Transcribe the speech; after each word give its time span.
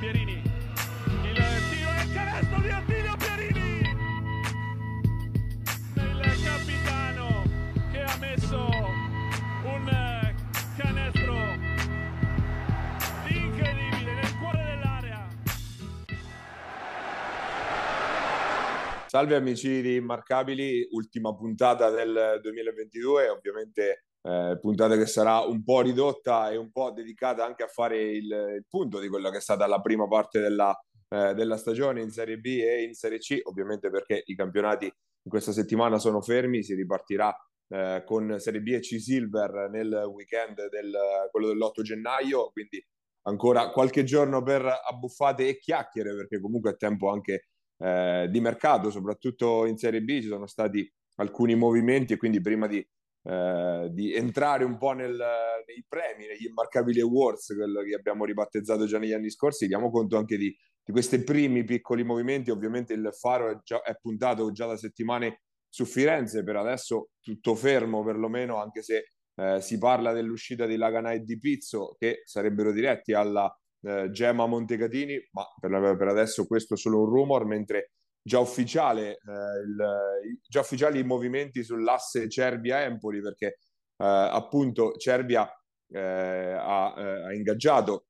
Pierini. 0.00 0.32
Il 0.32 1.36
tiro 1.68 1.90
e 1.92 2.02
il 2.04 2.12
canestro 2.14 2.60
di 2.62 2.70
Attilio 2.70 3.16
Pierini. 3.18 3.80
Il 5.94 6.42
capitano 6.42 7.44
che 7.92 8.00
ha 8.00 8.16
messo 8.18 8.66
un 9.62 10.34
canestro 10.78 11.34
incredibile 13.28 14.14
nel 14.14 14.38
cuore 14.40 14.64
dell'area. 14.64 15.28
Salve 19.06 19.36
amici 19.36 19.82
di 19.82 19.96
Immarcabili, 19.96 20.88
ultima 20.92 21.34
puntata 21.34 21.90
del 21.90 22.38
2022, 22.40 23.28
ovviamente 23.28 24.06
eh, 24.22 24.58
puntata 24.60 24.96
che 24.96 25.06
sarà 25.06 25.40
un 25.40 25.62
po' 25.64 25.80
ridotta 25.80 26.50
e 26.50 26.56
un 26.56 26.70
po' 26.70 26.90
dedicata 26.90 27.44
anche 27.44 27.62
a 27.62 27.68
fare 27.68 28.00
il, 28.02 28.24
il 28.24 28.64
punto 28.68 28.98
di 28.98 29.08
quella 29.08 29.30
che 29.30 29.38
è 29.38 29.40
stata 29.40 29.66
la 29.66 29.80
prima 29.80 30.06
parte 30.06 30.40
della, 30.40 30.78
eh, 31.08 31.34
della 31.34 31.56
stagione 31.56 32.02
in 32.02 32.10
Serie 32.10 32.38
B 32.38 32.46
e 32.46 32.82
in 32.82 32.94
Serie 32.94 33.18
C, 33.18 33.40
ovviamente 33.44 33.90
perché 33.90 34.22
i 34.26 34.34
campionati 34.34 34.84
in 34.84 35.30
questa 35.30 35.52
settimana 35.52 35.98
sono 35.98 36.20
fermi, 36.20 36.62
si 36.62 36.74
ripartirà 36.74 37.34
eh, 37.68 38.02
con 38.04 38.36
Serie 38.38 38.60
B 38.60 38.68
e 38.68 38.80
C 38.80 39.00
Silver 39.00 39.68
nel 39.70 40.08
weekend 40.12 40.68
del 40.68 40.92
quello 41.30 41.48
dell'8 41.48 41.82
gennaio, 41.82 42.50
quindi 42.50 42.84
ancora 43.22 43.70
qualche 43.70 44.04
giorno 44.04 44.42
per 44.42 44.64
abbuffate 44.64 45.48
e 45.48 45.58
chiacchiere, 45.58 46.14
perché 46.14 46.40
comunque 46.40 46.72
è 46.72 46.76
tempo 46.76 47.10
anche 47.10 47.48
eh, 47.78 48.28
di 48.30 48.40
mercato, 48.40 48.90
soprattutto 48.90 49.66
in 49.66 49.76
Serie 49.76 50.02
B 50.02 50.20
ci 50.20 50.28
sono 50.28 50.46
stati 50.46 50.90
alcuni 51.16 51.54
movimenti 51.54 52.14
e 52.14 52.16
quindi 52.16 52.40
prima 52.40 52.66
di, 52.66 52.86
eh, 53.22 53.88
di 53.92 54.14
entrare 54.14 54.64
un 54.64 54.78
po' 54.78 54.92
nel, 54.92 55.16
nei 55.16 55.84
premi, 55.86 56.26
negli 56.26 56.46
immarcabili 56.46 57.00
awards, 57.00 57.54
quello 57.54 57.82
che 57.82 57.94
abbiamo 57.94 58.24
ribattezzato 58.24 58.86
già 58.86 58.98
negli 58.98 59.12
anni 59.12 59.30
scorsi, 59.30 59.66
diamo 59.66 59.90
conto 59.90 60.16
anche 60.16 60.36
di, 60.36 60.54
di 60.82 60.92
questi 60.92 61.22
primi 61.22 61.64
piccoli 61.64 62.02
movimenti. 62.02 62.50
Ovviamente 62.50 62.92
il 62.94 63.08
faro 63.12 63.50
è, 63.50 63.58
già, 63.62 63.82
è 63.82 63.94
puntato 64.00 64.50
già 64.52 64.66
da 64.66 64.76
settimane 64.76 65.42
su 65.68 65.84
Firenze, 65.84 66.42
per 66.42 66.56
adesso 66.56 67.10
tutto 67.20 67.54
fermo 67.54 68.02
perlomeno, 68.02 68.56
anche 68.56 68.82
se 68.82 69.04
eh, 69.36 69.60
si 69.60 69.78
parla 69.78 70.12
dell'uscita 70.12 70.66
di 70.66 70.76
Lagana 70.76 71.12
e 71.12 71.20
di 71.20 71.38
Pizzo, 71.38 71.94
che 71.98 72.22
sarebbero 72.24 72.72
diretti 72.72 73.12
alla 73.12 73.54
eh, 73.82 74.10
Gemma 74.10 74.46
Montecatini, 74.46 75.28
ma 75.32 75.44
per, 75.58 75.96
per, 75.96 76.08
adesso 76.08 76.46
questo 76.46 76.74
è 76.74 76.76
solo 76.76 77.00
un 77.00 77.06
rumor, 77.06 77.46
mentre 77.46 77.92
già, 78.22 78.38
ufficiale, 78.38 79.12
eh, 79.12 79.60
il, 79.66 80.38
già 80.46 80.60
ufficiali 80.60 81.00
i 81.00 81.04
movimenti 81.04 81.62
sull'asse 81.62 82.28
Cervia-Empoli, 82.28 83.20
perché 83.20 83.46
eh, 83.46 84.04
appunto 84.04 84.96
Cervia 84.96 85.48
eh, 85.88 85.98
ha, 86.00 86.94
eh, 86.96 87.22
ha, 87.24 87.32
ingaggiato 87.34 88.06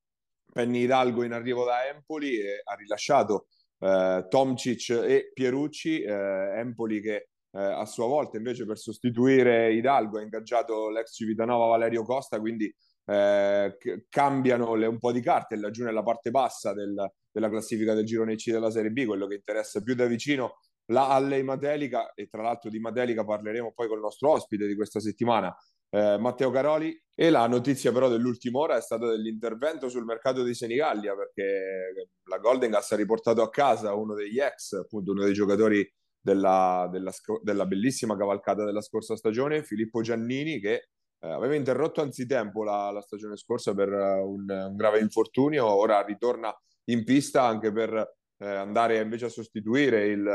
Penny 0.53 0.83
Hidalgo 0.83 1.23
in 1.23 1.33
arrivo 1.33 1.65
da 1.65 1.87
Empoli 1.87 2.41
e 2.41 2.61
ha 2.65 2.75
rilasciato 2.75 3.47
eh, 3.79 4.27
Tomcic 4.29 4.91
e 4.91 5.31
Pierucci, 5.33 6.03
Empoli 6.03 7.01
che 7.01 7.29
a 7.53 7.85
sua 7.85 8.07
volta 8.07 8.37
invece 8.37 8.65
per 8.65 8.79
sostituire 8.79 9.73
Hidalgo 9.73 10.19
ha 10.19 10.23
ingaggiato 10.23 10.89
l'ex 10.89 11.17
Civitanova 11.17 11.67
Valerio 11.67 12.05
Costa, 12.05 12.39
quindi 12.39 12.73
eh, 13.07 13.77
cambiano 14.09 14.75
le, 14.75 14.87
un 14.87 14.99
po' 14.99 15.11
di 15.11 15.21
carte 15.21 15.57
laggiù 15.57 15.83
nella 15.83 16.03
parte 16.03 16.31
bassa 16.31 16.73
del, 16.73 17.13
della 17.31 17.49
classifica 17.49 17.95
del 17.95 18.05
girone 18.05 18.37
C 18.37 18.51
della 18.51 18.71
Serie 18.71 18.91
B, 18.91 19.05
quello 19.05 19.27
che 19.27 19.35
interessa 19.35 19.81
più 19.83 19.95
da 19.95 20.07
vicino 20.07 20.59
la 20.91 21.09
Alley 21.09 21.43
Matelica 21.43 22.13
e 22.15 22.29
tra 22.29 22.43
l'altro 22.43 22.69
di 22.69 22.81
Matelica 22.81 23.25
parleremo 23.25 23.73
poi 23.73 23.87
con 23.87 23.97
il 23.97 24.03
nostro 24.03 24.31
ospite 24.31 24.67
di 24.67 24.75
questa 24.75 25.01
settimana, 25.01 25.55
eh, 25.91 26.19
Matteo 26.19 26.51
Caroli. 26.51 27.01
E 27.15 27.29
la 27.29 27.47
notizia 27.47 27.93
però 27.93 28.09
dell'ultima 28.09 28.61
ora 28.61 28.77
è 28.77 28.81
stata 28.81 29.07
dell'intervento 29.07 29.91
sul 29.91 30.05
mercato 30.05 30.43
di 30.43 30.55
Senigallia 30.55 31.15
perché 31.15 32.09
la 32.25 32.39
Golden 32.39 32.71
Gas 32.71 32.93
ha 32.93 32.97
riportato 32.97 33.43
a 33.43 33.51
casa 33.51 33.93
uno 33.95 34.15
degli 34.15 34.41
ex, 34.41 34.73
appunto 34.73 35.13
uno 35.13 35.25
dei 35.25 35.35
giocatori 35.35 35.87
della, 36.19 36.89
della, 36.91 37.13
della 37.43 37.67
bellissima 37.67 38.17
cavalcata 38.17 38.65
della 38.65 38.81
scorsa 38.81 39.17
stagione, 39.17 39.63
Filippo 39.65 40.01
Giannini, 40.01 40.61
che 40.61 40.89
eh, 41.23 41.29
aveva 41.29 41.55
interrotto 41.55 42.01
anzitempo 42.01 42.65
la, 42.65 42.91
la 42.91 43.03
stagione 43.03 43.37
scorsa 43.37 43.75
per 43.75 43.91
uh, 43.91 44.27
un, 44.27 44.47
un, 44.49 44.77
grave 44.77 45.01
infortunio, 45.01 45.67
ora 45.67 46.03
ritorna 46.03 46.55
in 46.91 47.05
pista 47.05 47.45
anche 47.45 47.73
per 47.73 47.93
eh, 48.39 48.47
andare 48.47 49.01
invece 49.01 49.27
a 49.27 49.31
sostituire 49.31 50.07
il, 50.07 50.27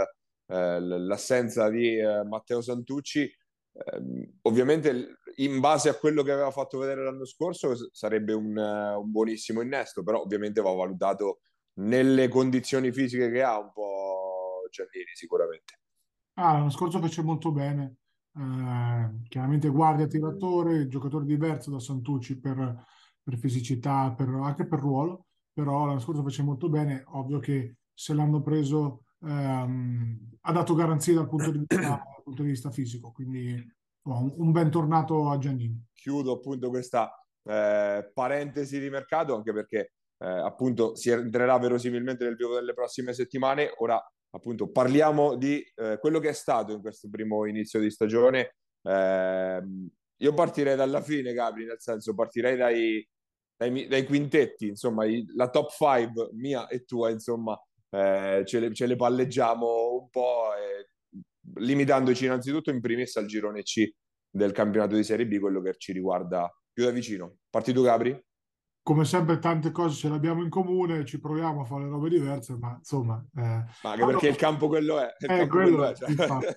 eh, 0.47 0.79
l'assenza 0.79 1.69
di 1.69 1.97
eh, 1.97 2.23
Matteo 2.23 2.61
Santucci. 2.61 3.29
Ehm, 3.73 4.37
ovviamente 4.43 5.17
in 5.37 5.59
base 5.59 5.89
a 5.89 5.95
quello 5.95 6.23
che 6.23 6.31
aveva 6.31 6.51
fatto 6.51 6.77
vedere 6.77 7.03
l'anno 7.03 7.25
scorso 7.25 7.73
sarebbe 7.91 8.33
un, 8.33 8.55
un 8.55 9.11
buonissimo 9.11 9.61
innesto, 9.61 10.03
però 10.03 10.21
ovviamente 10.21 10.61
va 10.61 10.71
valutato 10.71 11.39
nelle 11.79 12.29
condizioni 12.29 12.91
fisiche 12.91 13.29
che 13.29 13.43
ha 13.43 13.59
un 13.59 13.71
po' 13.73 14.67
Giannini 14.69 15.11
sicuramente. 15.13 15.79
Ah, 16.35 16.53
l'anno 16.53 16.69
scorso 16.69 17.01
fece 17.01 17.21
molto 17.21 17.51
bene 17.51 17.97
eh, 18.37 19.21
chiaramente 19.29 19.69
guardia 19.69 20.07
tiratore, 20.07 20.87
giocatore 20.87 21.25
diverso 21.25 21.71
da 21.71 21.79
Santucci 21.79 22.39
per, 22.39 22.85
per 23.23 23.37
fisicità, 23.37 24.13
per, 24.15 24.27
anche 24.27 24.67
per 24.67 24.79
ruolo, 24.79 25.27
però 25.55 25.85
l'anno 25.85 25.99
scorso 25.99 26.21
fece 26.21 26.43
molto 26.43 26.67
bene, 26.67 27.05
ovvio 27.13 27.39
che 27.39 27.77
se 27.93 28.13
l'hanno 28.13 28.41
preso 28.41 29.05
ehm, 29.21 30.37
ha 30.41 30.51
dato 30.51 30.75
garanzie 30.75 31.13
dal 31.13 31.29
punto 31.29 31.49
di 31.49 31.59
vista, 31.59 31.75
dal 31.79 32.23
punto 32.23 32.43
di 32.43 32.49
vista 32.49 32.71
fisico, 32.71 33.13
quindi 33.13 33.55
oh, 34.03 34.19
un, 34.19 34.33
un 34.35 34.51
bentornato 34.51 35.29
a 35.29 35.37
Giannini. 35.37 35.81
Chiudo 35.93 36.33
appunto 36.33 36.67
questa 36.67 37.09
eh, 37.43 38.11
parentesi 38.13 38.81
di 38.81 38.89
mercato 38.89 39.33
anche 39.33 39.53
perché 39.53 39.93
eh, 40.17 40.27
appunto 40.27 40.93
si 40.95 41.09
entrerà 41.09 41.57
verosimilmente 41.57 42.25
nel 42.25 42.35
vivo 42.35 42.55
delle 42.55 42.73
prossime 42.73 43.13
settimane. 43.13 43.73
Ora 43.77 43.97
appunto 44.31 44.69
parliamo 44.69 45.35
di 45.35 45.63
eh, 45.75 45.97
quello 46.01 46.19
che 46.19 46.29
è 46.29 46.33
stato 46.33 46.73
in 46.73 46.81
questo 46.81 47.07
primo 47.09 47.45
inizio 47.45 47.79
di 47.79 47.89
stagione. 47.89 48.55
Eh, 48.81 49.63
io 50.17 50.33
partirei 50.33 50.75
dalla 50.75 51.01
fine, 51.01 51.31
Gabri, 51.31 51.65
nel 51.65 51.79
senso 51.79 52.13
partirei 52.13 52.57
dai, 52.57 53.07
dai, 53.57 53.87
dai 53.87 54.05
quintetti, 54.05 54.67
insomma, 54.67 55.05
i, 55.05 55.25
la 55.35 55.49
top 55.49 55.71
5 55.71 56.29
mia 56.33 56.67
e 56.67 56.83
tua, 56.83 57.09
insomma, 57.09 57.59
eh, 57.89 58.43
ce, 58.45 58.59
le, 58.59 58.73
ce, 58.73 58.85
le, 58.85 58.95
palleggiamo 58.95 59.93
un 60.01 60.09
po', 60.09 60.49
limitandoci 61.55 62.25
innanzitutto 62.25 62.71
in 62.71 62.81
primis 62.81 63.15
al 63.17 63.25
girone 63.25 63.61
C 63.63 63.89
del 64.29 64.51
campionato 64.51 64.95
di 64.95 65.03
Serie 65.03 65.27
B, 65.27 65.39
quello 65.39 65.61
che 65.61 65.75
ci 65.77 65.93
riguarda 65.93 66.51
più 66.71 66.83
da 66.83 66.91
vicino. 66.91 67.37
Parti 67.49 67.71
tu, 67.71 67.83
Gabri? 67.83 68.23
come 68.85 69.03
sempre 69.03 69.39
tante 69.39 69.71
cose 69.71 69.95
ce 69.95 70.09
le 70.09 70.13
abbiamo 70.13 70.43
in 70.43 70.49
comune, 70.49 71.05
ci 71.05 71.19
proviamo 71.19 71.61
a 71.61 71.65
fare 71.65 71.87
robe 71.87 72.07
diverse, 72.07 72.55
ma 72.55 72.75
insomma... 72.77 73.19
Eh, 73.35 73.41
ma 73.41 73.65
anche 73.81 73.87
allora, 73.87 74.11
perché 74.11 74.27
il 74.27 74.35
campo 74.35 74.67
quello 74.67 74.99
è. 74.99 75.11
Il 75.17 75.31
eh, 75.31 75.47
quello 75.47 75.77
quello 75.77 75.85
è 75.85 75.95
cioè. 75.95 76.55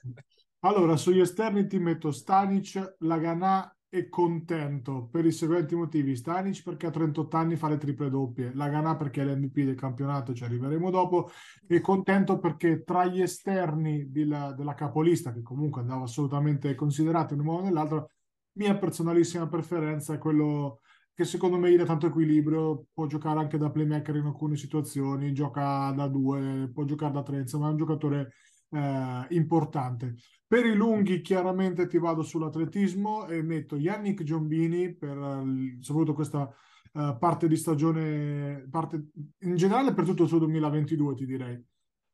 allora, 0.60 0.98
sugli 0.98 1.20
esterni 1.20 1.66
ti 1.66 1.78
metto 1.78 2.10
Stanic, 2.10 2.96
Laganà 2.98 3.74
e 3.90 4.08
Contento 4.08 5.08
per 5.10 5.24
i 5.24 5.32
seguenti 5.32 5.74
motivi. 5.74 6.14
Stanic 6.14 6.62
perché 6.62 6.86
a 6.86 6.90
38 6.90 7.36
anni 7.36 7.56
fa 7.56 7.68
le 7.68 7.78
triple 7.78 8.10
doppie, 8.10 8.52
Laganà 8.54 8.96
perché 8.96 9.22
è 9.22 9.24
l'MVP 9.24 9.60
del 9.64 9.74
campionato, 9.74 10.34
ci 10.34 10.44
arriveremo 10.44 10.90
dopo, 10.90 11.30
e 11.66 11.80
Contento 11.80 12.38
perché 12.38 12.82
tra 12.84 13.06
gli 13.06 13.20
esterni 13.22 14.10
della, 14.10 14.52
della 14.52 14.74
capolista, 14.74 15.32
che 15.32 15.42
comunque 15.42 15.80
andava 15.80 16.04
assolutamente 16.04 16.74
considerato 16.74 17.34
in 17.34 17.40
un 17.40 17.46
modo 17.46 17.62
o 17.62 17.64
nell'altro, 17.64 18.10
mia 18.52 18.76
personalissima 18.76 19.48
preferenza 19.48 20.14
è 20.14 20.18
quello 20.18 20.80
che 21.14 21.24
secondo 21.24 21.58
me 21.58 21.70
gli 21.72 21.76
dà 21.76 21.84
tanto 21.84 22.06
equilibrio, 22.06 22.86
può 22.92 23.06
giocare 23.06 23.40
anche 23.40 23.58
da 23.58 23.70
playmaker 23.70 24.16
in 24.16 24.26
alcune 24.26 24.56
situazioni, 24.56 25.32
gioca 25.32 25.90
da 25.90 26.06
due, 26.06 26.70
può 26.72 26.84
giocare 26.84 27.12
da 27.12 27.22
tre, 27.22 27.38
insomma 27.38 27.66
è 27.66 27.70
un 27.70 27.76
giocatore 27.76 28.32
eh, 28.70 29.26
importante. 29.30 30.14
Per 30.48 30.64
i 30.64 30.74
lunghi 30.74 31.20
chiaramente 31.20 31.86
ti 31.86 31.98
vado 31.98 32.22
sull'atletismo 32.22 33.26
e 33.26 33.42
metto 33.42 33.76
Yannick 33.76 34.22
Giombini 34.22 34.94
per 34.94 35.18
soprattutto 35.80 36.14
questa 36.14 36.50
uh, 36.92 37.18
parte 37.18 37.46
di 37.46 37.56
stagione, 37.56 38.66
parte, 38.70 39.10
in 39.40 39.56
generale 39.56 39.92
per 39.92 40.06
tutto 40.06 40.22
il 40.22 40.28
suo 40.28 40.38
2022 40.38 41.14
ti 41.14 41.26
direi. 41.26 41.62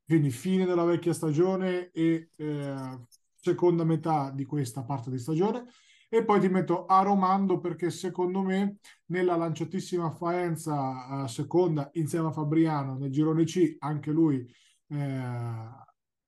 Quindi 0.04 0.30
fine 0.30 0.64
della 0.66 0.82
vecchia 0.82 1.12
stagione 1.12 1.90
e 1.92 2.30
eh, 2.36 2.98
seconda 3.34 3.84
metà 3.84 4.30
di 4.30 4.44
questa 4.44 4.82
parte 4.82 5.10
di 5.10 5.18
stagione 5.18 5.66
e 6.08 6.24
poi 6.24 6.40
ti 6.40 6.48
metto 6.48 6.86
a 6.86 7.02
Romando 7.02 7.58
perché 7.58 7.90
secondo 7.90 8.42
me 8.42 8.78
nella 9.06 9.36
lanciatissima 9.36 10.10
Faenza 10.10 11.22
uh, 11.22 11.26
seconda 11.26 11.88
insieme 11.94 12.28
a 12.28 12.32
Fabriano 12.32 12.96
nel 12.96 13.10
girone 13.10 13.44
C 13.44 13.76
anche 13.78 14.10
lui 14.10 14.44
eh, 14.88 15.83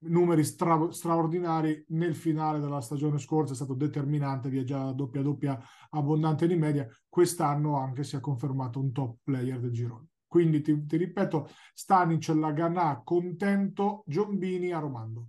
numeri 0.08 0.44
stra- 0.44 0.90
straordinari 0.90 1.84
nel 1.88 2.14
finale 2.14 2.60
della 2.60 2.80
stagione 2.80 3.18
scorsa 3.18 3.52
è 3.52 3.56
stato 3.56 3.74
determinante 3.74 4.48
viaggiare 4.48 4.94
doppia 4.94 5.22
doppia 5.22 5.58
abbondante 5.90 6.46
di 6.46 6.56
media. 6.56 6.86
Quest'anno 7.08 7.76
anche 7.76 8.04
si 8.04 8.16
è 8.16 8.20
confermato 8.20 8.80
un 8.80 8.92
top 8.92 9.18
player 9.22 9.58
del 9.60 9.72
girone. 9.72 10.08
Quindi 10.26 10.60
ti, 10.60 10.86
ti 10.86 10.96
ripeto 10.96 11.48
Stanic, 11.72 12.28
Laganà, 12.28 13.00
Contento, 13.04 14.02
Giombini 14.06 14.72
a 14.72 14.78
Romando. 14.78 15.28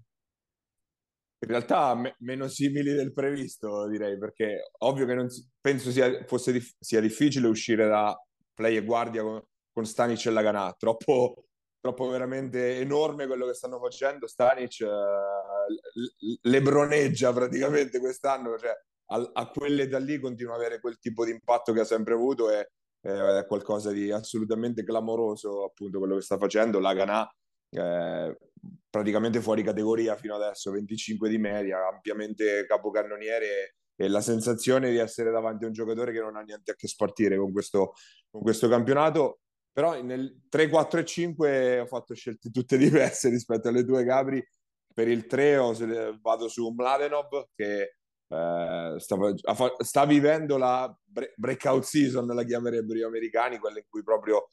In 1.40 1.50
realtà 1.50 1.94
me- 1.94 2.16
meno 2.20 2.48
simili 2.48 2.94
del 2.94 3.14
previsto, 3.14 3.88
direi, 3.88 4.18
perché 4.18 4.72
ovvio 4.80 5.06
che 5.06 5.14
non 5.14 5.30
si- 5.30 5.48
penso 5.62 5.92
sia, 5.92 6.26
fosse 6.26 6.52
dif- 6.52 6.76
sia 6.80 7.00
difficile 7.00 7.48
uscire 7.48 7.88
da 7.88 8.20
play 8.54 8.76
e 8.76 8.84
guardia 8.84 9.22
con, 9.22 9.42
con 9.72 9.86
Stanic 9.86 10.26
e 10.26 10.32
Laganà, 10.32 10.74
troppo, 10.74 11.46
troppo 11.88 12.10
veramente 12.10 12.80
enorme 12.80 13.28
quello 13.28 13.48
che 13.48 13.54
stanno 13.54 13.80
facendo. 13.80 14.28
Stanic 14.28 14.82
eh, 14.82 16.40
lebroneggia 16.42 17.32
praticamente 17.32 18.00
quest'anno, 18.00 18.58
cioè 18.58 18.72
a, 19.10 19.30
a 19.34 19.50
quell'età 19.50 19.98
lì 20.00 20.20
continua 20.20 20.56
ad 20.56 20.60
avere 20.60 20.80
quel 20.82 21.00
tipo 21.00 21.24
di 21.24 21.32
impatto 21.32 21.72
che 21.72 21.82
ha 21.82 21.86
sempre 21.86 22.14
avuto 22.14 22.50
e 22.50 22.72
eh, 23.02 23.40
è 23.40 23.46
qualcosa 23.46 23.92
di 23.92 24.12
assolutamente 24.12 24.84
clamoroso 24.84 25.64
appunto 25.64 26.00
quello 26.00 26.16
che 26.16 26.22
sta 26.22 26.38
facendo. 26.38 26.80
Laganà 26.80 27.30
eh, 27.70 28.38
praticamente 28.90 29.40
fuori 29.40 29.64
categoria 29.64 30.18
fino 30.18 30.36
adesso, 30.36 30.72
25 30.72 31.30
di 31.30 31.38
media, 31.38 31.88
ampiamente 31.88 32.66
capocannoniere 32.66 33.76
e 33.96 34.08
la 34.10 34.22
sensazione 34.22 34.92
di 34.92 34.98
essere 34.98 35.32
davanti 35.32 35.64
a 35.64 35.68
un 35.68 35.74
giocatore 35.74 36.12
che 36.12 36.20
non 36.20 36.36
ha 36.36 36.42
niente 36.42 36.72
a 36.72 36.76
che 36.76 36.88
spartire 36.88 37.38
con 37.38 37.52
questo, 37.54 37.94
con 38.30 38.42
questo 38.42 38.68
campionato. 38.68 39.40
Però 39.78 40.02
nel 40.02 40.46
3, 40.50 40.70
4 40.70 41.02
e 41.02 41.06
5 41.06 41.80
ho 41.82 41.86
fatto 41.86 42.16
scelte 42.16 42.50
tutte 42.50 42.78
diverse 42.82 43.30
rispetto 43.30 43.68
alle 43.68 43.84
due 43.84 44.04
Gabri. 44.04 44.44
Per 44.92 45.08
il 45.08 45.28
3 45.28 45.58
ho, 45.58 45.76
vado 46.20 46.48
su 46.48 46.68
Mladenov 46.76 47.50
che 47.54 47.82
eh, 48.28 48.96
sta, 48.98 49.16
sta, 49.78 50.06
vivendo 50.08 50.58
la 50.58 50.92
breakout 51.36 51.84
season, 51.84 52.26
la 52.26 52.44
chiamerebbero 52.44 52.98
gli 52.98 53.04
americani, 53.04 53.60
quella 53.60 53.78
in 53.78 53.86
cui 53.88 54.02
proprio 54.02 54.48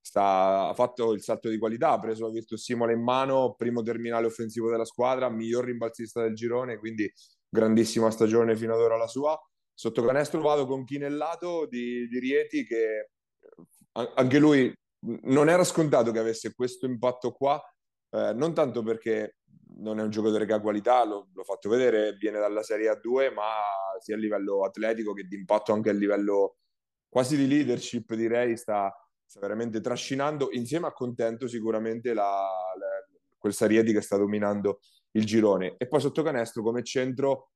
sta, 0.00 0.68
ha 0.68 0.72
fatto 0.72 1.12
il 1.12 1.20
salto 1.20 1.50
di 1.50 1.58
qualità, 1.58 1.90
ha 1.90 1.98
preso 1.98 2.24
la 2.24 2.32
Virtus 2.32 2.62
Simone 2.62 2.94
in 2.94 3.02
mano, 3.02 3.56
primo 3.58 3.82
terminale 3.82 4.28
offensivo 4.28 4.70
della 4.70 4.86
squadra, 4.86 5.28
miglior 5.28 5.66
rimbalzista 5.66 6.22
del 6.22 6.34
girone, 6.34 6.78
quindi 6.78 7.12
grandissima 7.50 8.10
stagione 8.10 8.56
fino 8.56 8.72
ad 8.72 8.80
ora 8.80 8.96
la 8.96 9.08
sua. 9.08 9.38
Sotto 9.74 10.02
canestro 10.02 10.40
vado 10.40 10.64
con 10.64 10.84
Chinellato 10.84 11.66
di, 11.66 12.08
di 12.08 12.18
Rieti 12.18 12.64
che 12.64 13.10
anche 13.92 14.38
lui 14.38 14.72
non 15.22 15.48
era 15.48 15.64
scontato 15.64 16.10
che 16.12 16.18
avesse 16.18 16.54
questo 16.54 16.86
impatto 16.86 17.32
qua, 17.32 17.60
eh, 18.10 18.32
non 18.34 18.54
tanto 18.54 18.82
perché 18.82 19.36
non 19.78 19.98
è 19.98 20.02
un 20.02 20.10
giocatore 20.10 20.46
che 20.46 20.52
ha 20.52 20.60
qualità, 20.60 21.04
lo, 21.04 21.28
l'ho 21.32 21.44
fatto 21.44 21.68
vedere, 21.68 22.14
viene 22.14 22.38
dalla 22.38 22.62
Serie 22.62 22.90
A2, 22.90 23.32
ma 23.32 23.44
sia 24.00 24.14
a 24.14 24.18
livello 24.18 24.64
atletico 24.64 25.12
che 25.12 25.24
di 25.24 25.36
impatto 25.36 25.72
anche 25.72 25.90
a 25.90 25.92
livello 25.92 26.56
quasi 27.08 27.36
di 27.36 27.46
leadership, 27.46 28.14
direi, 28.14 28.56
sta, 28.56 28.92
sta 29.24 29.40
veramente 29.40 29.80
trascinando 29.80 30.48
insieme 30.52 30.86
a 30.86 30.92
Contento 30.92 31.48
sicuramente 31.48 32.14
la, 32.14 32.48
la, 32.78 32.86
quel 33.38 33.52
Sarieti 33.52 33.92
che 33.92 34.00
sta 34.00 34.16
dominando 34.16 34.80
il 35.12 35.24
girone. 35.24 35.74
E 35.76 35.88
poi 35.88 36.00
sotto 36.00 36.22
canestro 36.22 36.62
come 36.62 36.84
centro, 36.84 37.50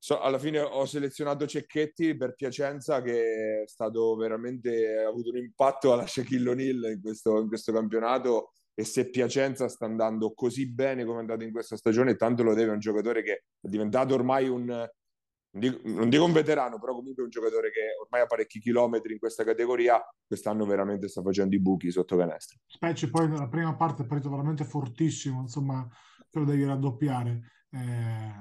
so, 0.00 0.18
alla 0.20 0.38
fine 0.38 0.60
ho 0.60 0.86
selezionato 0.86 1.46
Cecchetti 1.46 2.16
per 2.16 2.34
Piacenza 2.34 3.02
che 3.02 3.62
è 3.62 3.66
stato 3.66 4.16
veramente, 4.16 5.02
ha 5.04 5.08
avuto 5.08 5.28
un 5.28 5.36
impatto 5.36 5.92
alla 5.92 6.06
Shaquille 6.06 6.50
O'Neal 6.50 6.92
in 6.94 7.00
questo, 7.02 7.38
in 7.38 7.48
questo 7.48 7.70
campionato 7.70 8.52
e 8.74 8.84
se 8.84 9.10
Piacenza 9.10 9.68
sta 9.68 9.84
andando 9.84 10.32
così 10.32 10.72
bene 10.72 11.04
come 11.04 11.18
è 11.18 11.20
andato 11.20 11.44
in 11.44 11.52
questa 11.52 11.76
stagione, 11.76 12.16
tanto 12.16 12.42
lo 12.42 12.54
deve 12.54 12.70
a 12.70 12.74
un 12.74 12.80
giocatore 12.80 13.22
che 13.22 13.44
è 13.60 13.68
diventato 13.68 14.14
ormai 14.14 14.48
un, 14.48 14.64
non 14.64 16.08
dico 16.08 16.24
un 16.24 16.32
veterano, 16.32 16.78
però 16.78 16.94
comunque 16.94 17.22
un 17.22 17.28
giocatore 17.28 17.70
che 17.70 17.80
ormai 18.02 18.22
ha 18.22 18.26
parecchi 18.26 18.58
chilometri 18.58 19.12
in 19.12 19.18
questa 19.18 19.44
categoria, 19.44 20.02
quest'anno 20.26 20.64
veramente 20.64 21.08
sta 21.08 21.20
facendo 21.20 21.54
i 21.54 21.60
buchi 21.60 21.90
sotto 21.90 22.16
canestro. 22.16 22.58
Specie 22.64 23.10
poi 23.10 23.28
nella 23.28 23.48
prima 23.48 23.76
parte 23.76 24.04
è 24.04 24.06
partito 24.06 24.30
veramente 24.30 24.64
fortissimo, 24.64 25.42
insomma, 25.42 25.86
te 26.30 26.38
lo 26.38 26.46
devi 26.46 26.64
raddoppiare. 26.64 27.42
Eh, 27.72 28.32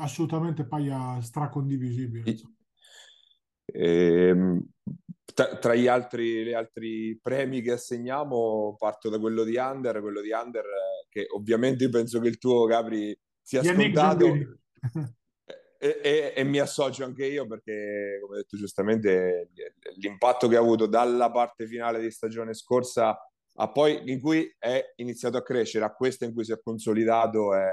assolutamente 0.00 0.66
paglia 0.66 1.18
stracondivisibile. 1.20 2.36
E, 3.64 4.28
ehm, 4.28 4.66
tra, 5.34 5.56
tra 5.58 5.74
gli 5.74 5.86
altri, 5.86 6.44
gli 6.44 6.52
altri 6.52 7.18
premi 7.20 7.60
che 7.60 7.72
assegniamo, 7.72 8.76
parto 8.78 9.08
da 9.08 9.18
quello 9.18 9.44
di 9.44 9.56
Under, 9.56 10.00
quello 10.00 10.20
di 10.20 10.30
Under 10.30 10.64
eh, 10.64 11.06
che 11.08 11.26
ovviamente 11.30 11.88
penso 11.88 12.20
che 12.20 12.28
il 12.28 12.38
tuo 12.38 12.64
Gabri 12.64 13.16
sia 13.40 13.62
Yannick 13.62 13.96
scontato. 13.96 14.26
E, 15.80 16.00
e, 16.02 16.32
e, 16.34 16.42
mi 16.42 16.58
associo 16.58 17.04
anche 17.04 17.24
io 17.24 17.46
perché, 17.46 18.18
come 18.20 18.38
detto 18.38 18.56
giustamente, 18.56 19.50
l'impatto 19.98 20.48
che 20.48 20.56
ha 20.56 20.58
avuto 20.58 20.86
dalla 20.86 21.30
parte 21.30 21.68
finale 21.68 22.00
di 22.00 22.10
stagione 22.10 22.52
scorsa 22.52 23.16
a 23.60 23.70
poi 23.70 24.10
in 24.10 24.20
cui 24.20 24.52
è 24.58 24.92
iniziato 24.96 25.36
a 25.36 25.42
crescere, 25.42 25.84
a 25.84 25.94
questa 25.94 26.24
in 26.24 26.32
cui 26.32 26.44
si 26.44 26.50
è 26.50 26.60
consolidato, 26.60 27.54
è, 27.54 27.68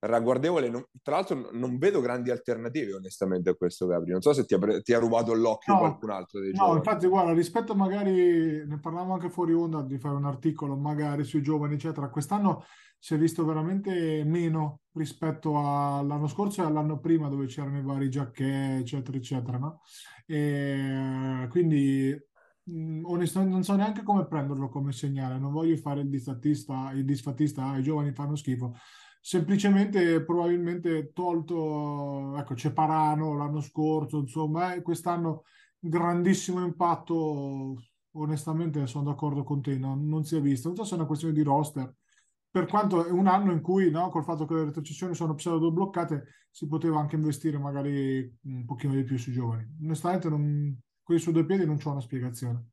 ragguardevole. 0.00 0.68
Non, 0.68 0.84
tra 1.02 1.16
l'altro, 1.16 1.50
non 1.52 1.78
vedo 1.78 2.00
grandi 2.00 2.30
alternative, 2.30 2.94
onestamente, 2.94 3.50
a 3.50 3.54
questo, 3.54 3.86
Gabri. 3.86 4.10
Non 4.10 4.20
so 4.20 4.32
se 4.32 4.44
ti 4.44 4.54
ha, 4.54 4.80
ti 4.82 4.92
ha 4.92 4.98
rubato 4.98 5.34
l'occhio 5.34 5.72
no, 5.72 5.78
qualcun 5.78 6.10
altro. 6.10 6.40
Dei 6.40 6.50
no, 6.52 6.56
giovani. 6.56 6.76
infatti, 6.78 7.06
guarda, 7.06 7.32
rispetto 7.32 7.74
magari 7.74 8.66
ne 8.66 8.78
parlavamo 8.80 9.14
anche 9.14 9.30
fuori 9.30 9.52
onda 9.52 9.82
di 9.82 9.98
fare 9.98 10.14
un 10.14 10.24
articolo 10.24 10.76
magari 10.76 11.24
sui 11.24 11.42
giovani, 11.42 11.74
eccetera. 11.74 12.08
Quest'anno 12.08 12.64
si 12.98 13.14
è 13.14 13.18
visto 13.18 13.44
veramente 13.44 14.24
meno 14.24 14.80
rispetto 14.92 15.56
all'anno 15.58 16.26
scorso 16.26 16.62
e 16.62 16.66
all'anno 16.66 16.98
prima, 16.98 17.28
dove 17.28 17.46
c'erano 17.46 17.78
i 17.78 17.82
vari 17.82 18.10
giacchè, 18.10 18.76
eccetera, 18.78 19.16
eccetera. 19.16 19.58
No? 19.58 19.80
E 20.26 21.46
quindi 21.48 22.28
onestamente 23.02 23.54
non 23.54 23.64
so 23.64 23.74
neanche 23.74 24.02
come 24.02 24.26
prenderlo 24.26 24.68
come 24.68 24.92
segnale, 24.92 25.38
non 25.38 25.50
voglio 25.50 25.76
fare 25.76 26.02
il 26.02 26.08
disfattista, 26.08 26.92
il 26.92 27.04
disfattista, 27.04 27.66
ah, 27.66 27.78
i 27.78 27.82
giovani 27.82 28.12
fanno 28.12 28.36
schifo, 28.36 28.74
semplicemente 29.20 30.24
probabilmente 30.24 31.12
tolto, 31.12 32.36
ecco, 32.36 32.54
c'è 32.54 32.72
Parano 32.72 33.36
l'anno 33.36 33.60
scorso, 33.60 34.18
insomma, 34.18 34.74
eh, 34.74 34.82
quest'anno 34.82 35.44
grandissimo 35.78 36.64
impatto, 36.64 37.76
onestamente 38.12 38.86
sono 38.86 39.04
d'accordo 39.04 39.44
con 39.44 39.60
te, 39.62 39.78
no? 39.78 39.94
non 39.94 40.24
si 40.24 40.36
è 40.36 40.40
visto, 40.40 40.68
non 40.68 40.76
so 40.76 40.84
se 40.84 40.92
è 40.92 40.96
una 40.96 41.06
questione 41.06 41.34
di 41.34 41.42
roster, 41.42 41.94
per 42.50 42.66
quanto 42.66 43.06
è 43.06 43.10
un 43.10 43.28
anno 43.28 43.52
in 43.52 43.60
cui, 43.60 43.90
no, 43.90 44.08
col 44.08 44.24
fatto 44.24 44.44
che 44.44 44.54
le 44.54 44.64
retrocessioni 44.64 45.14
sono 45.14 45.34
pseudo 45.34 45.70
bloccate, 45.70 46.46
si 46.50 46.66
poteva 46.66 46.98
anche 46.98 47.14
investire 47.14 47.58
magari 47.58 48.38
un 48.42 48.64
pochino 48.64 48.94
di 48.94 49.04
più 49.04 49.16
sui 49.16 49.32
giovani. 49.32 49.64
Onestamente, 49.84 50.28
non, 50.28 50.76
quelli 51.00 51.20
su 51.20 51.30
due 51.30 51.46
piedi 51.46 51.64
non 51.64 51.76
c'è 51.76 51.88
una 51.88 52.00
spiegazione. 52.00 52.70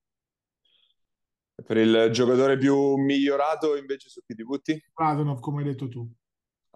Per 1.63 1.77
il 1.77 2.09
giocatore 2.11 2.57
più 2.57 2.95
migliorato 2.97 3.75
invece 3.75 4.09
su 4.09 4.21
chi 4.25 4.33
ti 4.33 4.43
butti? 4.43 4.79
Come 5.39 5.59
hai 5.59 5.63
detto 5.65 5.87
tu. 5.87 6.11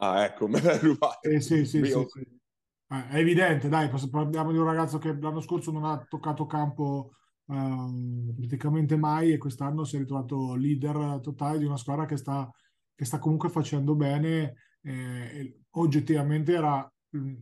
Ah, 0.04 0.24
ecco, 0.26 0.48
me 0.50 0.62
l'hai 0.62 0.80
rubato. 0.80 1.28
Eh, 1.30 1.42
sì, 1.42 1.66
sì, 1.66 1.84
sì, 1.86 2.06
sì. 2.08 2.40
Eh, 2.88 3.08
è 3.10 3.16
evidente, 3.18 3.70
dai, 3.70 3.90
parliamo 4.10 4.52
di 4.52 4.58
un 4.58 4.66
ragazzo 4.66 4.98
che 4.98 5.14
l'anno 5.14 5.42
scorso 5.42 5.72
non 5.72 5.86
ha 5.86 6.04
toccato 6.10 6.46
campo 6.46 7.12
uh, 7.46 8.34
praticamente 8.36 8.98
mai 8.98 9.32
e 9.32 9.38
quest'anno 9.38 9.84
si 9.84 9.96
è 9.96 10.00
ritrovato 10.00 10.56
leader 10.56 11.20
totale 11.22 11.60
di 11.60 11.66
una 11.66 11.78
squadra 11.78 12.06
che 12.06 12.18
sta, 12.18 12.50
che 12.96 13.06
sta 13.06 13.20
comunque 13.20 13.50
facendo 13.50 13.96
bene. 13.96 14.56
Eh, 14.82 15.62
oggettivamente 15.72 16.54
era 16.54 16.92
mh, 17.10 17.20
mm, 17.20 17.36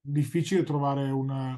difficile 0.00 0.62
trovare 0.62 1.10
una... 1.10 1.54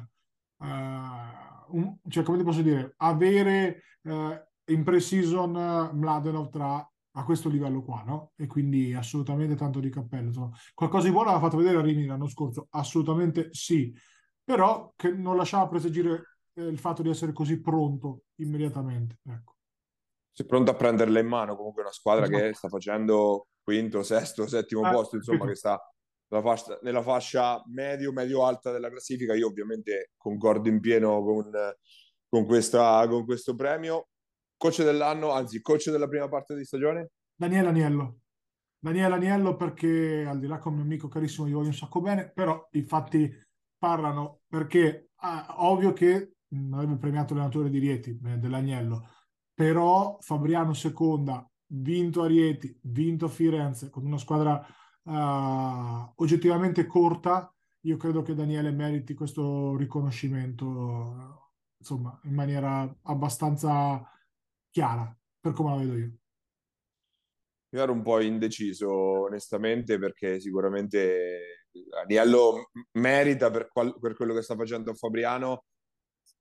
Uh, 0.59 1.75
un, 1.77 1.97
cioè, 2.07 2.23
come 2.23 2.37
ti 2.37 2.43
posso 2.45 2.61
dire, 2.61 2.93
avere 2.97 3.81
uh, 4.03 4.31
in 4.71 4.83
pre-season 4.83 5.91
Mladenov 5.93 6.49
tra 6.49 6.89
a 7.17 7.23
questo 7.23 7.49
livello 7.49 7.83
qua, 7.83 8.03
no? 8.05 8.31
E 8.35 8.45
quindi 8.45 8.93
assolutamente 8.93 9.55
tanto 9.55 9.79
di 9.79 9.89
cappello. 9.89 10.53
Qualcosa 10.73 11.07
di 11.07 11.11
buono 11.11 11.29
aveva 11.29 11.43
fatto 11.43 11.57
vedere 11.57 11.77
a 11.77 11.81
Rimini 11.81 12.05
l'anno 12.05 12.27
scorso, 12.27 12.67
assolutamente 12.69 13.49
sì, 13.51 13.93
però 14.43 14.93
che 14.95 15.11
non 15.11 15.35
lasciava 15.35 15.67
presagire 15.67 16.37
eh, 16.53 16.63
il 16.63 16.77
fatto 16.77 17.01
di 17.01 17.09
essere 17.09 17.33
così 17.33 17.59
pronto 17.59 18.23
immediatamente. 18.35 19.19
Ecco. 19.27 19.55
Sei 20.31 20.45
pronto 20.45 20.69
a 20.69 20.75
prenderla 20.75 21.19
in 21.19 21.27
mano 21.27 21.55
comunque 21.55 21.81
una 21.81 21.91
squadra 21.91 22.25
esatto. 22.25 22.39
che 22.39 22.53
sta 22.53 22.69
facendo 22.69 23.47
quinto, 23.63 24.03
sesto, 24.03 24.47
settimo 24.47 24.87
eh, 24.87 24.91
posto, 24.91 25.15
insomma, 25.15 25.41
sì. 25.41 25.47
che 25.47 25.55
sta 25.55 25.93
nella 26.29 26.43
fascia, 26.43 26.79
nella 26.83 27.01
fascia 27.01 27.63
medio, 27.65 28.11
medio-alta 28.11 28.71
della 28.71 28.89
classifica. 28.89 29.33
Io 29.33 29.47
ovviamente 29.47 30.11
concordo 30.17 30.69
in 30.69 30.79
pieno 30.79 31.23
con, 31.23 31.49
con, 32.29 32.45
questa, 32.45 33.07
con 33.07 33.25
questo 33.25 33.55
premio 33.55 34.09
coach 34.57 34.83
dell'anno, 34.83 35.31
anzi 35.31 35.61
coach 35.61 35.89
della 35.89 36.07
prima 36.07 36.27
parte 36.27 36.55
di 36.55 36.65
stagione? 36.65 37.11
Daniele 37.35 37.67
Aniello. 37.67 38.19
Daniele 38.79 39.15
Aniello 39.15 39.55
perché 39.55 40.25
al 40.25 40.39
di 40.39 40.47
là 40.47 40.57
come 40.59 40.81
amico 40.81 41.07
carissimo 41.07 41.47
gli 41.47 41.53
voglio 41.53 41.67
un 41.67 41.73
sacco 41.73 42.01
bene, 42.01 42.31
però 42.31 42.67
i 42.71 42.81
fatti 42.83 43.31
parlano 43.77 44.41
perché 44.47 45.09
ah, 45.17 45.55
ovvio 45.59 45.93
che 45.93 46.37
non 46.49 46.73
avrebbe 46.73 46.97
premiato 46.97 47.33
l'allenatore 47.33 47.69
di 47.69 47.79
Rieti, 47.79 48.19
eh, 48.25 48.37
dell'Agnello, 48.37 49.09
però 49.53 50.17
Fabriano 50.21 50.73
seconda, 50.73 51.47
vinto 51.67 52.23
a 52.23 52.27
Rieti, 52.27 52.79
vinto 52.83 53.25
a 53.25 53.29
Firenze 53.29 53.89
con 53.89 54.05
una 54.05 54.17
squadra 54.17 54.65
uh, 55.03 56.11
oggettivamente 56.15 56.85
corta, 56.85 57.53
io 57.81 57.97
credo 57.97 58.21
che 58.21 58.35
Daniele 58.35 58.71
meriti 58.71 59.13
questo 59.13 59.75
riconoscimento 59.75 61.53
insomma 61.79 62.19
in 62.23 62.33
maniera 62.33 62.91
abbastanza 63.03 64.01
chiara, 64.77 65.17
per 65.39 65.53
come 65.53 65.71
la 65.71 65.77
vedo 65.77 65.97
io. 65.97 66.11
Io 67.71 67.81
ero 67.81 67.91
un 67.91 68.03
po' 68.03 68.19
indeciso, 68.19 68.91
onestamente, 68.91 69.97
perché 69.97 70.39
sicuramente 70.39 71.65
Aniello 72.03 72.69
merita 72.93 73.49
per, 73.49 73.69
qual- 73.69 73.97
per 73.99 74.15
quello 74.15 74.35
che 74.35 74.43
sta 74.43 74.55
facendo 74.55 74.93
Fabriano, 74.93 75.65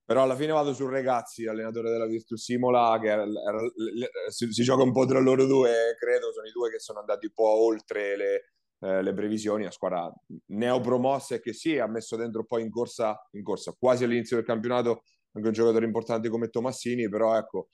però 0.04 0.22
alla 0.22 0.36
fine 0.36 0.52
vado 0.52 0.74
su 0.74 0.86
Regazzi, 0.86 1.46
allenatore 1.46 1.90
della 1.90 2.06
Virtus 2.06 2.44
Simola, 2.44 2.98
che 3.00 3.08
era, 3.08 3.22
era, 3.22 3.58
si, 4.28 4.52
si, 4.52 4.62
gioca 4.62 4.82
un 4.82 4.92
po' 4.92 5.06
tra 5.06 5.18
loro 5.18 5.46
due, 5.46 5.96
credo, 5.98 6.30
sono 6.30 6.46
i 6.46 6.52
due 6.52 6.70
che 6.70 6.78
sono 6.78 7.00
andati 7.00 7.26
un 7.26 7.32
po' 7.32 7.64
oltre 7.64 8.16
le, 8.16 8.52
eh, 8.80 9.02
le 9.02 9.14
previsioni, 9.14 9.64
la 9.64 9.70
squadra 9.70 10.12
neopromossa 10.48 11.36
e 11.36 11.40
che 11.40 11.54
sì, 11.54 11.78
ha 11.78 11.86
messo 11.86 12.16
dentro 12.16 12.44
poi 12.44 12.62
in 12.62 12.70
corsa, 12.70 13.18
in 13.32 13.42
corsa 13.42 13.74
quasi 13.76 14.04
all'inizio 14.04 14.36
del 14.36 14.44
campionato 14.44 15.02
anche 15.32 15.48
un 15.48 15.54
giocatore 15.54 15.84
importante 15.84 16.28
come 16.28 16.48
Tomassini, 16.48 17.08
però 17.08 17.36
ecco, 17.36 17.68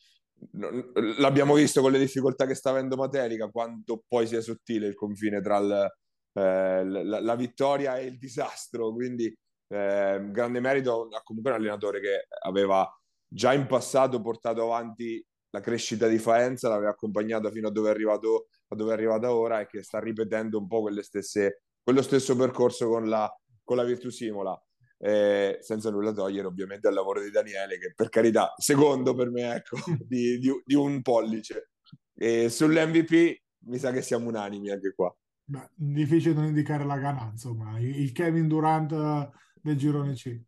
l'abbiamo 1.19 1.55
visto 1.55 1.81
con 1.81 1.93
le 1.93 1.99
difficoltà 1.99 2.47
che 2.47 2.55
sta 2.55 2.71
avendo 2.71 2.97
Materica, 2.97 3.49
quanto 3.49 4.03
poi 4.07 4.27
sia 4.27 4.41
sottile 4.41 4.87
il 4.87 4.95
confine 4.95 5.41
tra 5.41 5.59
il, 5.59 5.91
eh, 6.35 6.85
la, 6.85 7.21
la, 7.21 7.37
vittoria 7.37 7.99
e 7.99 8.07
il 8.07 8.19
disastro, 8.19 8.93
quindi 8.93 9.27
eh, 9.69 10.29
grande 10.31 10.61
merito 10.61 11.09
a 11.13 11.23
comunque 11.23 11.53
un 11.53 11.59
allenatore 11.59 12.01
che 12.01 12.27
aveva 12.43 12.89
già 13.27 13.53
in 13.53 13.67
passato 13.67 14.21
portato 14.21 14.63
avanti 14.63 15.25
la 15.51 15.61
crescita 15.61 16.09
di 16.09 16.19
Faenza, 16.19 16.69
l'aveva 16.69 16.91
accompagnata 16.91 17.51
fino 17.51 17.69
a 17.69 17.71
dove 17.71 17.89
è 17.89 17.93
arrivato, 17.93 18.49
a 18.69 18.75
dove 18.75 18.91
è 18.91 18.95
arrivata 18.95 19.35
ora 19.35 19.61
e 19.61 19.67
che 19.67 19.83
sta 19.83 19.99
ripetendo 20.01 20.59
un 20.59 20.67
po' 20.67 20.81
quelle 20.81 21.03
stesse, 21.03 21.63
quello 21.83 22.03
stesso 22.03 22.35
percorso 22.37 22.89
con 22.89 23.09
la, 23.09 23.31
con 23.63 23.77
la 23.77 23.85
Virtus 23.85 24.17
Simola. 24.17 24.59
Eh, 25.05 25.59
senza 25.63 25.91
nulla 25.91 26.13
togliere 26.13 26.47
ovviamente 26.47 26.87
al 26.87 26.95
lavoro 26.95 27.21
di 27.21 27.31
Daniele 27.31 27.77
che 27.77 27.93
per 27.93 28.09
carità 28.09 28.55
secondo 28.57 29.17
per 29.17 29.33
me 29.33 29.57
ecco 29.57 29.77
di, 30.07 30.39
di, 30.39 30.63
di 30.65 30.75
un 30.77 31.03
pollice 31.03 31.71
e 32.15 32.49
sull'MVP 32.49 33.37
mi 33.65 33.79
sa 33.79 33.91
che 33.91 34.01
siamo 34.01 34.29
unanimi 34.29 34.71
anche 34.71 34.95
qua 34.95 35.13
Beh, 35.43 35.71
difficile 35.75 36.35
non 36.35 36.45
indicare 36.45 36.85
la 36.85 36.99
Gana 36.99 37.31
insomma 37.33 37.81
il 37.81 38.13
Kevin 38.13 38.47
Durant 38.47 39.33
del 39.63 39.77
girone 39.77 40.15
C. 40.15 40.39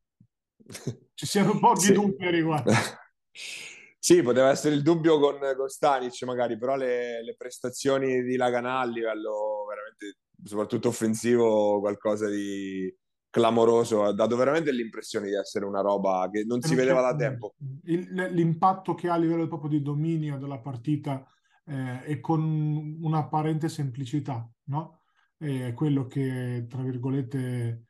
Ci 1.14 1.26
siano 1.26 1.58
pochi 1.58 1.86
sì. 1.86 1.92
dubbi 1.92 2.26
a 2.26 2.30
riguardo. 2.30 2.72
sì, 3.98 4.22
poteva 4.22 4.50
essere 4.50 4.74
il 4.74 4.82
dubbio 4.82 5.18
con, 5.20 5.38
con 5.56 5.68
Stanic 5.68 6.20
magari, 6.24 6.58
però 6.58 6.76
le, 6.76 7.22
le 7.22 7.34
prestazioni 7.36 8.22
di 8.22 8.36
Lagana 8.36 8.80
a 8.80 8.84
livello 8.84 9.64
veramente, 9.68 10.18
soprattutto 10.42 10.88
offensivo, 10.88 11.78
qualcosa 11.78 12.28
di 12.28 12.92
clamoroso, 13.34 14.04
ha 14.04 14.12
dato 14.12 14.36
veramente 14.36 14.70
l'impressione 14.70 15.26
di 15.26 15.34
essere 15.34 15.64
una 15.64 15.80
roba 15.80 16.28
che 16.30 16.44
non 16.44 16.60
si 16.62 16.76
vedeva 16.76 17.00
da 17.00 17.16
tempo. 17.16 17.56
Il, 17.82 18.12
l'impatto 18.30 18.94
che 18.94 19.08
ha 19.08 19.14
a 19.14 19.16
livello 19.16 19.48
proprio 19.48 19.70
di 19.70 19.82
dominio 19.82 20.38
della 20.38 20.60
partita 20.60 21.26
eh, 21.66 22.02
e 22.04 22.20
con 22.20 22.96
un'apparente 23.00 23.68
semplicità, 23.68 24.48
no? 24.66 25.00
È 25.36 25.74
quello 25.74 26.06
che, 26.06 26.66
tra 26.68 26.80
virgolette, 26.82 27.86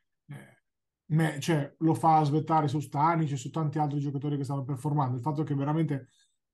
me, 1.09 1.39
cioè, 1.39 1.75
lo 1.77 1.93
fa 1.93 2.23
svettare 2.23 2.67
su 2.67 2.79
Stanic 2.79 3.33
e 3.33 3.37
su 3.37 3.51
tanti 3.51 3.77
altri 3.77 3.99
giocatori 3.99 4.37
che 4.37 4.43
stanno 4.43 4.63
performando. 4.63 5.15
Il 5.15 5.21
fatto 5.21 5.43
che 5.43 5.53
veramente 5.53 6.09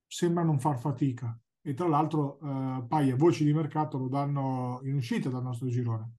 sembra 0.06 0.44
non 0.44 0.60
far 0.60 0.78
fatica. 0.78 1.40
E 1.62 1.74
tra 1.74 1.88
l'altro, 1.88 2.40
eh, 2.42 2.86
paia 2.90 3.16
voci 3.16 3.46
di 3.46 3.54
mercato 3.54 3.98
lo 3.98 4.10
danno 4.10 4.82
in 4.84 4.96
uscita 4.96 5.30
dal 5.30 5.44
nostro 5.44 5.70
girone. 5.70 6.16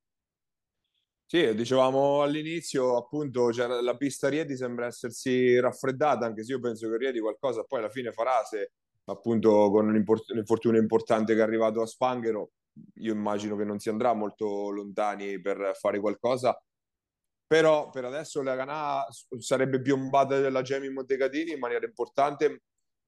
Sì, 1.32 1.54
dicevamo 1.54 2.20
all'inizio, 2.20 2.98
appunto, 2.98 3.50
cioè, 3.54 3.66
la 3.80 3.96
pista 3.96 4.28
Rieti 4.28 4.54
sembra 4.54 4.84
essersi 4.84 5.58
raffreddata, 5.58 6.26
anche 6.26 6.44
se 6.44 6.52
io 6.52 6.60
penso 6.60 6.90
che 6.90 6.98
Rieti 6.98 7.20
qualcosa 7.20 7.64
poi 7.64 7.78
alla 7.78 7.88
fine 7.88 8.12
farà 8.12 8.42
se 8.44 8.72
appunto 9.06 9.70
con 9.70 9.88
un, 9.88 10.76
importante 10.76 11.32
che 11.32 11.40
è 11.40 11.42
arrivato 11.42 11.80
a 11.80 11.86
Spanghero, 11.86 12.50
io 12.96 13.14
immagino 13.14 13.56
che 13.56 13.64
non 13.64 13.78
si 13.78 13.88
andrà 13.88 14.12
molto 14.12 14.68
lontani 14.68 15.40
per 15.40 15.72
fare 15.74 16.00
qualcosa. 16.00 16.54
Però 17.46 17.88
per 17.88 18.04
adesso 18.04 18.42
la 18.42 18.54
Ganà 18.54 19.02
sarebbe 19.38 19.80
piombata 19.80 20.38
della 20.38 20.60
Gemi 20.60 20.90
Montecatini 20.90 21.52
in 21.52 21.58
maniera 21.60 21.86
importante 21.86 22.64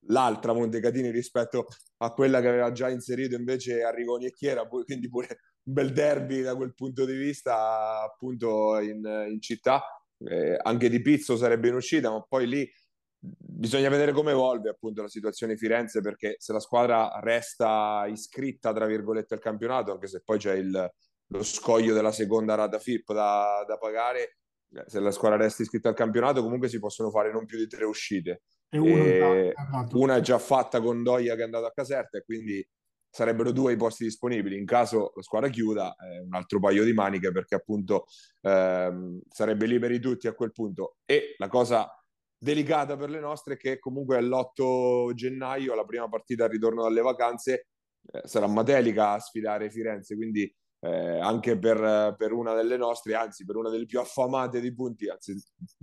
l'altra 0.09 0.53
Montecatini 0.53 1.11
rispetto 1.11 1.67
a 1.99 2.13
quella 2.13 2.41
che 2.41 2.49
aveva 2.49 2.73
già 2.73 2.89
inserito 2.89 3.37
invece 3.37 3.83
Arrigoni 3.83 4.27
e 4.27 4.33
Chiera, 4.33 4.67
quindi 4.67 5.09
pure 5.09 5.29
un 5.65 5.73
bel 5.73 5.93
derby 5.93 6.43
da 6.43 6.55
quel 6.55 6.75
punto 6.75 7.05
di 7.05 7.17
vista 7.17 8.03
appunto 8.03 8.79
in, 8.79 9.03
in 9.31 9.41
città. 9.41 9.83
Eh, 10.19 10.57
anche 10.63 10.89
di 10.89 11.03
Pizzo 11.03 11.37
sarebbe 11.37 11.69
in 11.69 11.75
uscita, 11.75 12.11
ma 12.11 12.23
poi 12.23 12.47
lì 12.47 12.71
bisogna 13.19 13.89
vedere 13.89 14.13
come 14.13 14.33
evolve 14.33 14.69
appunto 14.69 15.03
la 15.03 15.09
situazione 15.09 15.57
Firenze 15.57 16.01
perché 16.01 16.37
se 16.39 16.53
la 16.53 16.61
squadra 16.61 17.19
resta 17.21 18.05
iscritta 18.07 18.73
tra 18.73 18.87
virgolette 18.87 19.35
al 19.35 19.41
campionato, 19.41 19.93
anche 19.93 20.07
se 20.07 20.23
poi 20.23 20.39
c'è 20.39 20.55
il, 20.55 20.93
lo 21.29 21.43
scoglio 21.43 21.95
della 21.95 22.13
seconda 22.13 22.55
rata 22.55 22.79
FIP 22.79 23.13
da, 23.13 23.65
da 23.67 23.79
pagare, 23.79 24.39
eh, 24.75 24.85
se 24.87 25.01
la 25.01 25.11
squadra 25.11 25.39
resta 25.39 25.63
iscritta 25.63 25.89
al 25.89 25.95
campionato, 25.95 26.43
comunque 26.43 26.69
si 26.69 26.79
possono 26.79 27.11
fare 27.11 27.33
non 27.33 27.47
più 27.47 27.59
di 27.59 27.67
tre 27.67 27.85
uscite. 27.85 28.43
E 28.75 28.81
e 28.81 29.55
una 29.93 30.17
è 30.17 30.21
già 30.21 30.39
fatta 30.39 30.81
con 30.81 31.03
Doia 31.03 31.35
che 31.35 31.43
è 31.43 31.45
andato 31.45 31.67
a 31.67 31.73
Caserta 31.73 32.19
e 32.19 32.25
quindi 32.25 32.67
sarebbero 33.09 33.53
due 33.53 33.73
i 33.73 33.77
posti 33.77 34.03
disponibili. 34.03 34.59
In 34.59 34.67
caso 34.67 35.13
la 35.15 35.23
squadra 35.23 35.49
chiuda, 35.49 35.95
eh, 35.95 36.19
un 36.21 36.35
altro 36.35 36.59
paio 36.59 36.83
di 36.83 36.93
maniche 36.93 37.31
perché 37.31 37.55
appunto 37.55 38.07
ehm, 38.41 39.21
sarebbe 39.29 39.67
liberi 39.67 40.01
tutti 40.01 40.27
a 40.27 40.35
quel 40.35 40.51
punto. 40.51 40.97
E 41.05 41.37
la 41.39 41.47
cosa 41.47 41.89
delicata 42.37 42.97
per 42.97 43.11
le 43.11 43.21
nostre 43.21 43.55
è 43.55 43.57
che 43.57 43.79
comunque 43.79 44.21
l'8 44.21 45.13
gennaio, 45.15 45.77
la 45.77 45.85
prima 45.85 46.09
partita 46.09 46.45
al 46.45 46.51
ritorno 46.51 46.83
dalle 46.83 47.03
vacanze, 47.03 47.69
eh, 48.13 48.23
sarà 48.25 48.49
Matelica 48.49 49.13
a 49.13 49.21
sfidare 49.21 49.71
Firenze, 49.71 50.17
quindi 50.17 50.53
eh, 50.81 51.21
anche 51.21 51.57
per, 51.57 52.15
per, 52.19 52.33
una 52.33 52.53
delle 52.55 52.77
nostre, 52.77 53.15
anzi 53.15 53.45
per 53.45 53.57
una 53.57 53.71
delle 53.71 53.87
più 53.87 54.01
affamate 54.01 54.61
di 54.61 54.75
punti, 54.75 55.09
anzi 55.09 55.35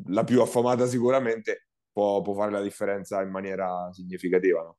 la 0.08 0.24
più 0.26 0.42
affamata 0.42 0.86
sicuramente, 0.86 1.70
può, 2.02 2.22
può 2.22 2.34
fare 2.34 2.52
la 2.52 2.62
differenza 2.62 3.22
in 3.22 3.30
maniera 3.30 3.92
significativa. 3.94 4.64
No? 4.64 4.78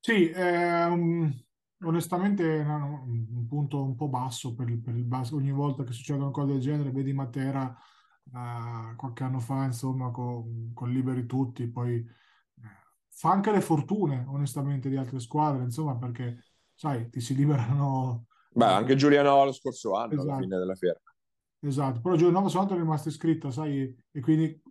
Sì, 0.00 0.30
ehm, 0.30 1.30
onestamente 1.84 2.62
è 2.62 2.66
un 2.66 3.46
punto 3.46 3.82
un 3.82 3.94
po' 3.94 4.08
basso 4.08 4.54
per 4.54 4.70
il, 4.70 4.80
per 4.80 4.96
il 4.96 5.04
basso. 5.04 5.36
Ogni 5.36 5.52
volta 5.52 5.84
che 5.84 5.92
succedono 5.92 6.30
cose 6.30 6.52
del 6.52 6.60
genere, 6.60 6.90
vedi 6.90 7.12
Matera 7.12 7.74
eh, 8.26 8.96
qualche 8.96 9.22
anno 9.22 9.40
fa, 9.40 9.64
insomma, 9.64 10.10
con, 10.10 10.72
con 10.72 10.90
Liberi 10.90 11.26
Tutti, 11.26 11.66
poi 11.68 11.96
eh, 11.96 12.06
fa 13.10 13.30
anche 13.30 13.50
le 13.50 13.60
fortune, 13.60 14.24
onestamente, 14.26 14.88
di 14.88 14.96
altre 14.96 15.20
squadre, 15.20 15.62
insomma, 15.62 15.96
perché, 15.96 16.42
sai, 16.72 17.10
ti 17.10 17.20
si 17.20 17.34
liberano 17.34 18.26
Beh, 18.50 18.64
anche 18.64 18.94
Giulianova 18.94 19.44
lo 19.44 19.52
scorso 19.52 19.94
anno, 19.94 20.14
esatto. 20.14 20.30
alla 20.30 20.40
fine 20.40 20.56
della 20.56 20.74
fiera. 20.74 21.00
Esatto, 21.60 22.00
però 22.00 22.14
Giulianova 22.14 22.48
soltanto 22.48 22.74
è 22.74 22.78
rimasta 22.78 23.08
iscritta, 23.08 23.50
sai, 23.50 23.94
e 24.12 24.20
quindi 24.20 24.62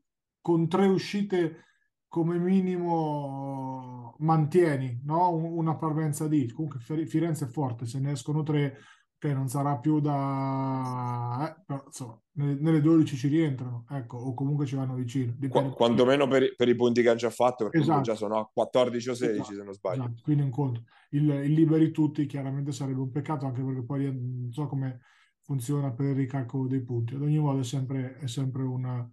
con 0.44 0.68
tre 0.68 0.86
uscite 0.88 1.64
come 2.10 2.38
minimo 2.38 4.14
mantieni 4.20 5.00
no? 5.06 5.34
una 5.34 5.76
parvenza 5.78 6.28
di 6.28 6.52
comunque 6.52 6.80
Firenze 7.08 7.46
è 7.46 7.48
forte 7.48 7.86
se 7.86 8.00
ne 8.00 8.12
escono 8.12 8.44
tre 8.44 8.78
che 9.18 9.34
non 9.34 9.48
sarà 9.48 9.78
più 9.78 10.02
da 10.02 11.48
eh, 11.48 11.64
però, 11.66 11.82
insomma, 11.86 12.22
nelle, 12.34 12.56
nelle 12.60 12.82
12 12.82 13.16
ci 13.16 13.30
rientrano 13.30 13.86
ecco 13.90 14.18
o 14.18 14.34
comunque 14.34 14.66
ci 14.66 14.76
vanno 14.76 14.96
vicino 14.96 15.34
Qu- 15.48 15.74
quantomeno 15.74 16.28
per, 16.28 16.54
per, 16.58 16.68
i 16.68 16.76
punti 16.76 17.02
che 17.02 17.08
hanno 17.08 17.18
già 17.18 17.30
fatto 17.30 17.64
perché 17.64 17.80
esatto. 17.80 18.02
già 18.02 18.16
sono 18.16 18.38
a 18.38 18.50
14 18.52 19.10
o 19.10 19.14
16 19.14 19.40
esatto. 19.40 19.58
se 19.58 19.64
non 19.64 19.74
sbaglio 19.74 20.04
esatto. 20.04 20.22
quindi 20.24 20.44
un 20.44 20.50
conto 20.50 20.84
il, 21.12 21.30
il, 21.30 21.54
liberi 21.54 21.92
tutti 21.92 22.26
chiaramente 22.26 22.74
sarebbe 22.74 23.00
un 23.00 23.12
peccato 23.12 23.46
anche 23.46 23.64
perché 23.64 23.84
poi 23.86 24.04
non 24.14 24.52
so 24.52 24.68
come 24.68 25.00
funziona 25.40 25.92
per 25.94 26.08
il 26.08 26.16
ricalco 26.16 26.68
dei 26.68 26.84
punti 26.84 27.16
ad 27.16 27.22
ogni 27.22 27.40
modo 27.40 27.62
è 27.62 27.64
sempre, 27.64 28.18
è 28.18 28.28
sempre 28.28 28.64
una, 28.64 29.10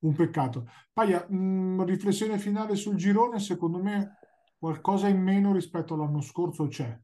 un 0.00 0.14
peccato 0.14 0.68
Paia, 0.92 1.26
mh, 1.28 1.36
mm, 1.36 1.82
riflessione 1.82 2.38
finale 2.38 2.74
sul 2.74 2.96
girone 2.96 3.38
secondo 3.38 3.82
me 3.82 4.18
qualcosa 4.58 5.08
in 5.08 5.20
meno 5.20 5.52
rispetto 5.52 5.94
all'anno 5.94 6.20
scorso 6.20 6.66
c'è 6.66 6.98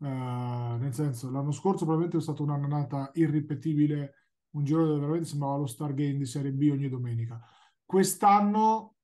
Uh, 0.00 0.76
nel 0.76 0.94
senso, 0.94 1.28
l'anno 1.28 1.50
scorso 1.50 1.84
probabilmente 1.84 2.18
è 2.18 2.20
stata 2.20 2.42
un'annata 2.42 3.10
irripetibile, 3.14 4.14
un 4.50 4.62
giro 4.62 4.86
dove 4.86 5.00
veramente 5.00 5.26
sembrava 5.26 5.56
lo 5.56 5.66
Stargame 5.66 6.16
di 6.16 6.24
Serie 6.24 6.52
B 6.52 6.68
ogni 6.70 6.88
domenica. 6.88 7.40
Quest'anno, 7.84 8.94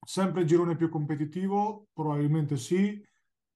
sempre 0.00 0.40
il 0.40 0.48
girone 0.48 0.74
più 0.74 0.88
competitivo, 0.88 1.88
probabilmente 1.92 2.56
sì, 2.56 3.00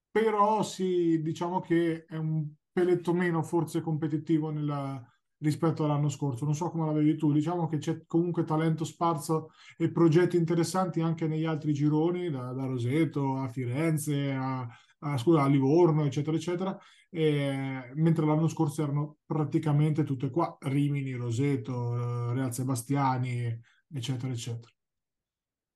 però 0.09 0.63
sì, 0.63 1.21
diciamo 1.21 1.59
che 1.59 2.05
è 2.05 2.15
un 2.15 2.47
peletto 2.71 3.13
meno 3.13 3.43
forse 3.43 3.81
competitivo 3.81 4.49
nella, 4.49 5.05
rispetto 5.41 5.83
all'anno 5.83 6.09
scorso. 6.09 6.45
Non 6.45 6.55
so 6.55 6.69
come 6.69 6.85
la 6.85 6.93
vedi 6.93 7.15
tu, 7.15 7.31
diciamo 7.31 7.67
che 7.67 7.77
c'è 7.77 8.05
comunque 8.05 8.43
talento 8.43 8.83
sparso 8.83 9.51
e 9.77 9.91
progetti 9.91 10.37
interessanti 10.37 11.01
anche 11.01 11.27
negli 11.27 11.45
altri 11.45 11.73
gironi, 11.73 12.29
da, 12.29 12.53
da 12.53 12.65
Roseto 12.65 13.37
a 13.37 13.47
Firenze 13.47 14.31
a, 14.31 14.67
a, 14.99 15.17
scusa, 15.17 15.43
a 15.43 15.47
Livorno, 15.47 16.05
eccetera, 16.05 16.35
eccetera, 16.35 16.77
e, 17.09 17.91
mentre 17.95 18.25
l'anno 18.25 18.47
scorso 18.47 18.83
erano 18.83 19.17
praticamente 19.25 20.03
tutte 20.03 20.29
qua, 20.29 20.55
Rimini, 20.61 21.13
Roseto, 21.13 22.31
Real 22.33 22.53
Sebastiani, 22.53 23.59
eccetera, 23.93 24.31
eccetera. 24.31 24.71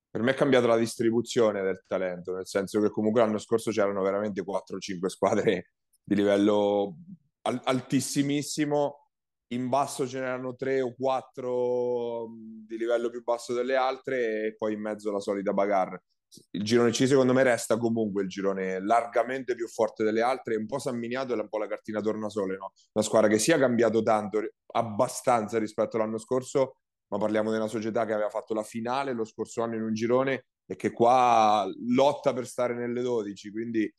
Per 0.08 0.24
me 0.24 0.30
è 0.30 0.34
cambiata 0.34 0.66
la 0.66 0.78
distribuzione 0.78 1.62
del 1.62 1.84
talento, 1.86 2.32
nel 2.34 2.46
senso 2.46 2.80
che 2.80 2.88
comunque 2.88 3.20
l'anno 3.20 3.36
scorso 3.36 3.70
c'erano 3.70 4.00
veramente 4.02 4.42
4-5 4.42 5.06
squadre 5.06 5.72
di 6.02 6.14
livello 6.14 6.96
altissimissimo 7.42 9.05
in 9.48 9.68
basso 9.68 10.06
ce 10.06 10.18
n'erano 10.18 10.56
tre 10.56 10.80
o 10.80 10.94
quattro 10.94 12.28
di 12.66 12.76
livello 12.76 13.10
più 13.10 13.22
basso 13.22 13.52
delle 13.52 13.76
altre 13.76 14.46
e 14.46 14.56
poi 14.56 14.72
in 14.74 14.80
mezzo 14.80 15.12
la 15.12 15.20
solita 15.20 15.52
bagarre. 15.52 16.04
Il 16.50 16.64
girone 16.64 16.90
C 16.90 17.06
secondo 17.06 17.32
me 17.32 17.44
resta 17.44 17.78
comunque 17.78 18.22
il 18.22 18.28
girone 18.28 18.80
largamente 18.80 19.54
più 19.54 19.68
forte 19.68 20.02
delle 20.02 20.22
altre, 20.22 20.56
un 20.56 20.66
po' 20.66 20.78
San 20.78 20.98
Miniato 20.98 21.32
e 21.32 21.40
un 21.40 21.48
po' 21.48 21.58
la 21.58 21.68
cartina 21.68 22.00
tornasole, 22.00 22.56
no? 22.56 22.72
Una 22.92 23.04
squadra 23.04 23.28
che 23.28 23.38
sia 23.38 23.58
cambiato 23.58 24.02
tanto, 24.02 24.40
abbastanza 24.72 25.58
rispetto 25.58 25.96
all'anno 25.96 26.18
scorso, 26.18 26.78
ma 27.08 27.18
parliamo 27.18 27.50
di 27.50 27.56
una 27.56 27.68
società 27.68 28.04
che 28.04 28.12
aveva 28.12 28.28
fatto 28.28 28.52
la 28.54 28.64
finale 28.64 29.12
lo 29.12 29.24
scorso 29.24 29.62
anno 29.62 29.76
in 29.76 29.82
un 29.82 29.94
girone 29.94 30.46
e 30.66 30.74
che 30.74 30.90
qua 30.90 31.64
lotta 31.94 32.32
per 32.32 32.46
stare 32.46 32.74
nelle 32.74 33.00
12, 33.00 33.50
quindi 33.52 33.90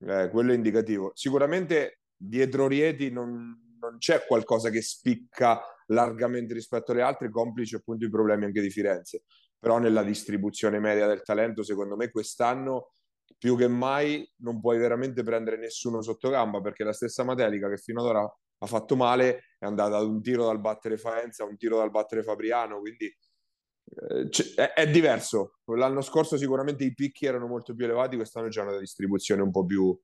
eh, 0.00 0.28
quello 0.30 0.50
è 0.50 0.54
indicativo. 0.54 1.12
Sicuramente 1.14 2.00
dietro 2.16 2.66
Rieti 2.66 3.10
non, 3.10 3.65
non 3.88 3.98
c'è 3.98 4.24
qualcosa 4.26 4.70
che 4.70 4.82
spicca 4.82 5.60
largamente 5.86 6.54
rispetto 6.54 6.92
alle 6.92 7.02
altre, 7.02 7.30
complici 7.30 7.74
appunto 7.74 8.04
i 8.04 8.10
problemi 8.10 8.44
anche 8.44 8.60
di 8.60 8.70
Firenze. 8.70 9.24
Però 9.58 9.78
nella 9.78 10.02
distribuzione 10.02 10.78
media 10.78 11.06
del 11.06 11.22
talento, 11.22 11.62
secondo 11.62 11.96
me 11.96 12.10
quest'anno 12.10 12.92
più 13.38 13.56
che 13.56 13.68
mai 13.68 14.28
non 14.36 14.60
puoi 14.60 14.78
veramente 14.78 15.22
prendere 15.22 15.58
nessuno 15.58 16.00
sotto 16.02 16.30
gamba 16.30 16.60
perché 16.60 16.84
la 16.84 16.92
stessa 16.92 17.24
Matelica 17.24 17.68
che 17.68 17.76
fino 17.76 18.00
ad 18.00 18.06
ora 18.06 18.36
ha 18.58 18.66
fatto 18.66 18.96
male 18.96 19.44
è 19.58 19.66
andata 19.66 19.96
ad 19.96 20.06
un 20.06 20.22
tiro 20.22 20.46
dal 20.46 20.60
battere 20.60 20.96
Faenza, 20.96 21.44
un 21.44 21.56
tiro 21.56 21.78
dal 21.78 21.90
battere 21.90 22.22
Fabriano, 22.22 22.78
quindi 22.78 23.06
eh, 23.06 24.28
è, 24.54 24.72
è, 24.72 24.90
diverso. 24.90 25.58
L'anno 25.66 26.00
scorso 26.00 26.36
sicuramente 26.36 26.84
i 26.84 26.94
picchi 26.94 27.26
erano 27.26 27.46
molto 27.46 27.74
più 27.74 27.84
elevati, 27.84 28.16
quest'anno 28.16 28.48
c'è 28.48 28.62
una 28.62 28.78
distribuzione 28.78 29.42
un 29.42 29.50
po' 29.50 29.64
più, 29.64 29.98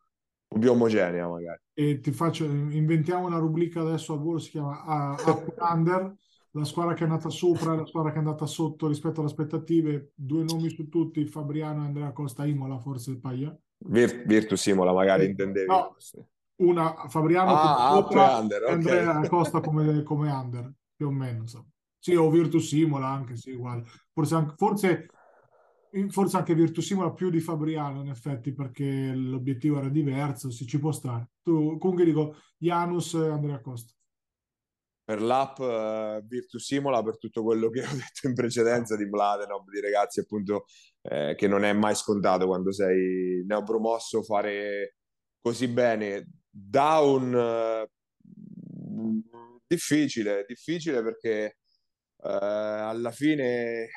più 0.58 0.70
omogenea 0.70 1.28
magari. 1.28 1.60
E 1.74 2.00
ti 2.00 2.12
faccio, 2.12 2.44
inventiamo 2.44 3.26
una 3.26 3.38
rubrica 3.38 3.80
adesso 3.80 4.12
al 4.12 4.20
volo, 4.20 4.38
si 4.38 4.50
chiama 4.50 5.14
Up 5.24 5.54
Under, 5.58 6.14
la 6.52 6.64
squadra 6.64 6.94
che 6.94 7.00
è 7.00 7.08
andata 7.08 7.30
sopra 7.30 7.74
e 7.74 7.76
la 7.78 7.86
squadra 7.86 8.10
che 8.10 8.16
è 8.16 8.18
andata 8.20 8.46
sotto 8.46 8.86
rispetto 8.86 9.20
alle 9.20 9.30
aspettative, 9.30 10.12
due 10.14 10.44
nomi 10.44 10.68
su 10.68 10.88
tutti, 10.88 11.24
Fabriano 11.26 11.82
e 11.82 11.86
Andrea 11.86 12.12
Costa 12.12 12.44
Imola, 12.44 12.78
forse 12.78 13.18
Paglia. 13.18 13.56
Vir- 13.84 14.24
Virtus 14.26 14.66
Imola 14.66 14.92
magari 14.92 15.26
intendevi. 15.26 15.66
No, 15.66 15.96
una 16.56 17.06
Fabriano 17.08 17.54
ah, 17.54 17.92
sopra, 17.94 18.36
under, 18.36 18.62
okay. 18.62 18.74
Andrea 18.74 19.28
Costa 19.28 19.60
come, 19.60 20.02
come 20.02 20.30
under, 20.30 20.70
più 20.94 21.06
o 21.06 21.10
meno. 21.10 21.40
Insomma. 21.40 21.66
Sì, 21.98 22.14
o 22.14 22.28
Virtus 22.30 22.72
Imola 22.72 23.08
anche, 23.08 23.36
sì, 23.36 23.52
uguale. 23.52 23.84
Forse, 24.12 24.34
anche, 24.34 24.54
forse 24.56 25.06
forse 26.08 26.36
anche 26.36 26.54
Virtusimola 26.54 27.12
più 27.12 27.30
di 27.30 27.40
Fabriano 27.40 28.00
in 28.00 28.08
effetti 28.08 28.52
perché 28.52 29.12
l'obiettivo 29.14 29.78
era 29.78 29.88
diverso, 29.88 30.50
si 30.50 30.66
ci 30.66 30.78
può 30.78 30.92
stare. 30.92 31.32
Tu, 31.42 31.76
comunque 31.78 32.04
dico 32.04 32.36
Janus 32.56 33.14
e 33.14 33.28
Andrea 33.28 33.60
Costa. 33.60 33.92
Per 35.04 35.20
l'app 35.20 35.58
uh, 35.58 36.26
Virtusimola 36.26 37.02
per 37.02 37.18
tutto 37.18 37.42
quello 37.42 37.68
che 37.68 37.80
ho 37.84 37.92
detto 37.92 38.26
in 38.26 38.34
precedenza 38.34 38.96
di 38.96 39.04
Mladenov, 39.04 39.68
di 39.68 39.80
ragazzi 39.80 40.20
appunto 40.20 40.64
eh, 41.02 41.34
che 41.36 41.48
non 41.48 41.64
è 41.64 41.72
mai 41.72 41.94
scontato 41.94 42.46
quando 42.46 42.72
sei 42.72 43.44
neopromosso 43.46 44.22
fare 44.22 44.96
così 45.40 45.68
bene. 45.68 46.28
Down 46.48 47.34
uh, 47.34 47.86
difficile, 49.66 50.44
difficile 50.46 51.02
perché 51.02 51.56
uh, 52.18 52.28
alla 52.28 53.10
fine 53.10 53.84
eh, 53.84 53.88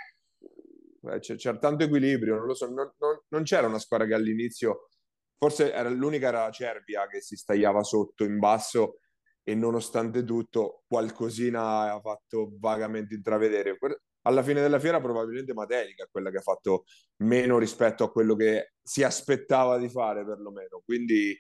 c'è, 1.20 1.36
c'era 1.36 1.58
tanto 1.58 1.84
equilibrio, 1.84 2.36
non 2.36 2.46
lo 2.46 2.54
so, 2.54 2.66
non, 2.68 2.92
non, 2.98 3.20
non, 3.30 3.44
c'era 3.44 3.68
una 3.68 3.80
squadra 3.80 4.08
che 4.08 4.14
all'inizio, 4.14 4.90
forse 5.38 5.72
era, 5.74 5.90
l'unica 5.90 6.28
era 6.28 6.44
la 6.44 6.52
Cervia 6.52 7.08
che 7.08 7.22
si 7.22 7.36
stagliava 7.36 7.84
sotto 7.84 8.24
in 8.24 8.40
basso 8.40 9.00
e 9.44 9.54
nonostante 9.54 10.24
tutto 10.24 10.84
qualcosina 10.88 11.94
ha 11.94 12.02
fatto 12.02 12.54
vagamente 12.60 13.14
intravedere. 13.14 13.78
Alla 14.24 14.42
fine 14.42 14.62
della 14.62 14.80
fiera 14.80 15.00
probabilmente 15.00 15.54
Matelica 15.54 16.04
è 16.04 16.10
quella 16.10 16.32
che 16.32 16.38
ha 16.38 16.42
fatto 16.42 16.86
meno 17.18 17.60
rispetto 17.60 18.04
a 18.04 18.12
quello 18.12 18.36
che 18.36 18.74
si 18.82 19.04
aspettava 19.04 19.78
di 19.78 19.88
fare 19.88 20.26
perlomeno, 20.26 20.82
quindi 20.84 21.38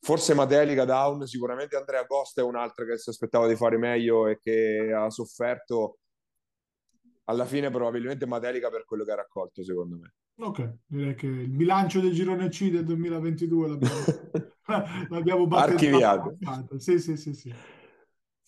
forse 0.00 0.34
Matelica 0.34 0.84
down, 0.84 1.26
sicuramente 1.26 1.76
Andrea 1.76 2.06
Costa 2.06 2.40
è 2.40 2.44
un'altra 2.44 2.84
che 2.84 2.98
si 2.98 3.10
aspettava 3.10 3.46
di 3.46 3.56
fare 3.56 3.78
meglio 3.78 4.26
e 4.26 4.38
che 4.40 4.92
ha 4.92 5.08
sofferto 5.10 5.98
alla 7.26 7.44
fine 7.44 7.70
probabilmente 7.70 8.26
Matelica 8.26 8.70
per 8.70 8.84
quello 8.84 9.04
che 9.04 9.12
ha 9.12 9.16
raccolto, 9.16 9.62
secondo 9.62 9.96
me. 9.96 10.14
Ok, 10.38 10.78
direi 10.86 11.14
che 11.14 11.26
il 11.26 11.48
bilancio 11.48 12.00
del 12.00 12.12
girone 12.12 12.48
C 12.48 12.70
del 12.70 12.84
2022 12.84 13.68
l'abbiamo, 13.68 13.94
l'abbiamo 15.08 15.46
archiviato. 15.56 16.36
Sì, 16.76 16.98
sì, 16.98 17.16
sì, 17.16 17.32
sì. 17.34 17.54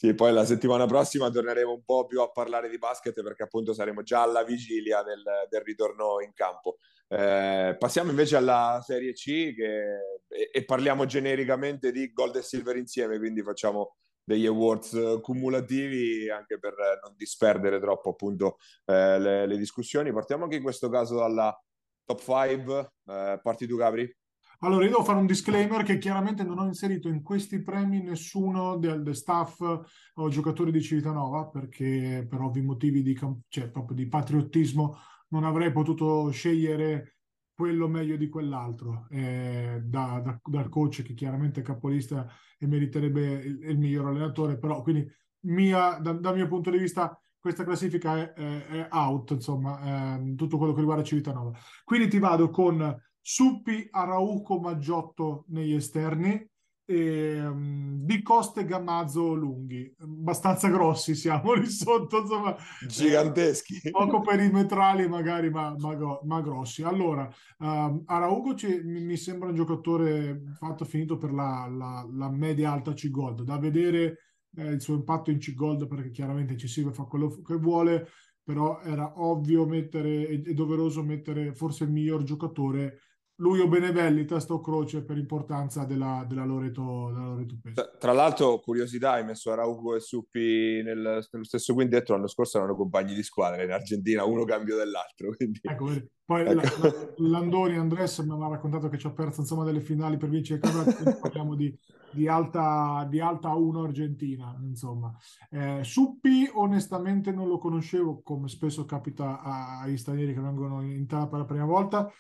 Sì, 0.01 0.15
poi 0.15 0.33
la 0.33 0.45
settimana 0.45 0.87
prossima 0.87 1.29
torneremo 1.29 1.73
un 1.73 1.83
po' 1.85 2.07
più 2.07 2.21
a 2.21 2.31
parlare 2.31 2.69
di 2.69 2.79
basket 2.79 3.21
perché 3.21 3.43
appunto 3.43 3.73
saremo 3.73 4.05
già 4.05 4.23
alla 4.23 4.45
vigilia 4.45 5.03
del, 5.03 5.25
del 5.49 5.63
ritorno 5.63 6.21
in 6.25 6.33
campo. 6.35 6.79
Eh, 7.09 7.75
passiamo 7.77 8.11
invece 8.11 8.37
alla 8.37 8.81
Serie 8.85 9.13
C 9.13 9.55
che, 9.55 9.83
e, 10.29 10.51
e, 10.53 10.65
parliamo 10.65 11.05
genericamente 11.05 11.91
di 11.91 12.13
Gold 12.13 12.37
e 12.37 12.43
Silver 12.43 12.77
insieme, 12.77 13.19
quindi 13.19 13.43
facciamo 13.43 13.97
degli 14.29 14.45
awards 14.45 14.93
eh, 14.93 15.21
cumulativi 15.23 16.29
anche 16.29 16.59
per 16.59 16.75
eh, 16.75 17.01
non 17.03 17.15
disperdere 17.17 17.81
troppo 17.81 18.11
appunto 18.11 18.59
eh, 18.85 19.19
le, 19.19 19.47
le, 19.47 19.57
discussioni. 19.57 20.13
Partiamo 20.13 20.45
anche 20.45 20.57
in 20.57 20.63
questo 20.63 20.91
caso 20.91 21.17
dalla 21.17 21.59
top 22.05 22.21
5. 22.21 22.93
Eh, 23.07 23.41
parti 23.43 23.67
tu, 23.67 23.77
Gabri? 23.77 24.17
Allora, 24.61 24.85
io 24.85 24.91
devo 24.91 25.05
fare 25.05 25.19
un 25.19 25.27
disclaimer 25.27 25.83
che 25.83 25.97
chiaramente 25.97 26.43
non 26.43 26.59
ho 26.59 26.67
inserito 26.67 27.09
in 27.09 27.23
questi 27.23 27.63
premi 27.63 28.03
nessuno 28.03 28.77
del, 28.77 29.03
del 29.03 29.17
staff 29.17 29.61
o 29.61 30.29
giocatori 30.29 30.73
di 30.73 30.83
Civitanova 30.83 31.47
perché 31.47 32.27
per 32.29 32.41
ovvi 32.41 32.61
motivi 32.61 33.03
di, 33.03 33.19
cioè, 33.49 33.71
proprio 33.71 33.97
di 33.97 34.09
patriottismo 34.09 34.99
non 35.29 35.45
avrei 35.45 35.73
potuto 35.73 36.29
scegliere 36.31 37.18
quello 37.59 37.89
meglio 37.89 38.17
di 38.17 38.29
quell'altro. 38.29 39.09
Eh, 39.11 39.81
da, 39.83 40.21
da, 40.25 40.41
dal 40.45 40.69
coach 40.69 41.03
che 41.03 41.15
chiaramente 41.15 41.59
è 41.59 41.65
capolista 41.65 42.25
e 42.57 42.69
meriterebbe 42.69 43.21
il, 43.21 43.65
il 43.65 43.79
miglior 43.79 44.07
allenatore 44.07 44.59
però 44.59 44.81
quindi 44.83 45.05
mia, 45.41 45.99
da, 46.01 46.13
dal 46.13 46.37
mio 46.37 46.47
punto 46.47 46.71
di 46.71 46.79
vista 46.79 47.21
questa 47.37 47.65
classifica 47.65 48.17
è, 48.17 48.33
è, 48.33 48.67
è 48.67 48.89
out 48.93 49.31
insomma 49.31 50.19
eh, 50.21 50.35
tutto 50.37 50.57
quello 50.57 50.73
che 50.73 50.79
riguarda 50.79 51.03
Civitanova. 51.03 51.51
Quindi 51.83 52.07
ti 52.07 52.21
vado 52.21 52.49
con 52.51 52.97
Suppi, 53.21 53.89
Arauco, 53.91 54.61
Maggiotto 54.61 55.45
negli 55.49 55.75
esterni 55.75 56.49
e, 56.91 57.47
um, 57.47 57.99
di 58.03 58.23
Coste, 58.23 58.65
Gamazzo, 58.65 59.35
Lunghi. 59.35 59.95
Abbastanza 59.99 60.69
grossi 60.69 61.15
siamo 61.15 61.53
lì 61.55 61.67
sotto, 61.67 62.21
insomma. 62.21 62.57
Giganteschi. 62.87 63.81
Eh, 63.83 63.91
poco 63.91 64.23
perimetrali 64.23 65.07
magari, 65.07 65.51
ma, 65.51 65.77
ma, 65.79 66.19
ma 66.23 66.41
grossi. 66.41 66.83
Allora, 66.83 67.31
um, 67.59 68.03
Arauco 68.07 68.55
ci, 68.55 68.81
mi, 68.83 69.19
sembra 69.19 69.51
un 69.51 69.55
giocatore 69.55 70.45
fatto 70.55 70.87
finito 70.87 71.19
per 71.19 71.35
la, 71.35 71.71
la, 71.71 72.09
la 72.11 72.31
media 72.31 72.73
alta 72.73 72.95
C-Gold. 72.95 73.43
Da 73.43 73.59
vedere 73.59 74.21
eh, 74.57 74.69
il 74.69 74.81
suo 74.81 74.95
impatto 74.95 75.31
in 75.31 75.37
C-Gold 75.37 75.87
perché 75.87 76.11
chiaramente 76.11 76.57
ci 76.57 76.69
si 76.69 76.83
fa 76.91 77.03
quello 77.03 77.29
che 77.43 77.57
vuole, 77.57 78.09
però 78.43 78.81
era 78.81 79.13
ovvio 79.21 79.67
mettere 79.67 80.27
e 80.27 80.55
doveroso 80.55 81.03
mettere 81.03 81.53
forse 81.53 81.85
il 81.85 81.91
miglior 81.91 82.23
giocatore 82.23 83.01
lui 83.41 83.61
o 83.61 83.69
Benevelli, 83.69 84.25
testa 84.25 84.53
o 84.53 84.61
croce 84.61 85.05
per 85.05 85.17
importanza 85.17 85.85
della, 85.85 86.25
della 86.27 86.45
Loreto, 86.45 87.11
della 87.13 87.27
Loreto 87.27 87.57
Tra, 87.73 87.89
tra, 87.99 88.13
l'altro, 88.13 88.59
curiosità, 88.59 89.13
hai 89.13 89.25
messo 89.25 89.53
Arauco 89.53 89.95
e 89.95 90.01
Suppi 90.01 90.83
nel, 90.83 91.25
nello 91.31 91.45
stesso 91.45 91.75
quintetto, 91.75 92.13
l'anno 92.13 92.27
scorso 92.27 92.59
erano 92.59 92.75
compagni 92.75 93.15
di 93.15 93.23
squadra 93.23 93.63
in 93.63 93.71
Argentina, 93.71 94.25
uno 94.25 94.45
cambio 94.45 94.77
dell'altro. 94.77 95.31
Quindi... 95.37 95.61
Ecco, 95.63 95.89
poi 96.25 96.41
ecco. 96.41 96.53
La, 96.53 96.63
la, 96.63 97.15
Landoni 97.17 97.77
Andres 97.77 98.19
mi 98.19 98.33
ha 98.33 98.49
raccontato 98.49 98.89
che 98.89 98.99
ci 98.99 99.07
ha 99.07 99.13
perso 99.13 99.41
insomma 99.41 99.65
delle 99.65 99.83
finali 99.83 100.17
per 100.17 100.31
vincere 100.31 100.59
il 100.59 100.73
campionato, 100.73 101.19
parliamo 101.23 101.55
di, 101.55 101.79
di, 102.11 102.27
alta, 102.27 103.07
di 103.09 103.21
alta 103.21 103.55
1 103.55 103.83
Argentina, 103.83 104.59
insomma. 104.61 105.17
Eh, 105.49 105.85
Suppi 105.85 106.51
onestamente 106.55 107.31
non 107.31 107.47
lo 107.47 107.59
conoscevo, 107.59 108.21
come 108.21 108.49
spesso 108.49 108.85
capita 108.85 109.41
agli 109.81 109.97
stranieri 109.97 110.35
che 110.35 110.41
vengono 110.41 110.83
in 110.83 111.03
Italia 111.03 111.29
per 111.29 111.39
la 111.39 111.45
prima 111.45 111.65
volta, 111.67 112.11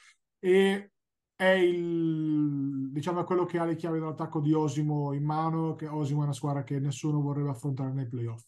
e 0.41 0.93
è 1.38 1.51
il, 1.51 2.90
diciamo, 2.90 3.22
quello 3.22 3.44
che 3.44 3.61
ha 3.61 3.64
le 3.64 3.77
chiavi 3.77 4.01
dell'attacco 4.01 4.40
di 4.40 4.53
Osimo 4.53 5.12
in 5.12 5.22
mano, 5.22 5.77
che 5.77 5.87
Osimo 5.87 6.22
è 6.22 6.24
una 6.24 6.33
squadra 6.33 6.64
che 6.64 6.81
nessuno 6.81 7.20
vorrebbe 7.20 7.51
affrontare 7.51 7.92
nei 7.92 8.09
playoff. 8.09 8.42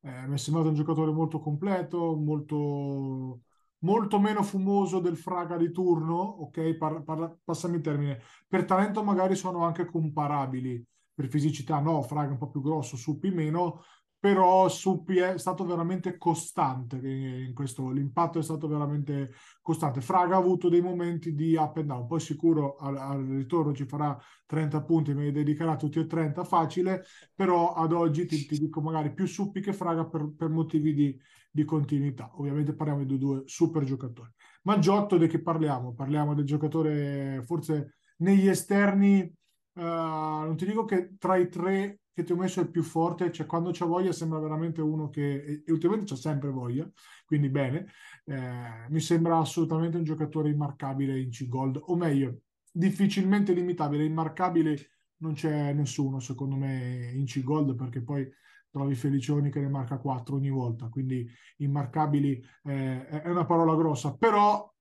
Eh, 0.00 0.26
mi 0.26 0.36
è 0.36 0.38
sembrato 0.38 0.68
un 0.68 0.74
giocatore 0.74 1.12
molto 1.12 1.38
completo, 1.38 2.16
molto, 2.16 3.42
molto 3.80 4.18
meno 4.18 4.42
fumoso 4.42 5.00
del 5.00 5.18
Fraga 5.18 5.58
di 5.58 5.70
turno, 5.70 6.14
ok? 6.14 6.76
Par, 6.76 7.02
par, 7.02 7.36
passami 7.44 7.76
il 7.76 7.82
termine. 7.82 8.22
Per 8.48 8.64
talento 8.64 9.04
magari 9.04 9.34
sono 9.34 9.62
anche 9.66 9.84
comparabili, 9.84 10.82
per 11.12 11.28
fisicità 11.28 11.78
no, 11.80 12.00
Fraga 12.00 12.30
un 12.32 12.38
po' 12.38 12.48
più 12.48 12.62
grosso, 12.62 12.96
Suppi 12.96 13.30
meno, 13.30 13.82
però 14.20 14.68
Suppi 14.68 15.16
è 15.16 15.38
stato 15.38 15.64
veramente 15.64 16.18
costante 16.18 16.96
in 16.98 17.54
questo, 17.54 17.88
l'impatto 17.90 18.38
è 18.38 18.42
stato 18.42 18.68
veramente 18.68 19.32
costante. 19.62 20.02
Fraga 20.02 20.36
ha 20.36 20.38
avuto 20.38 20.68
dei 20.68 20.82
momenti 20.82 21.34
di 21.34 21.56
up 21.56 21.78
and 21.78 21.86
down, 21.86 22.06
poi 22.06 22.20
sicuro 22.20 22.76
al, 22.76 22.98
al 22.98 23.24
ritorno 23.24 23.72
ci 23.72 23.86
farà 23.86 24.16
30 24.44 24.82
punti, 24.82 25.14
me 25.14 25.24
li 25.24 25.32
dedicherà 25.32 25.74
tutti 25.76 25.98
e 25.98 26.06
30 26.06 26.44
facile, 26.44 27.02
però 27.34 27.72
ad 27.72 27.94
oggi 27.94 28.26
ti, 28.26 28.44
ti 28.44 28.58
dico 28.58 28.82
magari 28.82 29.14
più 29.14 29.26
Suppi 29.26 29.62
che 29.62 29.72
Fraga 29.72 30.04
per, 30.04 30.30
per 30.36 30.50
motivi 30.50 30.92
di, 30.92 31.18
di, 31.50 31.64
continuità. 31.64 32.30
Ovviamente 32.34 32.74
parliamo 32.74 33.04
di 33.04 33.16
due 33.16 33.44
super 33.46 33.84
giocatori. 33.84 34.30
Ma 34.64 34.78
Giotto 34.78 35.16
di 35.16 35.28
che 35.28 35.40
parliamo? 35.40 35.94
Parliamo 35.94 36.34
del 36.34 36.44
giocatore 36.44 37.42
forse 37.46 37.94
negli 38.18 38.48
esterni, 38.48 39.22
uh, 39.22 39.80
non 39.80 40.56
ti 40.58 40.66
dico 40.66 40.84
che 40.84 41.16
tra 41.16 41.36
i 41.36 41.48
tre 41.48 42.00
che 42.20 42.26
ti 42.26 42.32
ho 42.32 42.36
messo 42.36 42.60
il 42.60 42.70
più 42.70 42.82
forte, 42.82 43.32
cioè 43.32 43.46
quando 43.46 43.70
c'ha 43.72 43.86
voglia 43.86 44.12
sembra 44.12 44.38
veramente 44.38 44.80
uno 44.80 45.08
che, 45.08 45.62
e 45.66 45.72
ultimamente 45.72 46.06
c'ha 46.06 46.16
sempre 46.16 46.50
voglia, 46.50 46.88
quindi 47.24 47.48
bene, 47.48 47.86
eh, 48.26 48.86
mi 48.88 49.00
sembra 49.00 49.38
assolutamente 49.38 49.96
un 49.96 50.04
giocatore 50.04 50.50
immarcabile 50.50 51.18
in 51.18 51.30
C-Gold, 51.30 51.80
o 51.86 51.96
meglio, 51.96 52.42
difficilmente 52.70 53.52
limitabile, 53.52 54.04
immarcabile 54.04 54.76
non 55.20 55.34
c'è 55.34 55.72
nessuno 55.72 56.18
secondo 56.18 56.56
me 56.56 57.10
in 57.14 57.26
C-Gold 57.26 57.74
perché 57.74 58.02
poi 58.02 58.26
trovi 58.70 58.94
Felicioni 58.94 59.50
che 59.50 59.60
ne 59.60 59.68
marca 59.68 59.98
4 59.98 60.36
ogni 60.36 60.50
volta, 60.50 60.88
quindi 60.88 61.28
immarcabili 61.58 62.42
eh, 62.64 63.06
è 63.06 63.28
una 63.28 63.44
parola 63.44 63.74
grossa, 63.74 64.16
però 64.16 64.72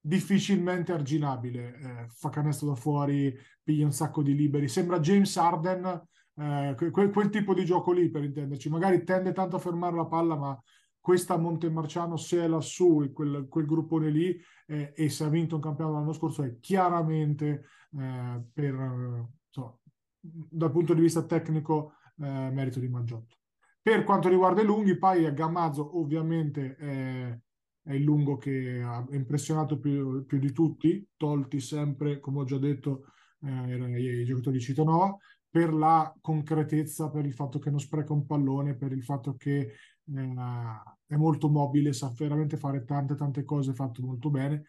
difficilmente 0.00 0.92
arginabile, 0.92 1.76
eh, 1.76 2.06
fa 2.08 2.30
canestro 2.30 2.68
da 2.68 2.74
fuori, 2.76 3.36
piglia 3.62 3.84
un 3.84 3.92
sacco 3.92 4.22
di 4.22 4.34
liberi, 4.34 4.68
sembra 4.68 5.00
James 5.00 5.36
Arden 5.36 6.06
eh, 6.38 6.74
quel, 6.76 7.10
quel, 7.10 7.30
tipo 7.30 7.52
di 7.52 7.64
gioco 7.64 7.92
lì 7.92 8.08
per 8.10 8.22
intenderci, 8.22 8.68
magari 8.68 9.02
tende 9.02 9.32
tanto 9.32 9.56
a 9.56 9.58
fermare 9.58 9.96
la 9.96 10.06
palla, 10.06 10.36
ma 10.36 10.62
questa 11.00 11.36
Montemarciano 11.36 12.16
se 12.16 12.44
è 12.44 12.46
lassù, 12.46 13.10
quel, 13.12 13.46
quel 13.48 13.66
gruppone 13.66 14.10
lì, 14.10 14.38
eh, 14.66 14.92
e 14.94 15.08
se 15.08 15.24
ha 15.24 15.28
vinto 15.28 15.56
un 15.56 15.62
campionato 15.62 15.96
l'anno 15.96 16.12
scorso 16.12 16.44
è 16.44 16.58
chiaramente 16.60 17.64
eh, 17.98 18.42
per, 18.52 19.26
so, 19.48 19.80
dal 20.20 20.70
punto 20.70 20.94
di 20.94 21.00
vista 21.00 21.24
tecnico 21.24 21.94
eh, 22.18 22.50
merito 22.52 22.78
di 22.78 22.88
Maggiotto. 22.88 23.36
Per 23.82 24.04
quanto 24.04 24.28
riguarda 24.28 24.60
i 24.60 24.64
lunghi, 24.64 24.96
poi 24.96 25.32
Gamazzo 25.32 25.98
ovviamente 25.98 26.76
è, 26.76 27.38
è 27.82 27.92
il 27.94 28.02
lungo 28.02 28.36
che 28.36 28.80
ha 28.84 29.04
impressionato 29.10 29.80
più, 29.80 30.24
più, 30.26 30.38
di 30.38 30.52
tutti, 30.52 31.08
tolti 31.16 31.58
sempre, 31.58 32.20
come 32.20 32.40
ho 32.40 32.44
già 32.44 32.58
detto, 32.58 33.06
eh, 33.40 34.20
i 34.20 34.24
giocatori 34.24 34.58
di 34.58 34.62
Citanova 34.62 35.16
per 35.50 35.72
la 35.72 36.14
concretezza, 36.20 37.10
per 37.10 37.24
il 37.24 37.32
fatto 37.32 37.58
che 37.58 37.70
non 37.70 37.80
spreca 37.80 38.12
un 38.12 38.26
pallone, 38.26 38.76
per 38.76 38.92
il 38.92 39.02
fatto 39.02 39.34
che 39.36 39.58
eh, 39.60 40.34
è 41.06 41.16
molto 41.16 41.48
mobile, 41.48 41.92
sa 41.92 42.12
veramente 42.16 42.56
fare 42.56 42.84
tante 42.84 43.14
tante 43.14 43.44
cose 43.44 43.74
fatto 43.74 44.02
molto 44.02 44.30
bene. 44.30 44.64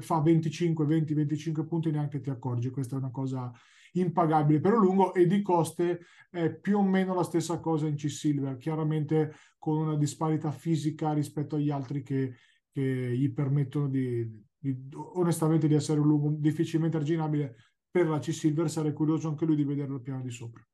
Fa 0.00 0.20
25, 0.20 0.86
20, 0.86 1.14
25 1.14 1.66
punti 1.66 1.90
neanche 1.90 2.20
ti 2.20 2.30
accorgi. 2.30 2.70
Questa 2.70 2.94
è 2.94 2.98
una 2.98 3.10
cosa 3.10 3.50
impagabile 3.92 4.60
per 4.60 4.74
un 4.74 4.82
lungo 4.82 5.14
e 5.14 5.26
di 5.26 5.42
coste 5.42 6.00
è 6.30 6.48
più 6.54 6.78
o 6.78 6.82
meno 6.82 7.14
la 7.14 7.24
stessa 7.24 7.58
cosa 7.58 7.86
in 7.88 7.96
C-Silver, 7.96 8.56
chiaramente 8.56 9.34
con 9.58 9.78
una 9.78 9.96
disparità 9.96 10.52
fisica 10.52 11.12
rispetto 11.12 11.56
agli 11.56 11.70
altri 11.70 12.02
che, 12.02 12.36
che 12.70 13.16
gli 13.16 13.32
permettono 13.32 13.88
di, 13.88 14.44
di, 14.56 14.88
onestamente 15.14 15.66
di 15.66 15.74
essere 15.74 15.98
un 15.98 16.06
lungo 16.06 16.30
difficilmente 16.38 16.96
arginabile 16.98 17.56
per 17.90 18.06
la 18.06 18.18
C-Silver 18.18 18.70
sarei 18.70 18.92
curioso 18.92 19.28
anche 19.28 19.44
lui 19.44 19.56
di 19.56 19.64
vederlo 19.64 19.96
al 19.96 20.02
piano 20.02 20.22
di 20.22 20.30
sopra. 20.30 20.64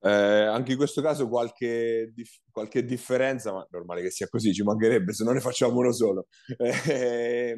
Eh, 0.00 0.10
anche 0.10 0.72
in 0.72 0.76
questo 0.76 1.00
caso 1.00 1.28
qualche, 1.28 2.10
dif- 2.12 2.42
qualche, 2.50 2.84
differenza, 2.84 3.52
ma 3.52 3.66
normale 3.70 4.02
che 4.02 4.10
sia 4.10 4.28
così, 4.28 4.52
ci 4.52 4.62
mancherebbe 4.62 5.14
se 5.14 5.24
non 5.24 5.32
ne 5.32 5.40
facciamo 5.40 5.78
uno 5.78 5.92
solo. 5.92 6.26
Eh, 6.86 7.56